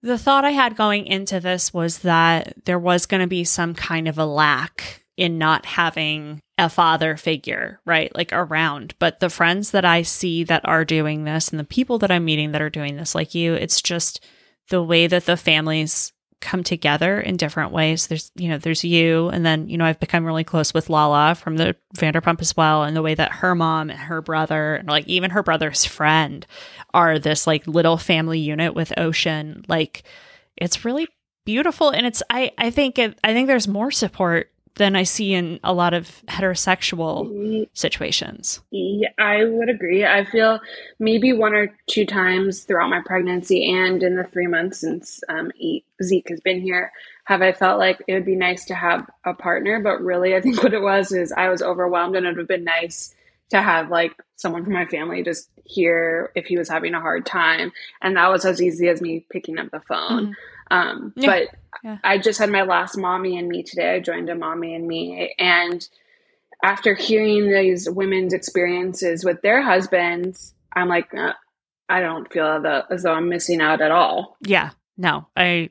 the 0.03 0.19
thought 0.19 0.45
I 0.45 0.51
had 0.51 0.77
going 0.77 1.07
into 1.07 1.41
this 1.41 1.75
was 1.75 2.01
that 2.01 2.65
there 2.65 2.79
was 2.79 3.07
going 3.07 3.21
to 3.21 3.27
be 3.27 3.45
some 3.45 3.75
kind 3.75 4.07
of 4.07 4.19
a 4.19 4.27
lack 4.27 5.05
in 5.17 5.37
not 5.37 5.67
having 5.67 6.41
a 6.57 6.69
father 6.69 7.17
figure, 7.17 7.81
right? 7.85 8.15
Like 8.15 8.33
around. 8.33 8.95
But 9.01 9.19
the 9.19 9.31
friends 9.31 9.73
that 9.73 9.85
I 9.85 10.03
see 10.03 10.45
that 10.45 10.63
are 10.65 10.85
doing 10.85 11.25
this 11.25 11.49
and 11.49 11.59
the 11.59 11.65
people 11.65 11.99
that 11.99 12.11
I'm 12.11 12.25
meeting 12.25 12.53
that 12.53 12.63
are 12.63 12.71
doing 12.71 12.97
this, 12.97 13.15
like 13.15 13.35
you, 13.35 13.55
it's 13.55 13.83
just 13.83 14.25
the 14.71 14.83
way 14.83 15.09
that 15.09 15.27
the 15.27 15.37
families 15.37 16.13
come 16.41 16.63
together 16.63 17.21
in 17.21 17.37
different 17.37 17.73
ways. 17.73 18.07
There's, 18.07 18.31
you 18.37 18.49
know, 18.49 18.59
there's 18.59 18.85
you, 18.85 19.29
and 19.29 19.45
then, 19.45 19.69
you 19.69 19.77
know, 19.77 19.85
I've 19.85 20.01
become 20.01 20.25
really 20.25 20.45
close 20.45 20.73
with 20.73 20.89
Lala 20.89 21.35
from 21.35 21.57
the 21.57 21.75
Vanderpump 21.97 22.41
as 22.41 22.57
well, 22.57 22.85
and 22.85 22.97
the 22.97 23.03
way 23.03 23.15
that 23.15 23.33
her 23.33 23.55
mom 23.55 23.91
and 23.91 23.99
her 23.99 24.23
brother, 24.23 24.77
and 24.77 24.89
like 24.89 25.07
even 25.07 25.31
her 25.31 25.43
brother's 25.43 25.85
friend, 25.85 26.47
are 26.95 27.19
this 27.19 27.47
like 27.47 27.67
little 27.67 27.97
family 27.97 28.39
unit 28.39 28.75
with 28.75 28.97
Ocean. 28.99 29.65
Like, 29.69 30.05
it's 30.57 30.85
really 30.85 31.09
beautiful, 31.45 31.91
and 31.91 32.07
it's 32.07 32.23
I 32.31 32.53
I 32.59 32.71
think 32.71 32.99
it, 32.99 33.19
I 33.25 33.33
think 33.33 33.49
there's 33.49 33.69
more 33.69 33.91
support 33.91 34.51
than 34.79 34.97
I 34.97 35.03
see 35.03 35.35
in 35.35 35.61
a 35.63 35.73
lot 35.73 35.93
of 35.93 36.23
heterosexual 36.27 37.69
situations. 37.75 38.61
Yeah, 38.71 39.11
I 39.19 39.45
would 39.45 39.69
agree. 39.69 40.07
I 40.07 40.25
feel 40.25 40.61
maybe 40.99 41.33
one 41.33 41.53
or 41.53 41.75
two 41.89 42.07
times 42.07 42.65
throughout 42.65 42.89
my 42.89 43.03
pregnancy 43.05 43.71
and 43.71 44.03
in 44.03 44.17
the 44.17 44.25
three 44.25 44.47
months 44.47 44.79
since 44.79 45.21
um, 45.29 45.51
Zeke 46.03 46.29
has 46.31 46.41
been 46.41 46.61
here, 46.61 46.93
have 47.25 47.43
I 47.43 47.53
felt 47.53 47.79
like 47.79 48.03
it 48.07 48.15
would 48.15 48.25
be 48.25 48.37
nice 48.37 48.65
to 48.67 48.75
have 48.75 49.09
a 49.25 49.35
partner. 49.35 49.81
But 49.81 50.01
really, 50.01 50.35
I 50.35 50.41
think 50.43 50.63
what 50.63 50.75
it 50.75 50.83
was 50.83 51.13
is 51.13 51.33
I 51.33 51.49
was 51.49 51.61
overwhelmed, 51.61 52.17
and 52.17 52.25
it 52.25 52.31
would 52.31 52.39
have 52.39 52.49
been 52.49 52.65
nice 52.65 53.15
to 53.51 53.61
have 53.61 53.91
like 53.91 54.13
someone 54.37 54.65
from 54.65 54.75
my 54.75 54.87
family 54.87 55.23
just 55.23 55.49
here 55.65 56.31
if 56.35 56.47
he 56.47 56.57
was 56.57 56.69
having 56.69 56.95
a 56.95 57.01
hard 57.01 57.27
time, 57.27 57.73
and 58.01 58.17
that 58.17 58.31
was 58.31 58.45
as 58.45 58.63
easy 58.63 58.89
as 58.89 59.03
me 59.03 59.27
picking 59.31 59.59
up 59.59 59.71
the 59.71 59.81
phone. 59.81 60.37
Um, 60.71 61.13
Yeah. 61.17 61.27
But 61.27 61.49
Yeah. 61.85 61.99
I 62.03 62.19
just 62.19 62.39
had 62.39 62.51
my 62.51 62.63
last 62.63 62.97
mommy 62.97 63.39
and 63.39 63.49
me 63.49 63.63
today. 63.63 63.95
I 63.95 64.01
joined 64.01 64.29
a 64.31 64.35
mommy 64.35 64.75
and 64.75 64.87
me, 64.89 65.35
and 65.39 65.87
after 66.63 66.95
hearing 66.95 67.51
these 67.53 67.89
women's 67.89 68.33
experiences 68.33 69.25
with 69.25 69.43
their 69.43 69.63
husbands, 69.63 70.55
I'm 70.75 70.89
like, 70.89 71.15
uh, 71.15 71.35
I 71.89 72.01
don't 72.01 72.31
feel 72.33 72.61
the, 72.61 72.85
as 72.91 73.05
though 73.05 73.13
I'm 73.13 73.29
missing 73.29 73.61
out 73.61 73.81
at 73.81 73.91
all. 73.93 74.37
Yeah. 74.43 74.71
No, 74.97 75.27
I 75.37 75.71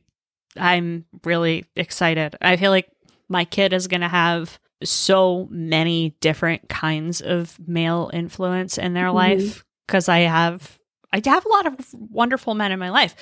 I'm 0.55 1.05
really 1.25 1.65
excited. 1.75 2.35
I 2.41 2.55
feel 2.55 2.71
like 2.71 2.89
my 3.29 3.43
kid 3.45 3.73
is 3.73 3.87
going 3.87 4.01
to 4.01 4.07
have 4.07 4.57
so 4.83 5.47
many 5.51 6.15
different 6.21 6.69
kinds 6.69 7.21
of 7.21 7.59
male 7.67 8.09
influence 8.13 8.77
in 8.77 8.93
their 8.93 9.07
Mhm. 9.07 9.13
life 9.13 9.65
cuz 9.87 10.07
I 10.09 10.19
have 10.19 10.79
I 11.11 11.21
have 11.25 11.45
a 11.45 11.49
lot 11.49 11.65
of 11.67 11.93
wonderful 11.93 12.53
men 12.55 12.71
in 12.71 12.79
my 12.79 12.89
life. 12.89 13.15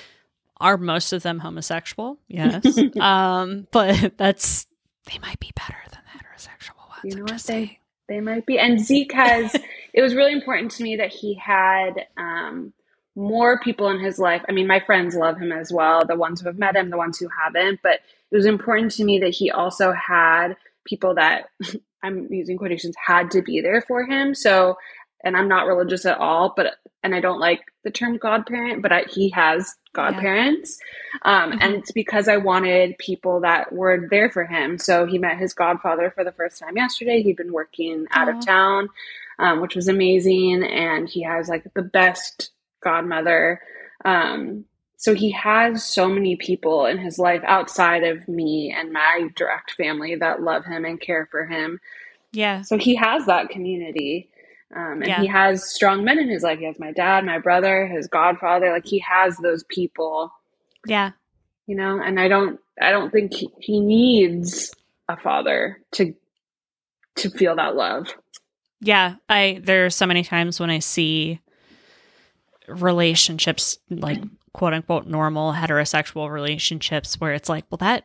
Are 0.58 0.76
most 0.76 1.12
of 1.12 1.22
them 1.22 1.40
homosexual? 1.40 2.18
Yes. 2.28 2.78
um 3.00 3.66
but 3.70 4.16
that's 4.16 4.66
they 5.10 5.18
might 5.18 5.40
be 5.40 5.52
better 5.54 5.78
than 5.90 6.00
the 6.04 6.18
heterosexual 6.18 6.88
ones. 6.88 7.04
You 7.04 7.16
know 7.16 7.22
what? 7.22 7.42
They-. 7.42 7.78
They 8.08 8.20
might 8.20 8.46
be. 8.46 8.58
And 8.58 8.80
Zeke 8.80 9.12
has, 9.12 9.54
it 9.92 10.02
was 10.02 10.14
really 10.14 10.32
important 10.32 10.70
to 10.72 10.82
me 10.82 10.96
that 10.96 11.12
he 11.12 11.34
had 11.34 12.06
um, 12.16 12.72
more 13.14 13.58
people 13.60 13.88
in 13.88 14.00
his 14.00 14.18
life. 14.18 14.42
I 14.48 14.52
mean, 14.52 14.66
my 14.66 14.80
friends 14.80 15.14
love 15.14 15.38
him 15.38 15.52
as 15.52 15.72
well, 15.72 16.04
the 16.04 16.16
ones 16.16 16.40
who 16.40 16.46
have 16.46 16.58
met 16.58 16.76
him, 16.76 16.90
the 16.90 16.96
ones 16.96 17.18
who 17.18 17.28
haven't. 17.44 17.80
But 17.82 18.00
it 18.30 18.36
was 18.36 18.46
important 18.46 18.92
to 18.92 19.04
me 19.04 19.18
that 19.20 19.34
he 19.34 19.50
also 19.50 19.92
had 19.92 20.56
people 20.84 21.14
that 21.14 21.50
I'm 22.02 22.28
using 22.30 22.58
quotations 22.58 22.94
had 23.04 23.30
to 23.32 23.42
be 23.42 23.60
there 23.60 23.80
for 23.80 24.04
him. 24.04 24.34
So, 24.34 24.76
and 25.26 25.36
I'm 25.36 25.48
not 25.48 25.66
religious 25.66 26.06
at 26.06 26.18
all, 26.18 26.54
but, 26.56 26.76
and 27.02 27.12
I 27.12 27.20
don't 27.20 27.40
like 27.40 27.60
the 27.82 27.90
term 27.90 28.16
godparent, 28.16 28.80
but 28.80 28.92
I, 28.92 29.04
he 29.10 29.28
has 29.30 29.74
godparents. 29.92 30.78
Um, 31.22 31.52
Mhm. 31.52 31.58
And 31.60 31.74
it's 31.74 31.90
because 31.90 32.28
I 32.28 32.36
wanted 32.36 32.96
people 32.98 33.40
that 33.40 33.72
were 33.72 34.06
there 34.08 34.30
for 34.30 34.44
him. 34.44 34.78
So 34.78 35.04
he 35.04 35.18
met 35.18 35.36
his 35.36 35.52
godfather 35.52 36.12
for 36.12 36.22
the 36.22 36.30
first 36.30 36.60
time 36.60 36.76
yesterday. 36.76 37.22
He'd 37.22 37.36
been 37.36 37.52
working 37.52 38.06
out 38.12 38.28
Aw. 38.28 38.38
of 38.38 38.46
town, 38.46 38.88
um, 39.40 39.60
which 39.60 39.74
was 39.74 39.88
amazing. 39.88 40.62
And 40.62 41.08
he 41.08 41.22
has 41.22 41.48
like 41.48 41.64
the 41.74 41.82
best 41.82 42.50
godmother. 42.82 43.60
Um, 44.04 44.64
so 44.96 45.12
he 45.12 45.32
has 45.32 45.84
so 45.84 46.08
many 46.08 46.36
people 46.36 46.86
in 46.86 46.98
his 46.98 47.18
life 47.18 47.42
outside 47.44 48.04
of 48.04 48.28
me 48.28 48.72
and 48.76 48.92
my 48.92 49.28
direct 49.34 49.72
family 49.72 50.14
that 50.14 50.42
love 50.42 50.64
him 50.64 50.84
and 50.84 51.00
care 51.00 51.26
for 51.32 51.46
him. 51.46 51.80
Yeah. 52.32 52.62
So 52.62 52.78
he 52.78 52.94
has 52.94 53.26
that 53.26 53.48
community. 53.48 54.30
Um, 54.74 55.02
and 55.02 55.06
Yeah. 55.06 55.20
he 55.20 55.26
has 55.28 55.70
strong 55.70 56.04
men 56.04 56.18
in 56.18 56.28
his 56.28 56.42
life. 56.42 56.58
He 56.58 56.64
has 56.64 56.78
my 56.78 56.92
dad, 56.92 57.24
my 57.24 57.38
brother, 57.38 57.86
his 57.86 58.08
godfather. 58.08 58.72
Like 58.72 58.86
he 58.86 58.98
has 59.00 59.36
those 59.38 59.62
people, 59.64 60.32
Yeah. 60.86 61.12
you 61.66 61.76
know. 61.76 62.00
And 62.02 62.18
I 62.18 62.28
don't, 62.28 62.58
I 62.80 62.90
don't 62.90 63.10
think 63.12 63.32
he, 63.32 63.48
he 63.60 63.80
needs 63.80 64.74
a 65.08 65.16
father 65.16 65.78
to 65.92 66.14
to 67.16 67.30
feel 67.30 67.56
that 67.56 67.76
love. 67.76 68.08
Yeah, 68.80 69.14
I 69.28 69.60
there 69.62 69.86
are 69.86 69.90
so 69.90 70.04
many 70.04 70.22
times 70.22 70.60
when 70.60 70.68
I 70.68 70.80
see 70.80 71.40
relationships 72.68 73.78
like 73.88 74.22
quote 74.52 74.74
unquote 74.74 75.06
normal 75.06 75.52
heterosexual 75.52 76.30
relationships 76.30 77.20
where 77.20 77.32
it's 77.32 77.48
like, 77.48 77.64
well, 77.70 77.78
that 77.78 78.04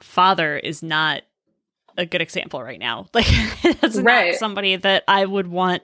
father 0.00 0.56
is 0.56 0.82
not 0.82 1.22
a 1.96 2.06
good 2.06 2.20
example 2.22 2.62
right 2.62 2.78
now. 2.78 3.06
Like 3.14 3.26
that's 3.80 3.96
Right. 3.98 4.30
not 4.30 4.34
somebody 4.38 4.76
that 4.76 5.04
I 5.08 5.24
would 5.24 5.46
want 5.48 5.82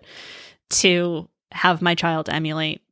to 0.70 1.28
have 1.52 1.80
my 1.82 1.94
child 1.94 2.28
emulate 2.28 2.82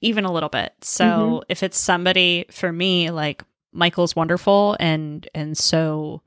even 0.00 0.24
a 0.24 0.32
little 0.32 0.48
bit. 0.48 0.72
So 0.82 1.04
Mhm. 1.04 1.42
if 1.48 1.62
it's 1.62 1.78
somebody 1.78 2.46
for 2.50 2.72
me 2.72 3.10
like 3.10 3.42
Michael's 3.72 4.16
wonderful 4.16 4.76
and 4.80 5.28
and 5.34 5.56
so 5.56 6.22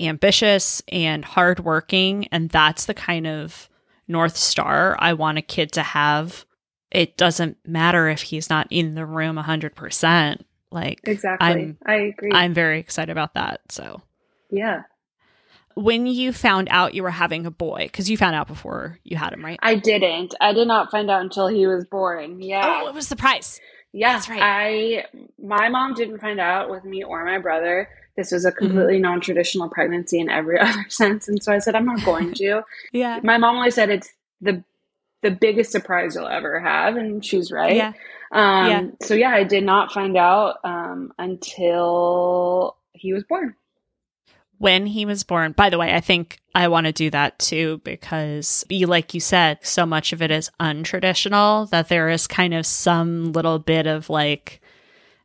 ambitious 0.00 0.82
and 0.88 1.24
hardworking, 1.24 2.26
and 2.32 2.48
that's 2.50 2.86
the 2.86 2.94
kind 2.94 3.26
of 3.26 3.68
north 4.08 4.36
star 4.36 4.96
I 4.98 5.12
want 5.12 5.38
a 5.38 5.42
kid 5.42 5.72
to 5.72 5.82
have. 5.82 6.44
It 6.90 7.16
doesn't 7.16 7.56
matter 7.66 8.08
if 8.08 8.22
he's 8.22 8.50
not 8.50 8.66
in 8.70 8.94
the 8.94 9.06
room 9.06 9.36
hundred 9.36 9.74
percent. 9.74 10.46
Like 10.70 11.00
exactly, 11.04 11.46
I'm, 11.46 11.78
I 11.84 11.94
agree. 11.94 12.30
I'm 12.32 12.54
very 12.54 12.78
excited 12.80 13.12
about 13.12 13.34
that. 13.34 13.60
So 13.70 14.00
yeah. 14.50 14.82
When 15.74 16.06
you 16.06 16.32
found 16.32 16.68
out 16.70 16.94
you 16.94 17.02
were 17.02 17.10
having 17.10 17.46
a 17.46 17.50
boy, 17.50 17.84
because 17.84 18.10
you 18.10 18.16
found 18.16 18.34
out 18.34 18.46
before 18.46 18.98
you 19.04 19.16
had 19.16 19.32
him, 19.32 19.44
right? 19.44 19.58
I 19.62 19.76
didn't. 19.76 20.34
I 20.40 20.52
did 20.52 20.68
not 20.68 20.90
find 20.90 21.10
out 21.10 21.22
until 21.22 21.48
he 21.48 21.66
was 21.66 21.84
born. 21.84 22.40
Yeah. 22.40 22.82
Oh, 22.82 22.88
it 22.88 22.94
was 22.94 23.06
surprise. 23.06 23.60
Yeah, 23.92 24.14
That's 24.14 24.28
right. 24.28 24.40
I 24.42 25.04
my 25.42 25.68
mom 25.68 25.94
didn't 25.94 26.18
find 26.18 26.40
out 26.40 26.70
with 26.70 26.84
me 26.84 27.04
or 27.04 27.24
my 27.24 27.38
brother. 27.38 27.90
This 28.16 28.32
was 28.32 28.44
a 28.44 28.50
mm-hmm. 28.50 28.58
completely 28.58 28.94
mm-hmm. 28.94 29.02
non-traditional 29.02 29.68
pregnancy 29.68 30.18
in 30.18 30.30
every 30.30 30.58
other 30.60 30.86
sense, 30.88 31.28
and 31.28 31.42
so 31.42 31.52
I 31.52 31.58
said 31.58 31.74
I'm 31.74 31.86
not 31.86 32.04
going 32.04 32.32
to. 32.34 32.62
yeah. 32.92 33.20
My 33.22 33.38
mom 33.38 33.56
always 33.56 33.74
said 33.74 33.90
it's 33.90 34.10
the 34.40 34.64
the 35.22 35.30
biggest 35.30 35.70
surprise 35.70 36.14
you'll 36.14 36.26
ever 36.26 36.58
have, 36.58 36.96
and 36.96 37.24
she's 37.24 37.52
right. 37.52 37.76
Yeah. 37.76 37.92
Um, 38.32 38.70
yeah. 38.70 38.82
So 39.02 39.14
yeah, 39.14 39.30
I 39.30 39.44
did 39.44 39.64
not 39.64 39.92
find 39.92 40.16
out 40.16 40.56
um, 40.64 41.12
until 41.18 42.76
he 42.92 43.12
was 43.12 43.24
born 43.24 43.54
when 44.62 44.86
he 44.86 45.04
was 45.04 45.24
born. 45.24 45.50
By 45.50 45.70
the 45.70 45.78
way, 45.78 45.92
I 45.92 45.98
think 45.98 46.40
I 46.54 46.68
want 46.68 46.86
to 46.86 46.92
do 46.92 47.10
that 47.10 47.36
too 47.40 47.80
because, 47.82 48.64
like 48.70 49.12
you 49.12 49.18
said, 49.18 49.58
so 49.62 49.84
much 49.84 50.12
of 50.12 50.22
it 50.22 50.30
is 50.30 50.52
untraditional 50.60 51.68
that 51.70 51.88
there 51.88 52.08
is 52.08 52.28
kind 52.28 52.54
of 52.54 52.64
some 52.64 53.32
little 53.32 53.58
bit 53.58 53.88
of 53.88 54.08
like, 54.08 54.60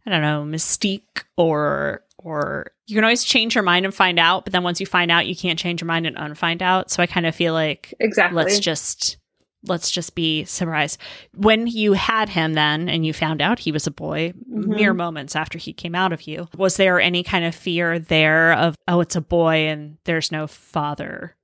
I 0.08 0.10
don't 0.10 0.24
know, 0.24 0.44
mystique 0.44 1.26
or 1.38 2.04
or 2.18 2.72
you 2.88 2.96
can 2.96 3.04
always 3.04 3.24
change 3.24 3.54
your 3.54 3.64
mind 3.64 3.86
and 3.86 3.94
find 3.94 4.18
out, 4.18 4.44
but 4.44 4.54
then 4.54 4.64
once 4.64 4.80
you 4.80 4.88
find 4.88 5.12
out, 5.12 5.28
you 5.28 5.36
can't 5.36 5.60
change 5.60 5.82
your 5.82 5.88
mind 5.88 6.08
and 6.08 6.18
unfind 6.18 6.64
out. 6.64 6.90
So 6.90 7.04
I 7.04 7.06
kind 7.06 7.28
of 7.28 7.36
feel 7.36 7.54
like 7.54 7.94
exactly 8.00 8.36
let's 8.36 8.58
just 8.58 9.18
let's 9.66 9.92
just 9.92 10.16
be 10.16 10.46
surprised. 10.46 11.00
When 11.36 11.68
you 11.68 11.94
had 11.94 12.30
him 12.30 12.54
then 12.54 12.90
and 12.90 13.06
you 13.06 13.14
found 13.14 13.42
out 13.42 13.60
he 13.60 13.72
was 13.72 13.88
a 13.88 13.92
boy, 13.92 14.34
mm-hmm. 14.34 14.70
mere 14.70 14.94
moments 14.94 15.36
after 15.36 15.58
he 15.58 15.74
came 15.74 15.96
out 15.96 16.14
of 16.14 16.24
you, 16.24 16.48
was 16.56 16.78
there 16.78 17.00
any 17.00 17.24
kind 17.24 17.46
of 17.46 17.56
fear 17.56 18.00
there 18.00 18.54
of, 18.54 18.76
oh, 18.88 19.00
it's 19.02 19.16
a 19.16 19.22
boy 19.22 19.68
and 19.68 19.98
there's 20.06 20.32
no 20.32 20.48
father 20.48 21.36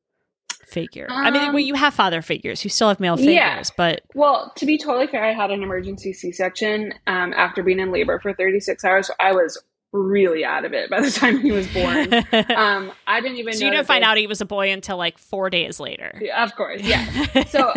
figure? 0.65 1.07
Um, 1.09 1.25
I 1.25 1.31
mean, 1.31 1.41
well, 1.41 1.49
um, 1.55 1.59
you 1.59 1.75
have 1.75 1.93
father 1.93 2.21
figures, 2.21 2.63
you 2.63 2.69
still 2.69 2.89
have 2.89 2.99
male 2.99 3.17
figures, 3.17 3.33
yeah. 3.35 3.63
but. 3.77 4.01
Well, 4.13 4.51
to 4.57 4.65
be 4.65 4.77
totally 4.77 5.07
fair, 5.07 5.23
I 5.23 5.33
had 5.33 5.51
an 5.51 5.63
emergency 5.63 6.13
C 6.13 6.31
section 6.31 6.93
um, 7.07 7.33
after 7.33 7.63
being 7.63 7.79
in 7.79 7.91
labor 7.91 8.19
for 8.19 8.33
36 8.33 8.83
hours. 8.85 9.07
So 9.07 9.13
I 9.19 9.33
was 9.33 9.61
really 9.93 10.43
out 10.43 10.65
of 10.65 10.73
it 10.73 10.89
by 10.89 10.99
the 10.99 11.11
time 11.11 11.39
he 11.39 11.51
was 11.51 11.67
born. 11.67 12.13
um, 12.57 12.91
I 13.07 13.21
didn't 13.21 13.37
even. 13.37 13.53
So 13.53 13.63
you 13.63 13.71
didn't 13.71 13.87
find 13.87 14.03
out 14.03 14.17
he 14.17 14.27
was 14.27 14.41
a 14.41 14.45
boy 14.45 14.71
until 14.71 14.97
like 14.97 15.17
four 15.17 15.49
days 15.49 15.79
later. 15.79 16.19
Yeah, 16.21 16.43
of 16.43 16.55
course, 16.55 16.81
yeah. 16.81 17.43
so 17.47 17.73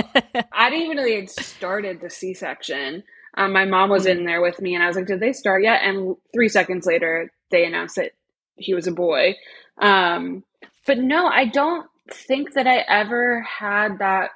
I 0.52 0.70
didn't 0.70 0.86
even 0.86 0.96
know 0.96 1.04
really 1.04 1.26
started 1.26 2.00
the 2.00 2.10
C 2.10 2.34
section. 2.34 3.04
Um, 3.36 3.52
my 3.52 3.66
mom 3.66 3.90
was 3.90 4.06
in 4.06 4.24
there 4.24 4.40
with 4.40 4.60
me, 4.60 4.74
and 4.74 4.82
I 4.82 4.86
was 4.88 4.96
like, 4.96 5.06
"Did 5.06 5.20
they 5.20 5.32
start 5.32 5.62
yet?" 5.62 5.82
And 5.82 6.16
three 6.32 6.48
seconds 6.48 6.86
later, 6.86 7.30
they 7.50 7.64
announced 7.66 7.96
that 7.96 8.12
he 8.56 8.74
was 8.74 8.86
a 8.86 8.92
boy. 8.92 9.36
Um, 9.78 10.42
but 10.86 10.98
no, 10.98 11.26
I 11.26 11.44
don't 11.44 11.86
think 12.10 12.54
that 12.54 12.66
I 12.66 12.78
ever 12.88 13.42
had 13.42 13.98
that 13.98 14.30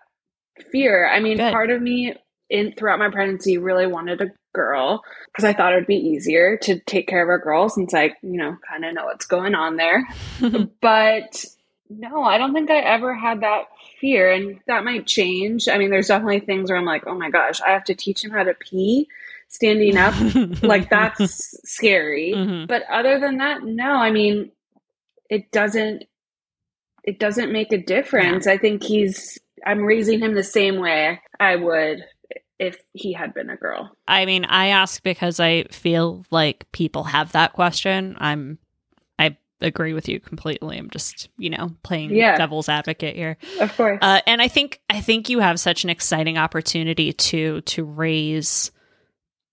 fear. 0.71 1.09
I 1.09 1.21
mean, 1.21 1.39
Good. 1.39 1.53
part 1.53 1.71
of 1.71 1.81
me 1.81 2.15
in 2.51 2.75
throughout 2.77 2.99
my 2.99 3.09
pregnancy 3.09 3.57
really 3.57 3.87
wanted 3.87 4.21
a 4.21 4.27
girl 4.53 5.03
because 5.27 5.45
I 5.45 5.53
thought 5.53 5.73
it 5.73 5.77
would 5.77 5.87
be 5.87 5.97
easier 5.97 6.57
to 6.59 6.79
take 6.81 7.09
care 7.09 7.23
of 7.23 7.41
a 7.41 7.43
girl 7.43 7.69
since 7.69 7.95
I, 7.95 8.15
you 8.23 8.37
know, 8.37 8.57
kind 8.69 8.85
of 8.85 8.95
know 8.95 9.05
what's 9.05 9.27
going 9.27 9.55
on 9.55 9.77
there. 9.77 10.09
but 10.81 11.45
no, 11.89 12.23
I 12.23 12.39
don't 12.39 12.53
think 12.53 12.71
I 12.71 12.79
ever 12.79 13.15
had 13.15 13.41
that 13.41 13.65
fear 14.01 14.31
and 14.31 14.61
that 14.67 14.85
might 14.85 15.07
change. 15.07 15.69
I 15.69 15.79
mean, 15.79 15.91
there's 15.91 16.09
definitely 16.09 16.41
things 16.41 16.71
where 16.71 16.79
I'm 16.79 16.85
like, 16.85 17.07
"Oh 17.07 17.15
my 17.15 17.31
gosh, 17.31 17.61
I 17.61 17.71
have 17.71 17.85
to 17.85 17.95
teach 17.95 18.25
him 18.25 18.31
how 18.31 18.45
to 18.45 18.55
pee." 18.55 19.09
Standing 19.49 19.97
up, 19.97 20.15
like 20.63 20.91
that's 20.91 21.59
scary. 21.69 22.33
Mm-hmm. 22.37 22.67
But 22.67 22.85
other 22.89 23.19
than 23.19 23.39
that, 23.39 23.65
no. 23.65 23.91
I 23.91 24.13
mean, 24.13 24.53
it 25.29 25.51
doesn't 25.51 26.05
it 27.03 27.19
doesn't 27.19 27.53
make 27.53 27.73
a 27.73 27.83
difference. 27.83 28.47
I 28.47 28.59
think 28.59 28.85
he's 28.85 29.39
I'm 29.67 29.81
raising 29.81 30.21
him 30.21 30.35
the 30.35 30.45
same 30.45 30.79
way 30.79 31.21
I 31.39 31.57
would 31.57 32.05
if 32.61 32.77
he 32.93 33.13
had 33.13 33.35
been 33.35 33.51
a 33.51 33.57
girl? 33.57 33.97
I 34.07 34.27
mean, 34.27 34.45
I 34.45 34.69
ask 34.69 35.03
because 35.03 35.41
I 35.41 35.65
feel 35.65 36.25
like 36.31 36.71
people 36.71 37.05
have 37.05 37.33
that 37.33 37.55
question. 37.55 38.17
I'm 38.21 38.59
I 39.19 39.37
agree 39.63 39.95
with 39.95 40.09
you 40.09 40.21
completely. 40.21 40.79
I'm 40.79 40.91
just, 40.91 41.31
you 41.39 41.51
know, 41.51 41.73
playing 41.83 42.15
yeah. 42.15 42.37
devil's 42.37 42.69
advocate 42.69 43.17
here. 43.17 43.39
Of 43.59 43.75
course. 43.77 43.99
Uh, 44.03 44.21
and 44.27 44.41
I 44.43 44.49
think 44.49 44.81
I 44.91 45.01
think 45.01 45.29
you 45.29 45.41
have 45.41 45.59
such 45.59 45.83
an 45.83 45.91
exciting 45.91 46.39
opportunity 46.39 47.13
to 47.13 47.63
to 47.63 47.85
raise 47.85 48.71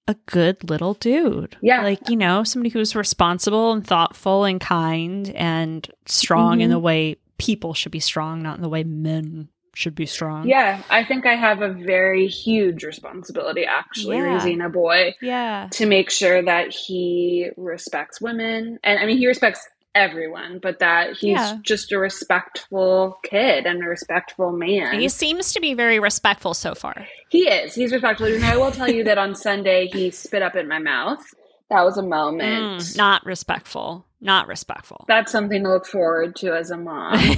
a 0.10 0.16
good 0.26 0.70
little 0.70 0.94
dude. 0.94 1.58
Yeah. 1.62 1.82
Like, 1.82 2.10
you 2.10 2.18
know, 2.18 2.44
somebody 2.44 2.70
who's 2.70 2.96
responsible 2.96 3.72
and 3.74 3.86
thoughtful 3.86 4.46
and 4.46 4.60
kind 4.60 5.30
and 5.30 5.90
strong 6.06 6.56
mm-hmm. 6.56 6.62
in 6.62 6.70
the 6.70 6.80
way 6.80 7.18
people 7.38 7.74
should 7.74 7.92
be 7.92 8.00
strong, 8.00 8.42
not 8.42 8.58
in 8.58 8.64
the 8.64 8.70
way 8.70 8.84
men 8.84 9.50
should 9.78 9.94
be 9.94 10.08
strong. 10.08 10.48
Yeah, 10.48 10.82
I 10.90 11.04
think 11.04 11.28
I 11.28 11.36
have 11.36 11.62
a 11.62 11.70
very 11.70 12.26
huge 12.28 12.84
responsibility 12.84 13.64
actually 13.64 14.18
yeah. 14.18 14.34
raising 14.34 14.60
a 14.62 14.70
boy. 14.70 15.14
Yeah. 15.22 15.68
To 15.74 15.86
make 15.86 16.10
sure 16.10 16.42
that 16.42 16.74
he 16.74 17.50
respects 17.58 18.20
women. 18.20 18.80
And 18.84 19.00
I 19.00 19.06
mean 19.06 19.20
he 19.20 19.28
respects 19.28 19.68
everyone, 19.94 20.58
but 20.64 20.80
that 20.80 21.12
he's 21.12 21.38
yeah. 21.38 21.58
just 21.62 21.92
a 21.92 22.00
respectful 22.00 23.20
kid 23.24 23.68
and 23.68 23.84
a 23.84 23.86
respectful 23.86 24.52
man. 24.52 25.00
He 25.00 25.10
seems 25.10 25.54
to 25.54 25.60
be 25.60 25.76
very 25.76 26.00
respectful 26.00 26.56
so 26.56 26.74
far. 26.74 27.08
He 27.30 27.48
is. 27.48 27.76
He's 27.76 27.92
respectful. 27.92 28.26
And 28.26 28.46
I 28.46 28.58
will 28.58 28.72
tell 28.72 28.90
you 28.90 29.04
that 29.04 29.20
on 29.20 29.36
Sunday 29.36 29.88
he 29.94 30.10
spit 30.10 30.42
up 30.42 30.56
in 30.56 30.68
my 30.68 30.80
mouth. 30.80 31.24
That 31.70 31.84
was 31.84 31.98
a 31.98 32.04
moment. 32.04 32.82
Mm, 32.82 32.98
not 32.98 33.24
respectful. 33.28 34.06
Not 34.22 34.48
respectful. 34.48 35.06
That's 35.08 35.32
something 35.32 35.64
to 35.64 35.70
look 35.70 35.86
forward 35.86 36.36
to 36.38 36.56
as 36.56 36.72
a 36.72 36.78
mom. 36.78 37.20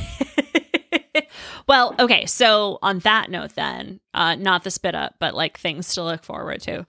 well, 1.69 1.95
okay. 1.99 2.25
So 2.25 2.79
on 2.81 2.97
that 2.99 3.29
note, 3.29 3.53
then, 3.53 3.99
uh, 4.15 4.33
not 4.33 4.63
the 4.63 4.71
spit 4.71 4.95
up, 4.95 5.15
but 5.19 5.35
like 5.35 5.59
things 5.59 5.93
to 5.93 6.03
look 6.03 6.23
forward 6.23 6.61
to. 6.63 6.87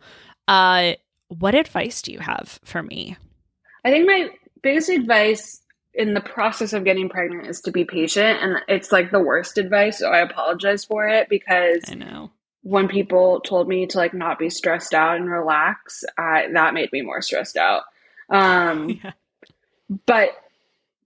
Uh, 0.49 0.95
what 1.29 1.55
advice 1.55 2.01
do 2.01 2.11
you 2.11 2.19
have 2.19 2.59
for 2.65 2.83
me? 2.83 3.17
I 3.85 3.91
think 3.91 4.07
my 4.07 4.31
biggest 4.63 4.89
advice 4.89 5.61
in 5.93 6.15
the 6.15 6.21
process 6.23 6.73
of 6.73 6.85
getting 6.85 7.11
pregnant 7.11 7.47
is 7.47 7.61
to 7.63 7.73
be 7.73 7.85
patient, 7.85 8.39
and 8.43 8.57
it's 8.69 8.91
like 8.91 9.11
the 9.11 9.21
worst 9.21 9.59
advice. 9.59 9.99
So 9.99 10.09
I 10.09 10.21
apologize 10.21 10.87
for 10.87 11.07
it 11.07 11.29
because 11.29 11.83
I 11.87 11.95
know 11.95 12.31
when 12.63 12.89
people 12.89 13.41
told 13.41 13.69
me 13.69 13.87
to 13.87 13.99
like 13.99 14.15
not 14.15 14.39
be 14.39 14.49
stressed 14.49 14.95
out 14.95 15.17
and 15.17 15.31
relax, 15.31 16.05
I, 16.17 16.47
that 16.55 16.73
made 16.73 16.91
me 16.91 17.03
more 17.03 17.21
stressed 17.21 17.59
out. 17.59 17.83
Um, 18.31 18.89
yeah. 19.05 19.13
But 20.07 20.31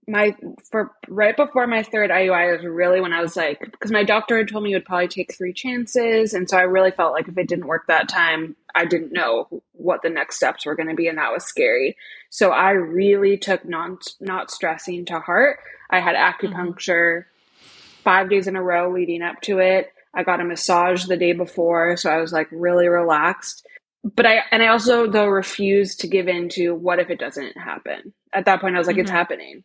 my 0.07 0.35
for 0.69 0.91
right 1.07 1.35
before 1.35 1.67
my 1.67 1.83
third 1.83 2.09
IUI 2.09 2.51
was 2.55 2.65
really 2.65 3.01
when 3.01 3.13
I 3.13 3.21
was 3.21 3.35
like 3.35 3.59
because 3.59 3.91
my 3.91 4.03
doctor 4.03 4.37
had 4.37 4.47
told 4.47 4.63
me 4.63 4.71
it 4.71 4.75
would 4.75 4.85
probably 4.85 5.07
take 5.07 5.33
three 5.33 5.53
chances 5.53 6.33
and 6.33 6.49
so 6.49 6.57
I 6.57 6.61
really 6.61 6.91
felt 6.91 7.13
like 7.13 7.27
if 7.27 7.37
it 7.37 7.47
didn't 7.47 7.67
work 7.67 7.87
that 7.87 8.07
time 8.07 8.55
I 8.73 8.85
didn't 8.85 9.13
know 9.13 9.47
what 9.71 10.01
the 10.03 10.09
next 10.09 10.35
steps 10.35 10.65
were 10.65 10.75
going 10.75 10.89
to 10.89 10.95
be 10.95 11.07
and 11.07 11.17
that 11.17 11.31
was 11.31 11.45
scary. 11.45 11.95
So 12.29 12.51
I 12.51 12.71
really 12.71 13.37
took 13.37 13.65
not 13.65 14.07
not 14.19 14.51
stressing 14.51 15.05
to 15.05 15.19
heart. 15.19 15.59
I 15.89 15.99
had 15.99 16.15
mm-hmm. 16.15 16.45
acupuncture 16.47 17.23
mm-hmm. 17.23 18.03
5 18.03 18.29
days 18.29 18.47
in 18.47 18.55
a 18.55 18.61
row 18.61 18.91
leading 18.91 19.21
up 19.21 19.41
to 19.41 19.59
it. 19.59 19.91
I 20.13 20.23
got 20.23 20.41
a 20.41 20.45
massage 20.45 21.05
the 21.05 21.17
day 21.17 21.33
before 21.33 21.97
so 21.97 22.11
I 22.11 22.17
was 22.17 22.31
like 22.31 22.47
really 22.51 22.87
relaxed. 22.87 23.65
But 24.03 24.27
I 24.27 24.43
and 24.51 24.61
I 24.61 24.67
also 24.67 25.07
though 25.07 25.27
refused 25.27 26.01
to 26.01 26.07
give 26.07 26.27
in 26.27 26.49
to 26.49 26.75
what 26.75 26.99
if 26.99 27.09
it 27.09 27.19
doesn't 27.19 27.57
happen. 27.57 28.13
At 28.31 28.45
that 28.45 28.61
point 28.61 28.75
I 28.75 28.77
was 28.77 28.85
like 28.85 28.97
mm-hmm. 28.97 29.01
it's 29.01 29.11
happening 29.11 29.63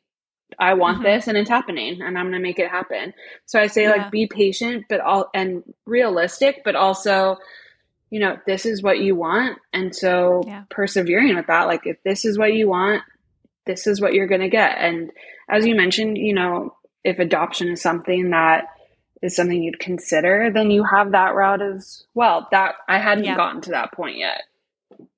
I 0.58 0.74
want 0.74 0.96
mm-hmm. 0.98 1.04
this 1.04 1.26
and 1.26 1.36
it's 1.36 1.50
happening 1.50 2.00
and 2.02 2.18
I'm 2.18 2.24
going 2.24 2.32
to 2.32 2.40
make 2.40 2.58
it 2.58 2.70
happen. 2.70 3.14
So 3.46 3.60
I 3.60 3.66
say 3.66 3.84
yeah. 3.84 3.92
like 3.92 4.10
be 4.10 4.26
patient 4.26 4.86
but 4.88 5.00
all 5.00 5.30
and 5.34 5.62
realistic 5.86 6.62
but 6.64 6.76
also 6.76 7.38
you 8.10 8.18
know 8.18 8.36
this 8.46 8.66
is 8.66 8.82
what 8.82 8.98
you 8.98 9.14
want 9.14 9.58
and 9.72 9.94
so 9.94 10.42
yeah. 10.46 10.64
persevering 10.68 11.36
with 11.36 11.46
that 11.46 11.66
like 11.66 11.86
if 11.86 12.02
this 12.02 12.24
is 12.24 12.36
what 12.36 12.52
you 12.52 12.68
want 12.68 13.02
this 13.66 13.86
is 13.86 14.00
what 14.00 14.12
you're 14.12 14.26
going 14.26 14.40
to 14.40 14.48
get 14.48 14.76
and 14.78 15.10
as 15.48 15.64
you 15.64 15.74
mentioned 15.74 16.18
you 16.18 16.34
know 16.34 16.74
if 17.04 17.18
adoption 17.18 17.68
is 17.68 17.80
something 17.80 18.30
that 18.30 18.64
is 19.22 19.36
something 19.36 19.62
you'd 19.62 19.78
consider 19.78 20.50
then 20.52 20.70
you 20.70 20.82
have 20.82 21.12
that 21.12 21.34
route 21.34 21.62
as 21.62 22.04
well 22.14 22.48
that 22.50 22.74
I 22.88 22.98
hadn't 22.98 23.24
yeah. 23.24 23.36
gotten 23.36 23.60
to 23.62 23.70
that 23.70 23.92
point 23.92 24.18
yet 24.18 24.42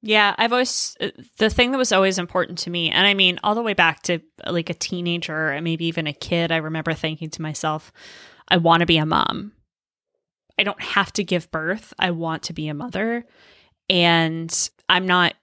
yeah, 0.03 0.35
I've 0.37 0.53
always 0.53 0.97
uh, 1.01 1.11
the 1.39 1.49
thing 1.49 1.71
that 1.71 1.79
was 1.79 1.93
always 1.93 2.19
important 2.19 2.59
to 2.59 2.71
me, 2.71 2.91
and 2.91 3.07
I 3.07 3.15
mean 3.15 3.39
all 3.43 3.55
the 3.55 3.63
way 3.63 3.73
back 3.73 4.03
to 4.05 4.19
like 4.47 4.69
a 4.69 4.75
teenager 4.75 5.59
maybe 5.63 5.87
even 5.87 6.07
a 6.09 6.13
kid. 6.13 6.51
I 6.51 6.57
remember 6.57 6.93
thinking 6.93 7.31
to 7.31 7.43
myself, 7.43 7.93
I 8.49 8.57
want 8.57 8.81
to 8.81 8.87
be 8.87 8.99
a 8.99 9.07
mom. 9.07 9.53
I 10.59 10.65
don't 10.65 10.83
have 10.83 11.13
to 11.15 11.25
give 11.25 11.51
birth. 11.51 11.95
I 11.99 12.11
want 12.11 12.43
to 12.45 12.53
be 12.53 12.69
a 12.69 12.75
mother, 12.75 13.25
and 13.89 14.71
I'm 14.89 15.07
not 15.07 15.35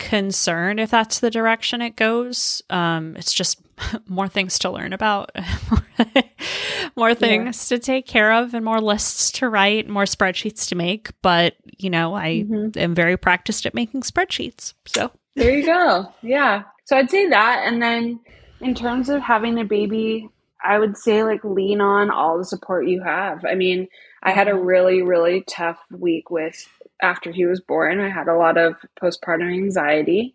concerned 0.00 0.80
if 0.80 0.90
that's 0.90 1.20
the 1.20 1.30
direction 1.30 1.80
it 1.80 1.94
goes. 1.94 2.62
Um, 2.70 3.14
it's 3.16 3.32
just 3.32 3.60
more 4.08 4.26
things 4.26 4.58
to 4.60 4.70
learn 4.70 4.92
about, 4.92 5.30
more 6.96 7.14
things 7.14 7.70
yeah. 7.70 7.76
to 7.76 7.82
take 7.82 8.06
care 8.06 8.32
of, 8.32 8.54
and 8.54 8.64
more 8.64 8.80
lists 8.80 9.30
to 9.32 9.48
write, 9.48 9.88
more 9.88 10.04
spreadsheets 10.04 10.68
to 10.70 10.74
make. 10.74 11.10
But, 11.22 11.54
you 11.78 11.90
know, 11.90 12.14
I 12.14 12.44
mm-hmm. 12.48 12.76
am 12.76 12.94
very 12.94 13.16
practiced 13.16 13.66
at 13.66 13.74
making 13.74 14.00
spreadsheets. 14.02 14.74
So 14.86 15.12
there 15.36 15.56
you 15.56 15.64
go. 15.64 16.12
Yeah. 16.22 16.64
So 16.86 16.96
I'd 16.96 17.10
say 17.10 17.28
that. 17.28 17.62
And 17.66 17.80
then 17.80 18.18
in 18.60 18.74
terms 18.74 19.08
of 19.08 19.20
having 19.20 19.58
a 19.58 19.64
baby, 19.64 20.28
I 20.64 20.78
would 20.78 20.96
say 20.96 21.22
like 21.22 21.44
lean 21.44 21.80
on 21.80 22.10
all 22.10 22.38
the 22.38 22.44
support 22.44 22.88
you 22.88 23.02
have. 23.02 23.44
I 23.44 23.54
mean, 23.54 23.86
I 24.22 24.32
had 24.32 24.48
a 24.48 24.54
really, 24.56 25.02
really 25.02 25.44
tough 25.48 25.78
week 25.90 26.30
with 26.30 26.66
after 27.02 27.30
he 27.32 27.46
was 27.46 27.60
born. 27.60 28.00
I 28.00 28.10
had 28.10 28.28
a 28.28 28.36
lot 28.36 28.56
of 28.58 28.74
postpartum 29.00 29.52
anxiety 29.52 30.34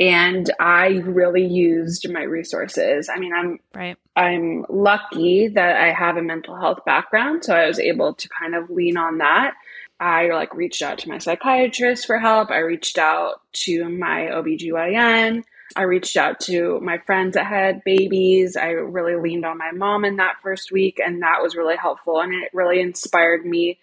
and 0.00 0.50
I 0.58 1.02
really 1.04 1.44
used 1.44 2.10
my 2.10 2.22
resources. 2.22 3.10
I 3.14 3.18
mean, 3.18 3.34
I'm 3.34 3.58
right. 3.74 3.98
I'm 4.16 4.64
lucky 4.70 5.48
that 5.48 5.76
I 5.76 5.92
have 5.92 6.16
a 6.16 6.22
mental 6.22 6.56
health 6.56 6.84
background, 6.86 7.44
so 7.44 7.54
I 7.54 7.66
was 7.66 7.78
able 7.78 8.14
to 8.14 8.28
kind 8.28 8.54
of 8.54 8.70
lean 8.70 8.96
on 8.96 9.18
that. 9.18 9.54
I 10.00 10.28
like 10.28 10.54
reached 10.54 10.80
out 10.80 10.98
to 11.00 11.10
my 11.10 11.18
psychiatrist 11.18 12.06
for 12.06 12.18
help. 12.18 12.50
I 12.50 12.60
reached 12.60 12.96
out 12.96 13.42
to 13.64 13.86
my 13.90 14.30
OBGYN. 14.32 15.44
I 15.76 15.82
reached 15.82 16.16
out 16.16 16.40
to 16.40 16.80
my 16.80 16.98
friends 16.98 17.34
that 17.34 17.46
had 17.46 17.84
babies. 17.84 18.56
I 18.56 18.70
really 18.70 19.16
leaned 19.16 19.44
on 19.44 19.58
my 19.58 19.70
mom 19.72 20.06
in 20.06 20.16
that 20.16 20.36
first 20.42 20.72
week, 20.72 20.98
and 21.04 21.22
that 21.22 21.42
was 21.42 21.54
really 21.54 21.76
helpful. 21.76 22.20
And 22.20 22.32
it 22.32 22.50
really 22.54 22.80
inspired 22.80 23.44
me. 23.44 23.78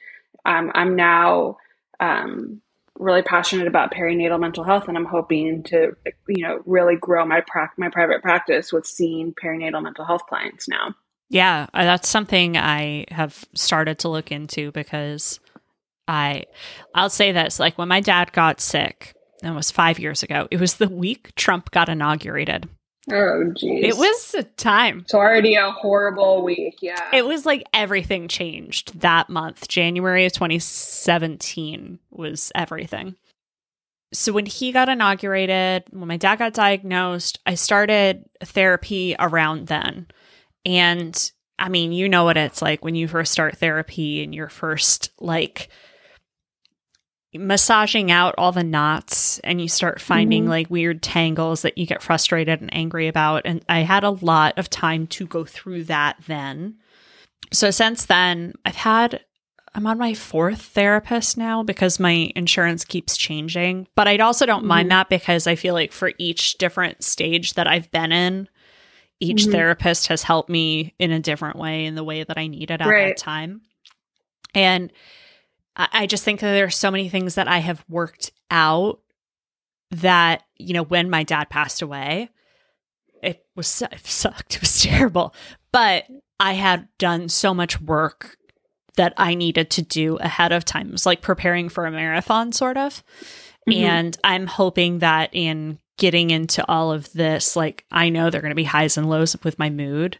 Um, 0.46 0.72
I'm 0.74 0.96
now 0.96 1.58
um, 2.00 2.62
really 3.00 3.22
passionate 3.22 3.68
about 3.68 3.92
perinatal 3.92 4.40
mental 4.40 4.64
health, 4.64 4.88
and 4.88 4.98
I'm 4.98 5.06
hoping 5.06 5.64
to, 5.64 5.96
you 6.28 6.44
know, 6.44 6.62
really 6.66 6.96
grow 6.96 7.26
my 7.26 7.42
pra- 7.42 7.72
my 7.78 7.90
private 7.90 8.22
practice 8.22 8.74
with 8.74 8.86
seeing 8.86 9.34
perinatal 9.34 9.84
mental 9.84 10.06
health 10.06 10.26
clients 10.28 10.68
now. 10.68 10.96
Yeah, 11.30 11.68
uh, 11.74 11.84
that's 11.84 12.08
something 12.08 12.58
I 12.58 13.06
have 13.12 13.46
started 13.54 14.00
to 14.00 14.10
look 14.10 14.32
into 14.32 14.72
because 14.72 15.40
I, 16.08 16.46
I'll 16.96 17.10
say 17.10 17.32
this: 17.32 17.60
like 17.60 17.78
when 17.78 17.90
my 17.90 18.00
dad 18.00 18.32
got 18.32 18.62
sick, 18.62 19.14
that 19.42 19.54
was 19.54 19.72
five 19.72 20.00
years 20.00 20.24
ago. 20.24 20.48
It 20.52 20.60
was 20.60 20.76
the 20.76 20.90
week 20.90 21.36
Trump 21.36 21.72
got 21.72 21.90
inaugurated. 21.90 22.70
Oh, 23.12 23.54
geez. 23.56 23.86
It 23.86 23.98
was 23.98 24.36
a 24.38 24.44
time. 24.44 25.00
It's 25.00 25.14
already 25.14 25.56
a 25.56 25.72
horrible 25.72 26.44
week. 26.44 26.80
Yeah. 26.82 27.10
It 27.14 27.26
was 27.26 27.46
like 27.46 27.64
everything 27.74 28.28
changed 28.28 29.00
that 29.00 29.30
month. 29.30 29.68
January 29.68 30.26
of 30.26 30.34
2017 30.34 32.00
was 32.12 32.52
everything. 32.54 33.16
So 34.14 34.34
when 34.34 34.46
he 34.46 34.72
got 34.72 34.90
inaugurated, 34.90 35.84
when 35.92 36.08
my 36.08 36.18
dad 36.18 36.40
got 36.40 36.54
diagnosed, 36.54 37.40
I 37.46 37.56
started 37.56 38.26
therapy 38.44 39.16
around 39.20 39.68
then. 39.68 40.08
And 40.66 41.32
I 41.60 41.70
mean, 41.70 41.92
you 41.92 42.10
know 42.10 42.24
what 42.24 42.38
it's 42.38 42.62
like 42.62 42.84
when 42.84 42.96
you 42.96 43.08
first 43.08 43.32
start 43.32 43.58
therapy 43.58 44.24
and 44.24 44.34
you're 44.34 44.50
first 44.50 45.12
like 45.20 45.70
massaging 47.38 48.12
out 48.12 48.36
all 48.38 48.52
the 48.52 48.64
knots 48.64 49.40
and 49.40 49.62
you 49.62 49.68
start 49.68 50.02
finding 50.02 50.44
mm-hmm. 50.44 50.52
like 50.52 50.70
weird 50.70 51.02
tangles 51.02 51.62
that 51.62 51.78
you 51.78 51.86
get 51.86 52.04
frustrated 52.04 52.62
and 52.62 52.74
angry 52.74 53.08
about. 53.08 53.44
And 53.46 53.64
I 53.70 53.80
had 53.80 54.04
a 54.04 54.12
lot 54.12 54.58
of 54.58 54.70
time 54.70 55.08
to 55.08 55.26
go 55.26 55.46
through 55.46 55.86
that 55.86 56.18
then. 56.28 56.76
So 57.54 57.72
since 57.72 58.06
then, 58.06 58.54
I've 58.66 58.76
had, 58.76 59.24
I'm 59.74 59.88
on 59.88 59.98
my 59.98 60.14
fourth 60.14 60.62
therapist 60.62 61.38
now 61.38 61.64
because 61.64 62.00
my 62.00 62.32
insurance 62.36 62.84
keeps 62.84 63.16
changing. 63.18 63.88
But 63.96 64.08
I 64.08 64.18
also 64.18 64.46
don't 64.46 64.60
mm-hmm. 64.60 64.68
mind 64.68 64.92
that 64.92 65.10
because 65.10 65.48
I 65.48 65.56
feel 65.56 65.74
like 65.74 65.92
for 65.92 66.12
each 66.18 66.58
different 66.58 67.04
stage 67.04 67.54
that 67.54 67.68
I've 67.68 67.92
been 67.92 68.12
in, 68.12 68.50
each 69.20 69.44
mm-hmm. 69.44 69.52
therapist 69.52 70.08
has 70.08 70.24
helped 70.24 70.50
me 70.50 70.94
in 71.00 71.12
a 71.12 71.20
different 71.20 71.58
way 71.58 71.86
in 71.86 71.96
the 71.96 72.04
way 72.04 72.24
that 72.24 72.38
I 72.38 72.48
needed 72.48 72.82
at 72.82 72.88
right. 72.88 73.08
that 73.08 73.18
time. 73.18 73.62
And 74.54 74.92
I 75.78 76.08
just 76.08 76.24
think 76.24 76.40
that 76.40 76.52
there 76.52 76.66
are 76.66 76.72
so 76.72 76.90
many 76.90 77.08
things 77.08 77.36
that 77.36 77.48
I 77.48 77.60
have 77.60 77.86
worked 77.88 78.32
out 78.50 79.00
that, 79.92 80.44
you 80.58 80.74
know, 80.74 80.84
when 80.84 81.10
my 81.10 81.24
dad 81.24 81.50
passed 81.50 81.84
away, 81.84 82.30
it 83.22 83.46
was 83.56 83.82
it 83.92 84.06
sucked. 84.06 84.56
It 84.56 84.62
was 84.62 84.82
terrible. 84.82 85.36
But 85.72 86.06
I 86.40 86.54
had 86.54 86.88
done 86.98 87.30
so 87.30 87.54
much 87.54 87.80
work 87.82 88.38
that 88.96 89.14
I 89.18 89.36
needed 89.36 89.70
to 89.72 89.82
do 89.84 90.18
ahead 90.18 90.52
of 90.52 90.66
time. 90.66 90.90
It 90.90 90.94
was 90.94 91.06
like 91.06 91.22
preparing 91.22 91.70
for 91.70 91.86
a 91.86 91.92
marathon, 91.92 92.52
sort 92.52 92.78
of. 92.78 93.04
Mm-hmm. 93.70 93.84
And 93.84 94.18
I'm 94.24 94.48
hoping 94.48 95.00
that 95.00 95.30
in 95.34 95.78
getting 95.98 96.32
into 96.32 96.68
all 96.68 96.92
of 96.92 97.12
this, 97.14 97.56
like, 97.56 97.86
I 97.92 98.10
know 98.10 98.30
there 98.30 98.40
are 98.40 98.42
going 98.42 98.50
to 98.50 98.56
be 98.56 98.64
highs 98.64 98.98
and 98.98 99.10
lows 99.10 99.36
with 99.44 99.60
my 99.60 99.70
mood. 99.70 100.18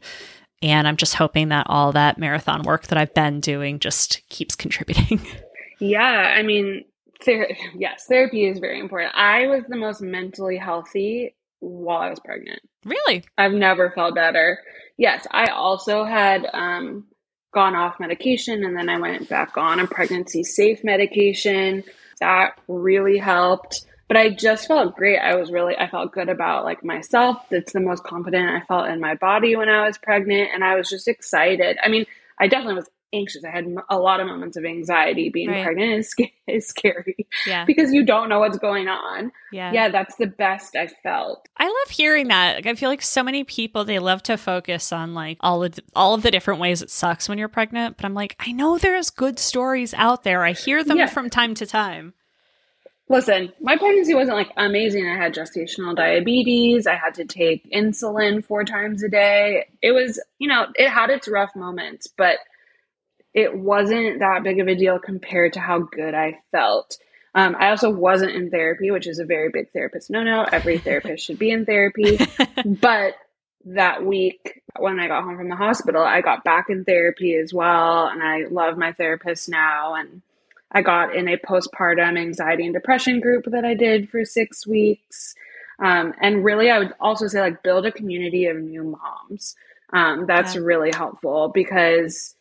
And 0.62 0.88
I'm 0.88 0.98
just 0.98 1.16
hoping 1.16 1.50
that 1.50 1.68
all 1.70 1.92
that 1.92 2.18
marathon 2.18 2.64
work 2.64 2.88
that 2.88 2.98
I've 2.98 3.14
been 3.14 3.40
doing 3.40 3.80
just 3.80 4.22
keeps 4.30 4.56
contributing. 4.56 5.26
Yeah, 5.80 6.34
I 6.36 6.44
mean, 6.44 6.86
ther- 7.24 7.56
yes, 7.76 8.06
therapy 8.08 8.46
is 8.46 8.60
very 8.60 8.80
important. 8.80 9.14
I 9.16 9.48
was 9.48 9.64
the 9.68 9.78
most 9.78 10.02
mentally 10.02 10.58
healthy 10.58 11.36
while 11.60 12.00
I 12.00 12.10
was 12.10 12.20
pregnant. 12.20 12.60
Really? 12.86 13.24
I've 13.38 13.54
never 13.54 13.92
felt 13.92 14.16
better. 14.16 14.60
Yes, 14.98 15.28
I 15.32 15.50
also 15.50 16.04
had 16.04 16.48
um, 16.54 17.06
gone 17.54 17.76
off 17.76 18.00
medication 18.00 18.64
and 18.64 18.76
then 18.76 18.90
I 18.90 19.00
went 19.00 19.30
back 19.30 19.58
on 19.58 19.80
a 19.80 19.88
pregnancy 19.88 20.44
safe 20.44 20.84
medication. 20.84 21.84
That 22.20 22.60
really 22.68 23.18
helped. 23.18 23.86
But 24.08 24.18
I 24.18 24.30
just 24.30 24.68
felt 24.68 24.96
great. 24.96 25.20
I 25.20 25.36
was 25.36 25.52
really, 25.52 25.76
I 25.76 25.90
felt 25.90 26.14
good 26.14 26.30
about 26.30 26.64
like 26.64 26.84
myself. 26.84 27.44
It's 27.52 27.74
the 27.74 27.82
most 27.82 28.04
confident 28.04 28.50
I 28.50 28.66
felt 28.66 28.88
in 28.88 29.02
my 29.02 29.16
body 29.16 29.56
when 29.58 29.68
I 29.68 29.86
was 29.86 29.98
pregnant. 29.98 30.50
And 30.54 30.64
I 30.64 30.76
was 30.76 30.90
just 30.90 31.10
excited. 31.10 31.78
I 31.84 31.90
mean, 31.90 32.06
I 32.40 32.48
definitely 32.48 32.76
was 32.76 32.90
anxious. 33.14 33.44
I 33.44 33.50
had 33.50 33.66
a 33.90 33.98
lot 33.98 34.20
of 34.20 34.28
moments 34.28 34.58
of 34.58 34.66
anxiety. 34.66 35.30
Being 35.30 35.50
right. 35.50 35.64
pregnant 35.64 36.00
is, 36.00 36.16
is 36.48 36.68
scary 36.68 37.28
yeah. 37.46 37.66
because 37.66 37.94
you 37.94 38.06
don't 38.06 38.30
know 38.30 38.40
what's 38.40 38.58
going 38.58 38.88
on. 38.88 39.32
Yeah. 39.52 39.72
Yeah, 39.72 39.90
that's 39.90 40.16
the 40.16 40.28
best 40.28 40.76
I 40.76 40.88
felt. 40.88 41.48
I 41.58 41.66
love 41.66 41.90
hearing 41.90 42.28
that. 42.28 42.56
Like, 42.56 42.66
I 42.66 42.76
feel 42.76 42.90
like 42.90 43.02
so 43.02 43.24
many 43.24 43.44
people 43.44 43.86
they 43.86 44.00
love 44.00 44.24
to 44.24 44.38
focus 44.38 44.92
on 44.92 45.14
like 45.14 45.38
all 45.42 45.64
of 45.64 45.80
all 45.96 46.14
of 46.14 46.24
the 46.24 46.32
different 46.32 46.60
ways 46.60 46.82
it 46.82 46.90
sucks 46.90 47.30
when 47.30 47.38
you're 47.38 47.48
pregnant, 47.48 47.98
but 47.98 48.06
I'm 48.06 48.14
like, 48.14 48.36
I 48.40 48.52
know 48.52 48.78
there's 48.78 49.10
good 49.10 49.40
stories 49.40 49.94
out 49.94 50.24
there. 50.24 50.44
I 50.44 50.52
hear 50.52 50.84
them 50.84 50.98
yeah. 50.98 51.08
from 51.08 51.30
time 51.30 51.54
to 51.56 51.66
time. 51.66 52.14
Listen, 53.10 53.54
my 53.62 53.78
pregnancy 53.78 54.14
wasn't 54.14 54.36
like 54.36 54.52
amazing. 54.58 55.08
I 55.08 55.16
had 55.16 55.34
gestational 55.34 55.96
diabetes. 55.96 56.88
I 56.88 56.96
had 56.96 57.14
to 57.16 57.26
take 57.26 57.72
insulin 57.72 58.44
four 58.44 58.66
times 58.66 59.02
a 59.02 59.08
day. 59.08 59.70
It 59.82 59.94
was, 59.94 60.22
you 60.40 60.50
know, 60.50 60.68
it 60.76 60.90
had 60.90 61.10
its 61.10 61.28
rough 61.30 61.56
moments, 61.56 62.08
but 62.08 62.40
it 63.38 63.56
wasn't 63.56 64.18
that 64.18 64.42
big 64.42 64.60
of 64.60 64.68
a 64.68 64.74
deal 64.74 64.98
compared 64.98 65.54
to 65.54 65.60
how 65.60 65.78
good 65.78 66.16
I 66.16 66.40
felt. 66.52 66.98
Um, 67.36 67.56
I 67.60 67.70
also 67.70 67.92
wasn't 67.92 68.32
in 68.32 68.50
therapy, 68.50 68.90
which 68.90 69.06
is 69.06 69.20
a 69.20 69.26
very 69.26 69.50
big 69.50 69.72
therapist 69.72 70.10
no 70.10 70.24
no. 70.24 70.42
Every 70.52 70.78
therapist 70.88 71.24
should 71.24 71.38
be 71.38 71.52
in 71.52 71.64
therapy. 71.64 72.20
but 72.66 73.14
that 73.66 74.04
week, 74.04 74.64
when 74.80 75.00
I 75.00 75.08
got 75.08 75.24
home 75.24 75.38
from 75.38 75.50
the 75.50 75.56
hospital, 75.56 76.02
I 76.02 76.22
got 76.22 76.44
back 76.44 76.72
in 76.72 76.84
therapy 76.84 77.36
as 77.36 77.54
well. 77.54 78.08
And 78.08 78.24
I 78.24 78.46
love 78.50 78.76
my 78.76 78.92
therapist 78.94 79.50
now. 79.50 79.94
And 79.94 80.24
I 80.72 80.82
got 80.82 81.16
in 81.16 81.28
a 81.28 81.38
postpartum 81.38 82.20
anxiety 82.20 82.66
and 82.66 82.74
depression 82.74 83.20
group 83.20 83.46
that 83.52 83.64
I 83.64 83.76
did 83.76 84.10
for 84.10 84.26
six 84.26 84.66
weeks. 84.66 85.36
Um, 85.78 86.16
and 86.20 86.44
really, 86.44 86.72
I 86.72 86.80
would 86.80 86.94
also 87.00 87.28
say, 87.28 87.40
like, 87.40 87.62
build 87.62 87.86
a 87.86 87.92
community 87.92 88.48
of 88.48 88.58
new 88.58 88.84
moms. 88.84 89.56
Um, 89.94 90.26
that's 90.26 90.56
yeah. 90.56 90.62
really 90.62 90.92
helpful 90.92 91.52
because 91.54 92.34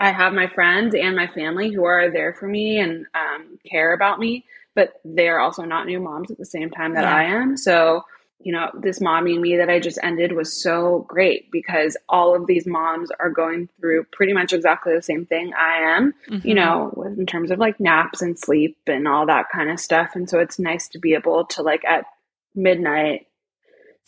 I 0.00 0.12
have 0.12 0.32
my 0.32 0.48
friends 0.48 0.94
and 0.94 1.14
my 1.14 1.26
family 1.26 1.70
who 1.70 1.84
are 1.84 2.10
there 2.10 2.32
for 2.32 2.48
me 2.48 2.78
and 2.78 3.04
um, 3.14 3.58
care 3.70 3.92
about 3.92 4.18
me, 4.18 4.46
but 4.74 4.94
they're 5.04 5.38
also 5.38 5.62
not 5.64 5.86
new 5.86 6.00
moms 6.00 6.30
at 6.30 6.38
the 6.38 6.46
same 6.46 6.70
time 6.70 6.94
that 6.94 7.04
yeah. 7.04 7.14
I 7.14 7.24
am. 7.24 7.58
So, 7.58 8.04
you 8.38 8.52
know, 8.52 8.70
this 8.72 9.02
mommy 9.02 9.32
and 9.32 9.42
me 9.42 9.58
that 9.58 9.68
I 9.68 9.78
just 9.78 9.98
ended 10.02 10.32
was 10.32 10.62
so 10.62 11.04
great 11.06 11.50
because 11.52 11.98
all 12.08 12.34
of 12.34 12.46
these 12.46 12.66
moms 12.66 13.10
are 13.20 13.28
going 13.28 13.68
through 13.78 14.04
pretty 14.10 14.32
much 14.32 14.54
exactly 14.54 14.94
the 14.94 15.02
same 15.02 15.26
thing 15.26 15.52
I 15.52 15.96
am, 15.96 16.14
mm-hmm. 16.30 16.48
you 16.48 16.54
know, 16.54 16.90
in 17.18 17.26
terms 17.26 17.50
of 17.50 17.58
like 17.58 17.78
naps 17.78 18.22
and 18.22 18.38
sleep 18.38 18.78
and 18.86 19.06
all 19.06 19.26
that 19.26 19.50
kind 19.52 19.70
of 19.70 19.78
stuff. 19.78 20.12
And 20.14 20.30
so 20.30 20.38
it's 20.38 20.58
nice 20.58 20.88
to 20.88 20.98
be 20.98 21.12
able 21.12 21.44
to, 21.48 21.62
like, 21.62 21.84
at 21.84 22.06
midnight, 22.54 23.26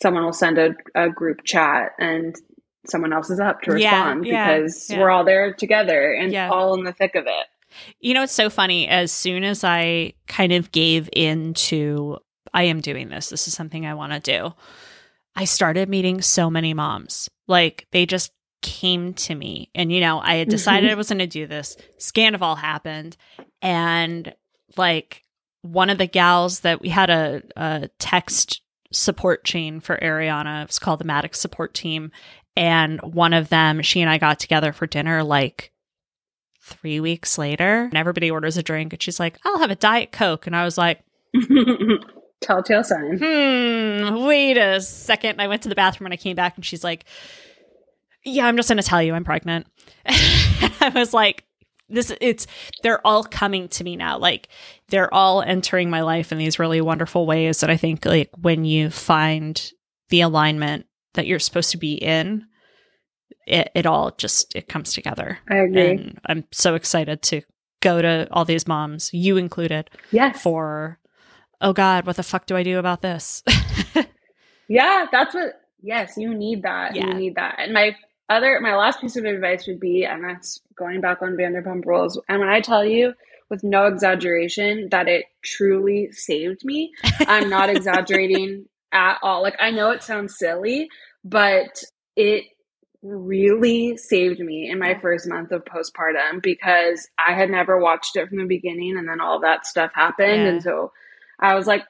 someone 0.01 0.25
will 0.25 0.33
send 0.33 0.57
a, 0.57 0.75
a 0.95 1.09
group 1.09 1.43
chat 1.43 1.91
and 1.99 2.35
someone 2.85 3.13
else 3.13 3.29
is 3.29 3.39
up 3.39 3.61
to 3.61 3.71
respond 3.71 4.25
yeah, 4.25 4.57
because 4.57 4.89
yeah. 4.89 4.99
we're 4.99 5.09
all 5.09 5.23
there 5.23 5.53
together 5.53 6.13
and 6.13 6.35
all 6.35 6.73
in 6.75 6.83
the 6.83 6.93
thick 6.93 7.15
of 7.15 7.25
it. 7.27 7.47
You 7.99 8.13
know, 8.13 8.23
it's 8.23 8.33
so 8.33 8.49
funny. 8.49 8.87
As 8.87 9.11
soon 9.11 9.43
as 9.43 9.63
I 9.63 10.13
kind 10.27 10.51
of 10.51 10.71
gave 10.71 11.09
in 11.13 11.53
to, 11.55 12.19
I 12.53 12.63
am 12.63 12.81
doing 12.81 13.09
this, 13.09 13.29
this 13.29 13.47
is 13.47 13.53
something 13.53 13.85
I 13.85 13.95
want 13.95 14.13
to 14.13 14.19
do, 14.19 14.53
I 15.35 15.45
started 15.45 15.89
meeting 15.89 16.21
so 16.21 16.49
many 16.49 16.73
moms. 16.73 17.29
Like 17.47 17.87
they 17.91 18.05
just 18.05 18.31
came 18.61 19.13
to 19.13 19.35
me. 19.35 19.69
And, 19.73 19.91
you 19.91 20.01
know, 20.01 20.19
I 20.19 20.35
had 20.35 20.47
mm-hmm. 20.47 20.51
decided 20.51 20.91
I 20.91 20.95
was 20.95 21.09
going 21.09 21.19
to 21.19 21.27
do 21.27 21.47
this. 21.47 21.75
Scandoval 21.99 22.57
happened. 22.57 23.17
And 23.61 24.33
like 24.77 25.23
one 25.63 25.89
of 25.89 25.97
the 25.97 26.07
gals 26.07 26.59
that 26.59 26.81
we 26.81 26.89
had 26.89 27.09
a, 27.09 27.41
a 27.55 27.89
text 27.97 28.61
support 28.91 29.43
chain 29.43 29.79
for 29.79 29.97
Ariana. 29.97 30.63
It 30.63 30.67
was 30.67 30.79
called 30.79 30.99
the 30.99 31.05
Madix 31.05 31.35
support 31.35 31.73
team. 31.73 32.11
And 32.55 33.01
one 33.01 33.33
of 33.33 33.49
them, 33.49 33.81
she 33.81 34.01
and 34.01 34.09
I 34.09 34.17
got 34.17 34.39
together 34.39 34.73
for 34.73 34.85
dinner 34.85 35.23
like 35.23 35.71
three 36.61 36.99
weeks 36.99 37.37
later. 37.37 37.83
And 37.85 37.97
everybody 37.97 38.31
orders 38.31 38.57
a 38.57 38.63
drink 38.63 38.93
and 38.93 39.01
she's 39.01 39.19
like, 39.19 39.37
I'll 39.43 39.59
have 39.59 39.71
a 39.71 39.75
Diet 39.75 40.11
Coke. 40.11 40.47
And 40.47 40.55
I 40.55 40.63
was 40.63 40.77
like, 40.77 41.01
Telltale 42.41 42.83
sign. 42.83 43.17
hmm, 43.17 44.25
wait 44.25 44.57
a 44.57 44.81
second. 44.81 45.41
I 45.41 45.47
went 45.47 45.63
to 45.63 45.69
the 45.69 45.75
bathroom 45.75 46.07
and 46.07 46.13
I 46.13 46.17
came 46.17 46.35
back 46.35 46.55
and 46.55 46.65
she's 46.65 46.83
like, 46.83 47.05
Yeah, 48.23 48.45
I'm 48.45 48.57
just 48.57 48.69
going 48.69 48.77
to 48.77 48.83
tell 48.83 49.01
you 49.01 49.13
I'm 49.13 49.23
pregnant. 49.23 49.67
I 50.05 50.91
was 50.93 51.13
like, 51.13 51.45
this 51.89 52.11
it's 52.21 52.47
they're 52.81 53.05
all 53.05 53.23
coming 53.23 53.67
to 53.67 53.83
me 53.83 53.95
now 53.95 54.17
like 54.17 54.47
they're 54.87 55.13
all 55.13 55.41
entering 55.41 55.89
my 55.89 56.01
life 56.01 56.31
in 56.31 56.37
these 56.37 56.57
really 56.57 56.81
wonderful 56.81 57.25
ways 57.25 57.59
that 57.59 57.69
i 57.69 57.77
think 57.77 58.05
like 58.05 58.29
when 58.41 58.65
you 58.65 58.89
find 58.89 59.71
the 60.09 60.21
alignment 60.21 60.85
that 61.13 61.27
you're 61.27 61.39
supposed 61.39 61.71
to 61.71 61.77
be 61.77 61.93
in 61.93 62.45
it, 63.45 63.71
it 63.75 63.85
all 63.85 64.11
just 64.11 64.55
it 64.55 64.67
comes 64.67 64.93
together 64.93 65.39
I 65.49 65.57
agree. 65.57 65.91
and 65.91 66.19
i'm 66.25 66.45
so 66.51 66.75
excited 66.75 67.21
to 67.23 67.41
go 67.81 68.01
to 68.01 68.27
all 68.31 68.45
these 68.45 68.67
moms 68.67 69.13
you 69.13 69.37
included 69.37 69.89
yes. 70.11 70.41
for 70.41 70.99
oh 71.59 71.73
god 71.73 72.05
what 72.05 72.15
the 72.15 72.23
fuck 72.23 72.45
do 72.45 72.55
i 72.55 72.63
do 72.63 72.79
about 72.79 73.01
this 73.01 73.43
Yeah, 74.67 75.05
that's 75.11 75.33
what. 75.33 75.61
Yes, 75.81 76.13
you 76.17 76.33
need 76.33 76.63
that. 76.63 76.95
Yeah. 76.95 77.07
You 77.07 77.13
need 77.13 77.35
that. 77.35 77.55
And 77.59 77.73
my 77.73 77.95
other, 78.29 78.59
my 78.61 78.75
last 78.75 79.01
piece 79.01 79.17
of 79.17 79.25
advice 79.25 79.67
would 79.67 79.79
be, 79.79 80.05
and 80.05 80.23
that's 80.23 80.61
going 80.77 81.01
back 81.01 81.21
on 81.21 81.35
Vanderpump 81.35 81.85
Rules. 81.85 82.19
And 82.29 82.39
when 82.39 82.49
I 82.49 82.61
tell 82.61 82.85
you, 82.85 83.13
with 83.49 83.63
no 83.63 83.85
exaggeration, 83.85 84.87
that 84.91 85.09
it 85.09 85.25
truly 85.43 86.11
saved 86.11 86.63
me, 86.63 86.93
I'm 87.19 87.49
not 87.49 87.69
exaggerating 87.75 88.65
at 88.93 89.17
all. 89.21 89.41
Like 89.41 89.55
I 89.59 89.71
know 89.71 89.91
it 89.91 90.03
sounds 90.03 90.37
silly, 90.37 90.87
but 91.25 91.83
it 92.15 92.45
really 93.01 93.97
saved 93.97 94.39
me 94.39 94.69
in 94.69 94.79
my 94.79 94.97
first 95.01 95.27
month 95.27 95.51
of 95.51 95.65
postpartum 95.65 96.41
because 96.41 97.07
I 97.17 97.33
had 97.33 97.49
never 97.49 97.77
watched 97.77 98.15
it 98.15 98.29
from 98.29 98.37
the 98.37 98.45
beginning, 98.45 98.97
and 98.97 99.07
then 99.07 99.19
all 99.19 99.41
that 99.41 99.65
stuff 99.65 99.91
happened, 99.93 100.43
Yeah. 100.43 100.47
and 100.49 100.63
so 100.63 100.91
I 101.39 101.55
was 101.55 101.67
like, 101.67 101.83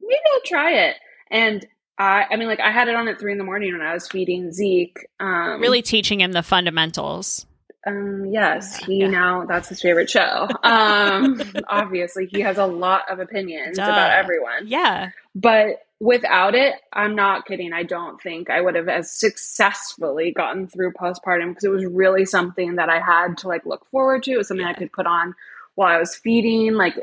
maybe 0.00 0.20
I'll 0.34 0.40
try 0.44 0.72
it. 0.72 0.96
And 1.30 1.66
I, 1.98 2.24
I 2.30 2.36
mean, 2.36 2.46
like 2.48 2.60
I 2.60 2.70
had 2.70 2.88
it 2.88 2.94
on 2.94 3.08
at 3.08 3.18
three 3.18 3.32
in 3.32 3.38
the 3.38 3.44
morning 3.44 3.72
when 3.72 3.80
I 3.86 3.94
was 3.94 4.06
feeding 4.08 4.52
Zeke. 4.52 4.98
Um, 5.18 5.60
really 5.60 5.82
teaching 5.82 6.20
him 6.20 6.32
the 6.32 6.42
fundamentals 6.42 7.46
Um, 7.86 8.26
yes, 8.26 8.76
he 8.76 8.98
Yeah. 9.00 9.08
now 9.08 9.46
that's 9.46 9.68
his 9.68 9.80
favorite 9.80 10.08
show. 10.10 10.48
Um, 10.62 11.40
obviously, 11.68 12.26
he 12.26 12.40
has 12.40 12.58
a 12.58 12.66
lot 12.66 13.02
of 13.10 13.18
opinions 13.18 13.78
about 13.78 14.12
everyone. 14.12 14.66
yeah 14.66 15.10
But 15.34 15.83
without 16.04 16.54
it, 16.54 16.74
I'm 16.92 17.14
not 17.14 17.46
kidding. 17.46 17.72
I 17.72 17.82
don't 17.82 18.20
think 18.20 18.50
I 18.50 18.60
would 18.60 18.74
have 18.74 18.88
as 18.88 19.10
successfully 19.10 20.32
gotten 20.32 20.68
through 20.68 20.92
postpartum 20.92 21.48
because 21.48 21.64
it 21.64 21.70
was 21.70 21.86
really 21.86 22.26
something 22.26 22.76
that 22.76 22.90
I 22.90 23.00
had 23.00 23.38
to 23.38 23.48
like 23.48 23.64
look 23.64 23.86
forward 23.86 24.22
to. 24.24 24.32
It 24.32 24.36
was 24.36 24.48
something 24.48 24.66
I 24.66 24.74
could 24.74 24.92
put 24.92 25.06
on 25.06 25.34
while 25.76 25.88
I 25.88 25.98
was 25.98 26.14
feeding, 26.14 26.74
like, 26.74 26.94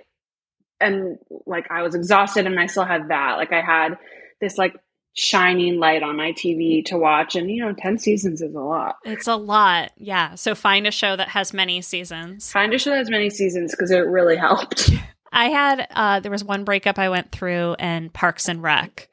and 0.79 1.17
like 1.47 1.69
I 1.71 1.81
was 1.81 1.95
exhausted 1.95 2.45
and 2.45 2.59
I 2.59 2.67
still 2.67 2.85
had 2.85 3.09
that. 3.09 3.37
Like 3.37 3.51
I 3.51 3.61
had 3.61 3.97
this 4.39 4.59
like 4.59 4.75
shining 5.13 5.79
light 5.79 6.03
on 6.03 6.15
my 6.15 6.31
TV 6.33 6.85
to 6.85 6.97
watch, 6.97 7.35
and 7.35 7.49
you 7.49 7.65
know, 7.65 7.73
ten 7.73 7.97
seasons 7.97 8.41
is 8.41 8.53
a 8.53 8.59
lot. 8.59 8.97
it's 9.03 9.27
a 9.27 9.35
lot 9.35 9.91
yeah 9.97 10.35
so 10.35 10.55
find 10.55 10.87
a 10.87 10.91
show 10.91 11.15
that 11.17 11.27
has 11.29 11.53
many 11.53 11.81
seasons 11.81 12.49
Find 12.51 12.73
a 12.73 12.77
show 12.77 12.91
that 12.91 12.97
has 12.97 13.09
many 13.09 13.29
seasons 13.29 13.71
because 13.71 13.91
it 13.91 13.97
really 13.97 14.37
helped. 14.37 14.91
I 15.31 15.49
had 15.49 15.87
uh 15.91 16.19
there 16.19 16.31
was 16.31 16.43
one 16.43 16.63
breakup 16.63 16.99
I 16.99 17.09
went 17.09 17.31
through 17.31 17.75
and 17.79 18.11
Parks 18.13 18.47
and 18.47 18.61
Rec 18.61 19.07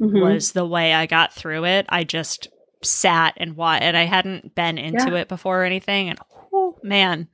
Mhm. 0.00 0.22
was 0.22 0.52
the 0.52 0.66
way 0.66 0.92
I 0.92 1.06
got 1.06 1.32
through 1.32 1.64
it. 1.66 1.86
I 1.88 2.04
just 2.04 2.48
sat 2.82 3.34
and 3.36 3.56
watched 3.56 3.82
and 3.82 3.96
I 3.96 4.04
hadn't 4.04 4.54
been 4.54 4.76
into 4.78 5.12
Yeah. 5.12 5.18
it 5.20 5.28
before 5.28 5.62
or 5.62 5.64
anything 5.64 6.08
and 6.10 6.18
whew, 6.50 6.76
man, 6.82 7.28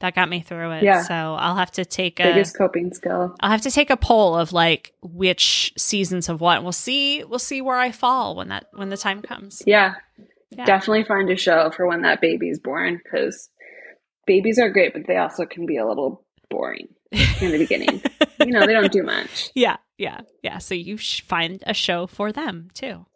that 0.00 0.14
got 0.14 0.28
me 0.28 0.40
through 0.40 0.70
it. 0.72 0.82
Yeah. 0.84 1.02
So 1.02 1.14
I'll 1.14 1.56
have 1.56 1.70
to 1.72 1.84
take 1.84 2.20
a 2.20 2.24
biggest 2.24 2.56
coping 2.58 2.92
skill. 2.92 3.34
I'll 3.40 3.50
have 3.50 3.62
to 3.62 3.70
take 3.70 3.90
a 3.90 3.96
poll 3.96 4.36
of 4.36 4.52
like 4.52 4.92
which 5.02 5.72
seasons 5.78 6.28
of 6.28 6.40
what. 6.40 6.62
We'll 6.62 6.72
see 6.72 7.24
we'll 7.24 7.38
see 7.38 7.60
where 7.62 7.78
I 7.78 7.90
fall 7.90 8.36
when 8.36 8.48
that 8.48 8.66
when 8.74 8.90
the 8.90 8.96
time 8.98 9.22
comes. 9.22 9.62
Yeah, 9.66 9.94
Yeah. 10.50 10.64
definitely 10.66 11.04
find 11.04 11.30
a 11.30 11.36
show 11.36 11.70
for 11.70 11.86
when 11.86 12.02
that 12.02 12.20
baby's 12.20 12.58
born 12.60 13.00
because 13.02 13.48
babies 14.26 14.58
are 14.58 14.70
great, 14.70 14.92
but 14.92 15.06
they 15.06 15.16
also 15.16 15.46
can 15.46 15.64
be 15.66 15.76
a 15.78 15.86
little 15.86 16.22
boring 16.50 16.88
in 17.40 17.52
the 17.52 17.58
beginning. 17.58 18.02
you 18.38 18.46
know, 18.52 18.66
they 18.66 18.72
don't 18.72 18.92
do 18.92 19.02
much. 19.02 19.50
Yeah, 19.54 19.76
yeah, 19.98 20.20
yeah. 20.42 20.58
So 20.58 20.74
you 20.74 20.96
sh- 20.96 21.22
find 21.22 21.62
a 21.66 21.74
show 21.74 22.06
for 22.06 22.32
them 22.32 22.68
too. 22.74 23.06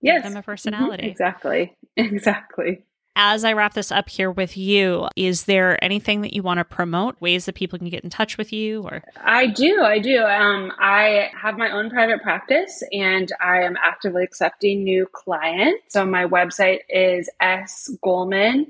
Yes, 0.00 0.22
them 0.22 0.36
a 0.36 0.40
Mhm, 0.42 0.44
personality. 0.44 1.08
Exactly. 1.08 1.74
Exactly. 1.96 2.82
As 3.20 3.42
I 3.42 3.52
wrap 3.54 3.74
this 3.74 3.90
up 3.90 4.08
here 4.08 4.30
with 4.30 4.56
you, 4.56 5.08
is 5.16 5.46
there 5.46 5.82
anything 5.82 6.20
that 6.20 6.32
you 6.34 6.44
want 6.44 6.58
to 6.58 6.64
promote? 6.64 7.20
Ways 7.20 7.46
that 7.46 7.56
people 7.56 7.76
can 7.76 7.88
get 7.88 8.04
in 8.04 8.10
touch 8.10 8.38
with 8.38 8.52
you, 8.52 8.82
or 8.82 9.02
I 9.16 9.48
do. 9.48 9.82
I 9.82 9.98
do. 9.98 10.22
Um, 10.22 10.70
I 10.78 11.30
have 11.36 11.58
my 11.58 11.72
own 11.72 11.90
private 11.90 12.22
practice 12.22 12.80
and 12.92 13.32
I 13.40 13.62
am 13.62 13.76
actively 13.82 14.22
accepting 14.22 14.84
new 14.84 15.08
clients. 15.12 15.94
So 15.94 16.04
my 16.06 16.26
website 16.26 16.80
is 16.88 17.28
S 17.40 17.90
Goelman, 18.04 18.66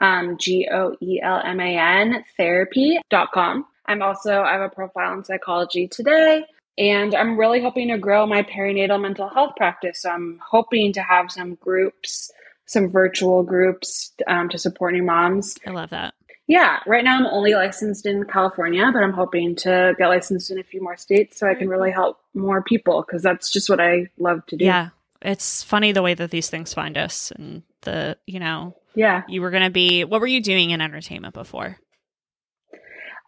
um, 0.00 0.38
G 0.38 0.68
O 0.72 0.96
E 1.00 1.20
L 1.22 1.40
M 1.44 1.60
A 1.60 1.78
N 1.78 2.24
therapy.com. 2.36 3.64
I'm 3.86 4.02
also, 4.02 4.42
I 4.42 4.52
have 4.52 4.62
a 4.62 4.68
profile 4.68 5.12
in 5.14 5.24
psychology 5.24 5.88
today. 5.88 6.44
And 6.76 7.14
I'm 7.14 7.38
really 7.38 7.62
hoping 7.62 7.88
to 7.88 7.98
grow 7.98 8.26
my 8.26 8.42
perinatal 8.42 9.00
mental 9.00 9.28
health 9.28 9.52
practice. 9.56 10.02
So 10.02 10.10
I'm 10.10 10.40
hoping 10.44 10.92
to 10.94 11.02
have 11.02 11.30
some 11.30 11.54
groups, 11.56 12.32
some 12.66 12.90
virtual 12.90 13.44
groups 13.44 14.12
um, 14.26 14.48
to 14.48 14.58
support 14.58 14.94
new 14.94 15.02
moms 15.04 15.54
I 15.66 15.70
love 15.70 15.90
that. 15.90 16.14
yeah, 16.48 16.80
right 16.86 17.04
now 17.04 17.16
I'm 17.18 17.26
only 17.26 17.54
licensed 17.54 18.06
in 18.06 18.24
California, 18.24 18.90
but 18.92 19.04
I'm 19.04 19.12
hoping 19.12 19.54
to 19.56 19.94
get 19.98 20.08
licensed 20.08 20.50
in 20.50 20.58
a 20.58 20.64
few 20.64 20.82
more 20.82 20.96
states 20.96 21.38
so 21.38 21.46
I 21.46 21.54
can 21.54 21.68
really 21.68 21.92
help 21.92 22.18
more 22.34 22.60
people 22.62 23.04
because 23.06 23.22
that's 23.22 23.52
just 23.52 23.70
what 23.70 23.80
I 23.80 24.08
love 24.18 24.44
to 24.46 24.56
do. 24.56 24.64
Yeah, 24.64 24.88
it's 25.22 25.62
funny 25.62 25.92
the 25.92 26.02
way 26.02 26.14
that 26.14 26.30
these 26.32 26.50
things 26.50 26.74
find 26.74 26.98
us, 26.98 27.30
and 27.30 27.62
the 27.82 28.16
you 28.26 28.40
know 28.40 28.74
Yeah. 28.96 29.22
you 29.28 29.42
were 29.42 29.50
gonna 29.50 29.70
be. 29.70 30.02
What 30.04 30.20
were 30.20 30.26
you 30.26 30.40
doing 30.42 30.70
in 30.70 30.80
entertainment 30.80 31.34
before? 31.34 31.78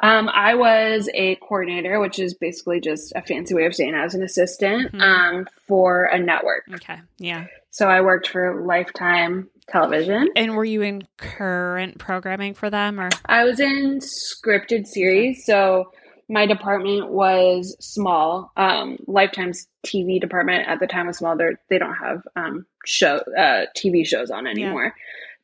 Um, 0.02 0.28
I 0.28 0.54
was 0.54 1.08
a 1.14 1.36
coordinator, 1.36 1.98
which 2.00 2.18
is 2.18 2.34
basically 2.34 2.80
just 2.80 3.12
a 3.16 3.22
fancy 3.22 3.54
way 3.54 3.64
of 3.64 3.74
saying 3.74 3.94
I 3.94 4.04
was 4.04 4.14
an 4.14 4.22
assistant 4.22 4.92
Mhm. 4.92 5.00
um, 5.00 5.48
for 5.66 6.04
a 6.04 6.18
network. 6.18 6.64
Okay, 6.74 6.98
yeah. 7.18 7.46
So 7.70 7.88
I 7.88 8.00
worked 8.02 8.28
for 8.28 8.62
Lifetime 8.62 9.48
Television. 9.68 10.28
And 10.36 10.54
were 10.54 10.64
you 10.64 10.82
in 10.82 11.02
current 11.16 11.98
programming 11.98 12.54
for 12.54 12.68
them, 12.70 13.00
or 13.00 13.08
I 13.26 13.44
was 13.44 13.58
in 13.58 14.00
scripted 14.00 14.86
series, 14.86 15.44
so 15.44 15.92
my 16.28 16.44
department 16.46 17.08
was 17.10 17.76
small. 17.80 18.52
Um, 18.56 18.98
Lifetime's 19.06 19.66
TV 19.86 20.20
department 20.20 20.68
at 20.68 20.80
the 20.80 20.86
time 20.86 21.06
was 21.06 21.18
small. 21.18 21.36
They're, 21.36 21.58
they 21.70 21.78
don't 21.78 21.94
have 21.94 22.22
um, 22.36 22.66
show 22.84 23.16
uh, 23.38 23.66
TV 23.76 24.04
shows 24.06 24.30
on 24.30 24.46
anymore, 24.46 24.94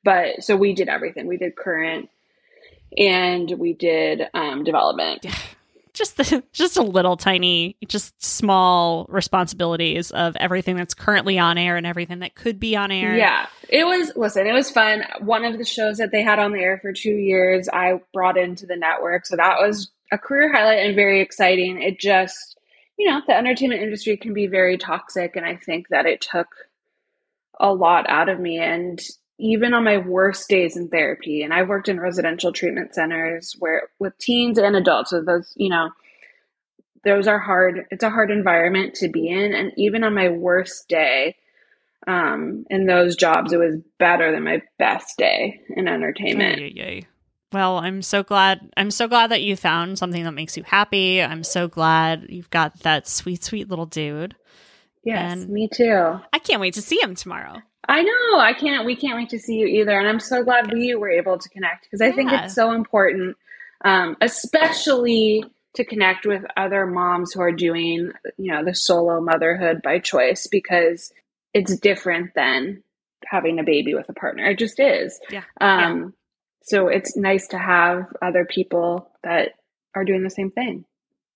but 0.05 0.42
so 0.42 0.57
we 0.57 0.74
did 0.74 0.88
everything. 0.88 1.26
We 1.26 1.36
did 1.36 1.55
current, 1.57 2.09
and 2.97 3.51
we 3.59 3.72
did 3.72 4.22
um, 4.34 4.64
development. 4.64 5.26
just 5.93 6.16
the, 6.16 6.43
just 6.53 6.76
a 6.76 6.82
little 6.82 7.16
tiny, 7.16 7.76
just 7.86 8.22
small 8.22 9.07
responsibilities 9.09 10.11
of 10.11 10.36
everything 10.36 10.76
that's 10.76 10.95
currently 10.95 11.38
on 11.38 11.59
air 11.59 11.76
and 11.76 11.86
everything 11.86 12.20
that 12.20 12.34
could 12.34 12.59
be 12.59 12.76
on 12.76 12.90
air? 12.90 13.16
Yeah, 13.16 13.47
it 13.68 13.86
was. 13.86 14.12
Listen, 14.16 14.47
it 14.47 14.53
was 14.53 14.70
fun. 14.70 15.05
One 15.20 15.45
of 15.45 15.59
the 15.59 15.64
shows 15.64 15.99
that 15.99 16.11
they 16.12 16.22
had 16.22 16.38
on 16.38 16.53
the 16.53 16.61
air 16.61 16.78
for 16.80 16.93
two 16.93 17.14
years, 17.14 17.68
I 17.72 18.01
brought 18.12 18.38
into 18.38 18.66
the 18.66 18.76
network, 18.76 19.26
so 19.26 19.36
that 19.36 19.59
was 19.59 19.90
a 20.11 20.18
career 20.18 20.53
highlight 20.53 20.84
and 20.84 20.95
very 20.95 21.20
exciting. 21.20 21.80
It 21.80 21.99
just, 21.99 22.59
you 22.99 23.09
know, 23.09 23.20
the 23.26 23.36
entertainment 23.36 23.82
industry 23.82 24.16
can 24.16 24.34
be 24.34 24.47
very 24.47 24.76
toxic, 24.78 25.36
and 25.36 25.47
I 25.47 25.57
think 25.57 25.88
that 25.88 26.07
it 26.07 26.20
took 26.20 26.49
a 27.61 27.72
lot 27.72 28.09
out 28.09 28.28
of 28.28 28.40
me. 28.40 28.59
And 28.59 29.01
even 29.43 29.74
on 29.74 29.82
my 29.82 29.99
worst 29.99 30.49
days 30.49 30.76
in 30.76 30.88
therapy, 30.88 31.43
and 31.43 31.53
I've 31.53 31.68
worked 31.68 31.88
in 31.88 31.99
residential 31.99 32.53
treatment 32.53 32.95
centers 32.95 33.57
where 33.59 33.88
with 33.99 34.16
teens 34.18 34.57
and 34.57 34.76
adults, 34.76 35.11
so 35.11 35.20
those, 35.20 35.53
you 35.57 35.68
know, 35.68 35.90
those 37.05 37.26
are 37.26 37.40
hard. 37.40 37.86
It's 37.90 38.05
a 38.05 38.11
hard 38.11 38.30
environment 38.30 38.95
to 38.97 39.09
be 39.09 39.28
in, 39.28 39.53
and 39.53 39.72
even 39.76 40.05
on 40.05 40.14
my 40.14 40.28
worst 40.28 40.88
day 40.88 41.34
um, 42.07 42.64
in 42.70 42.86
those 42.86 43.16
jobs, 43.16 43.53
it 43.53 43.59
was 43.59 43.80
better 43.99 44.30
than 44.30 44.45
my 44.45 44.62
best 44.78 45.18
day 45.18 45.61
in 45.70 45.88
entertainment. 45.88 46.61
Ay, 46.61 46.72
ay, 46.76 46.82
ay. 46.82 47.03
Well, 47.53 47.78
I'm 47.78 48.01
so 48.01 48.22
glad. 48.22 48.70
I'm 48.76 48.93
so 48.93 49.09
glad 49.09 49.30
that 49.32 49.43
you 49.43 49.57
found 49.57 49.99
something 49.99 50.22
that 50.22 50.32
makes 50.32 50.57
you 50.57 50.62
happy. 50.62 51.20
I'm 51.20 51.45
so 51.45 51.68
glad 51.68 52.26
you've 52.28 52.49
got 52.51 52.78
that 52.80 53.09
sweet, 53.09 53.43
sweet 53.43 53.68
little 53.68 53.86
dude. 53.86 54.36
Yes, 55.05 55.32
And- 55.32 55.51
me 55.51 55.68
too. 55.68 56.20
I 56.32 56.38
can't 56.38 56.61
wait 56.61 56.74
to 56.74 56.82
see 56.82 57.01
him 57.03 57.16
tomorrow. 57.16 57.61
I 57.89 58.03
know. 58.03 58.39
I 58.39 58.53
can't. 58.53 58.87
We 58.87 58.97
can't 58.97 59.16
wait 59.16 59.30
to 59.30 59.39
see 59.39 59.57
you 59.57 59.66
either, 59.66 59.99
and 59.99 60.09
I'm 60.09 60.20
so 60.20 60.45
glad 60.45 60.72
we 60.72 60.95
were 60.95 61.11
able 61.11 61.39
to 61.39 61.49
connect 61.49 61.85
because 61.85 62.01
I 62.01 62.12
think 62.12 62.33
it's 62.33 62.55
so 62.55 62.72
important, 62.72 63.37
um, 63.85 64.16
especially 64.20 65.45
to 65.74 65.85
connect 65.85 66.26
with 66.26 66.45
other 66.57 66.87
moms 66.87 67.33
who 67.33 67.41
are 67.41 67.53
doing, 67.53 68.12
you 68.37 68.53
know, 68.53 68.64
the 68.64 68.74
solo 68.74 69.20
motherhood 69.20 69.80
by 69.83 69.99
choice 69.99 70.47
because 70.47 71.12
it's 71.55 71.76
different 71.78 72.35
than 72.35 72.83
having 73.24 73.59
a 73.59 73.64
baby 73.64 73.95
with 73.95 74.09
a 74.09 74.12
partner. 74.12 74.45
It 74.47 74.59
just 74.59 74.78
is. 74.78 75.18
Yeah. 75.30 75.45
Um, 75.61 76.01
yeah. 76.01 76.09
So 76.64 76.89
it's 76.89 77.16
nice 77.16 77.49
to 77.49 77.59
have 77.59 78.07
other 78.20 78.45
people 78.45 79.11
that 79.24 79.55
are 79.95 80.05
doing 80.05 80.22
the 80.22 80.30
same 80.30 80.51
thing. 80.51 80.85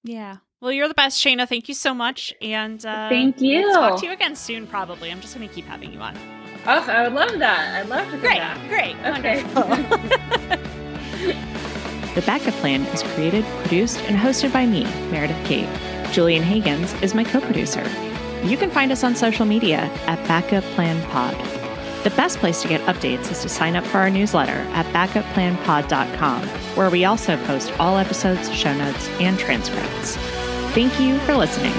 Yeah. 0.05 0.36
Well, 0.61 0.72
you're 0.72 0.88
the 0.88 0.94
best, 0.94 1.22
Shaina. 1.22 1.49
Thank 1.49 1.68
you 1.68 1.74
so 1.74 1.92
much. 1.92 2.32
And 2.40 2.84
uh, 2.84 3.09
thank 3.09 3.40
you. 3.40 3.72
Talk 3.72 4.01
to 4.01 4.07
you 4.07 4.12
again 4.12 4.36
soon, 4.36 4.66
probably. 4.66 5.11
I'm 5.11 5.20
just 5.20 5.34
going 5.34 5.49
to 5.49 5.55
keep 5.55 5.66
having 5.66 5.92
you 5.92 6.01
on. 6.01 6.16
Oh, 6.68 6.84
I 6.88 7.04
would 7.04 7.12
love 7.12 7.38
that. 7.38 7.80
I'd 7.80 7.88
love 7.88 8.06
to 8.06 8.10
come 8.10 8.20
great, 8.20 8.38
back. 8.38 8.68
Great. 8.68 8.96
Okay. 9.18 9.42
the 12.14 12.22
Backup 12.22 12.54
Plan 12.54 12.82
is 12.86 13.02
created, 13.02 13.44
produced, 13.60 14.00
and 14.02 14.16
hosted 14.16 14.52
by 14.52 14.66
me, 14.66 14.84
Meredith 15.10 15.44
Kate. 15.46 15.68
Julian 16.12 16.42
Hagins 16.42 17.00
is 17.02 17.14
my 17.14 17.22
co 17.24 17.40
producer. 17.40 17.84
You 18.44 18.56
can 18.56 18.70
find 18.70 18.90
us 18.90 19.04
on 19.04 19.14
social 19.14 19.46
media 19.46 19.90
at 20.06 20.26
Backup 20.26 20.64
Plan 20.74 21.00
Pod. 21.10 21.34
The 22.04 22.10
best 22.10 22.38
place 22.38 22.62
to 22.62 22.68
get 22.68 22.80
updates 22.82 23.30
is 23.32 23.42
to 23.42 23.48
sign 23.48 23.74
up 23.74 23.84
for 23.84 23.98
our 23.98 24.10
newsletter 24.10 24.64
at 24.74 24.86
backupplanpod.com, 24.86 26.42
where 26.76 26.90
we 26.90 27.04
also 27.04 27.36
post 27.44 27.72
all 27.80 27.98
episodes, 27.98 28.52
show 28.52 28.76
notes, 28.76 29.08
and 29.20 29.38
transcripts. 29.38 30.16
Thank 30.72 31.00
you 31.00 31.18
for 31.20 31.34
listening. 31.34 31.74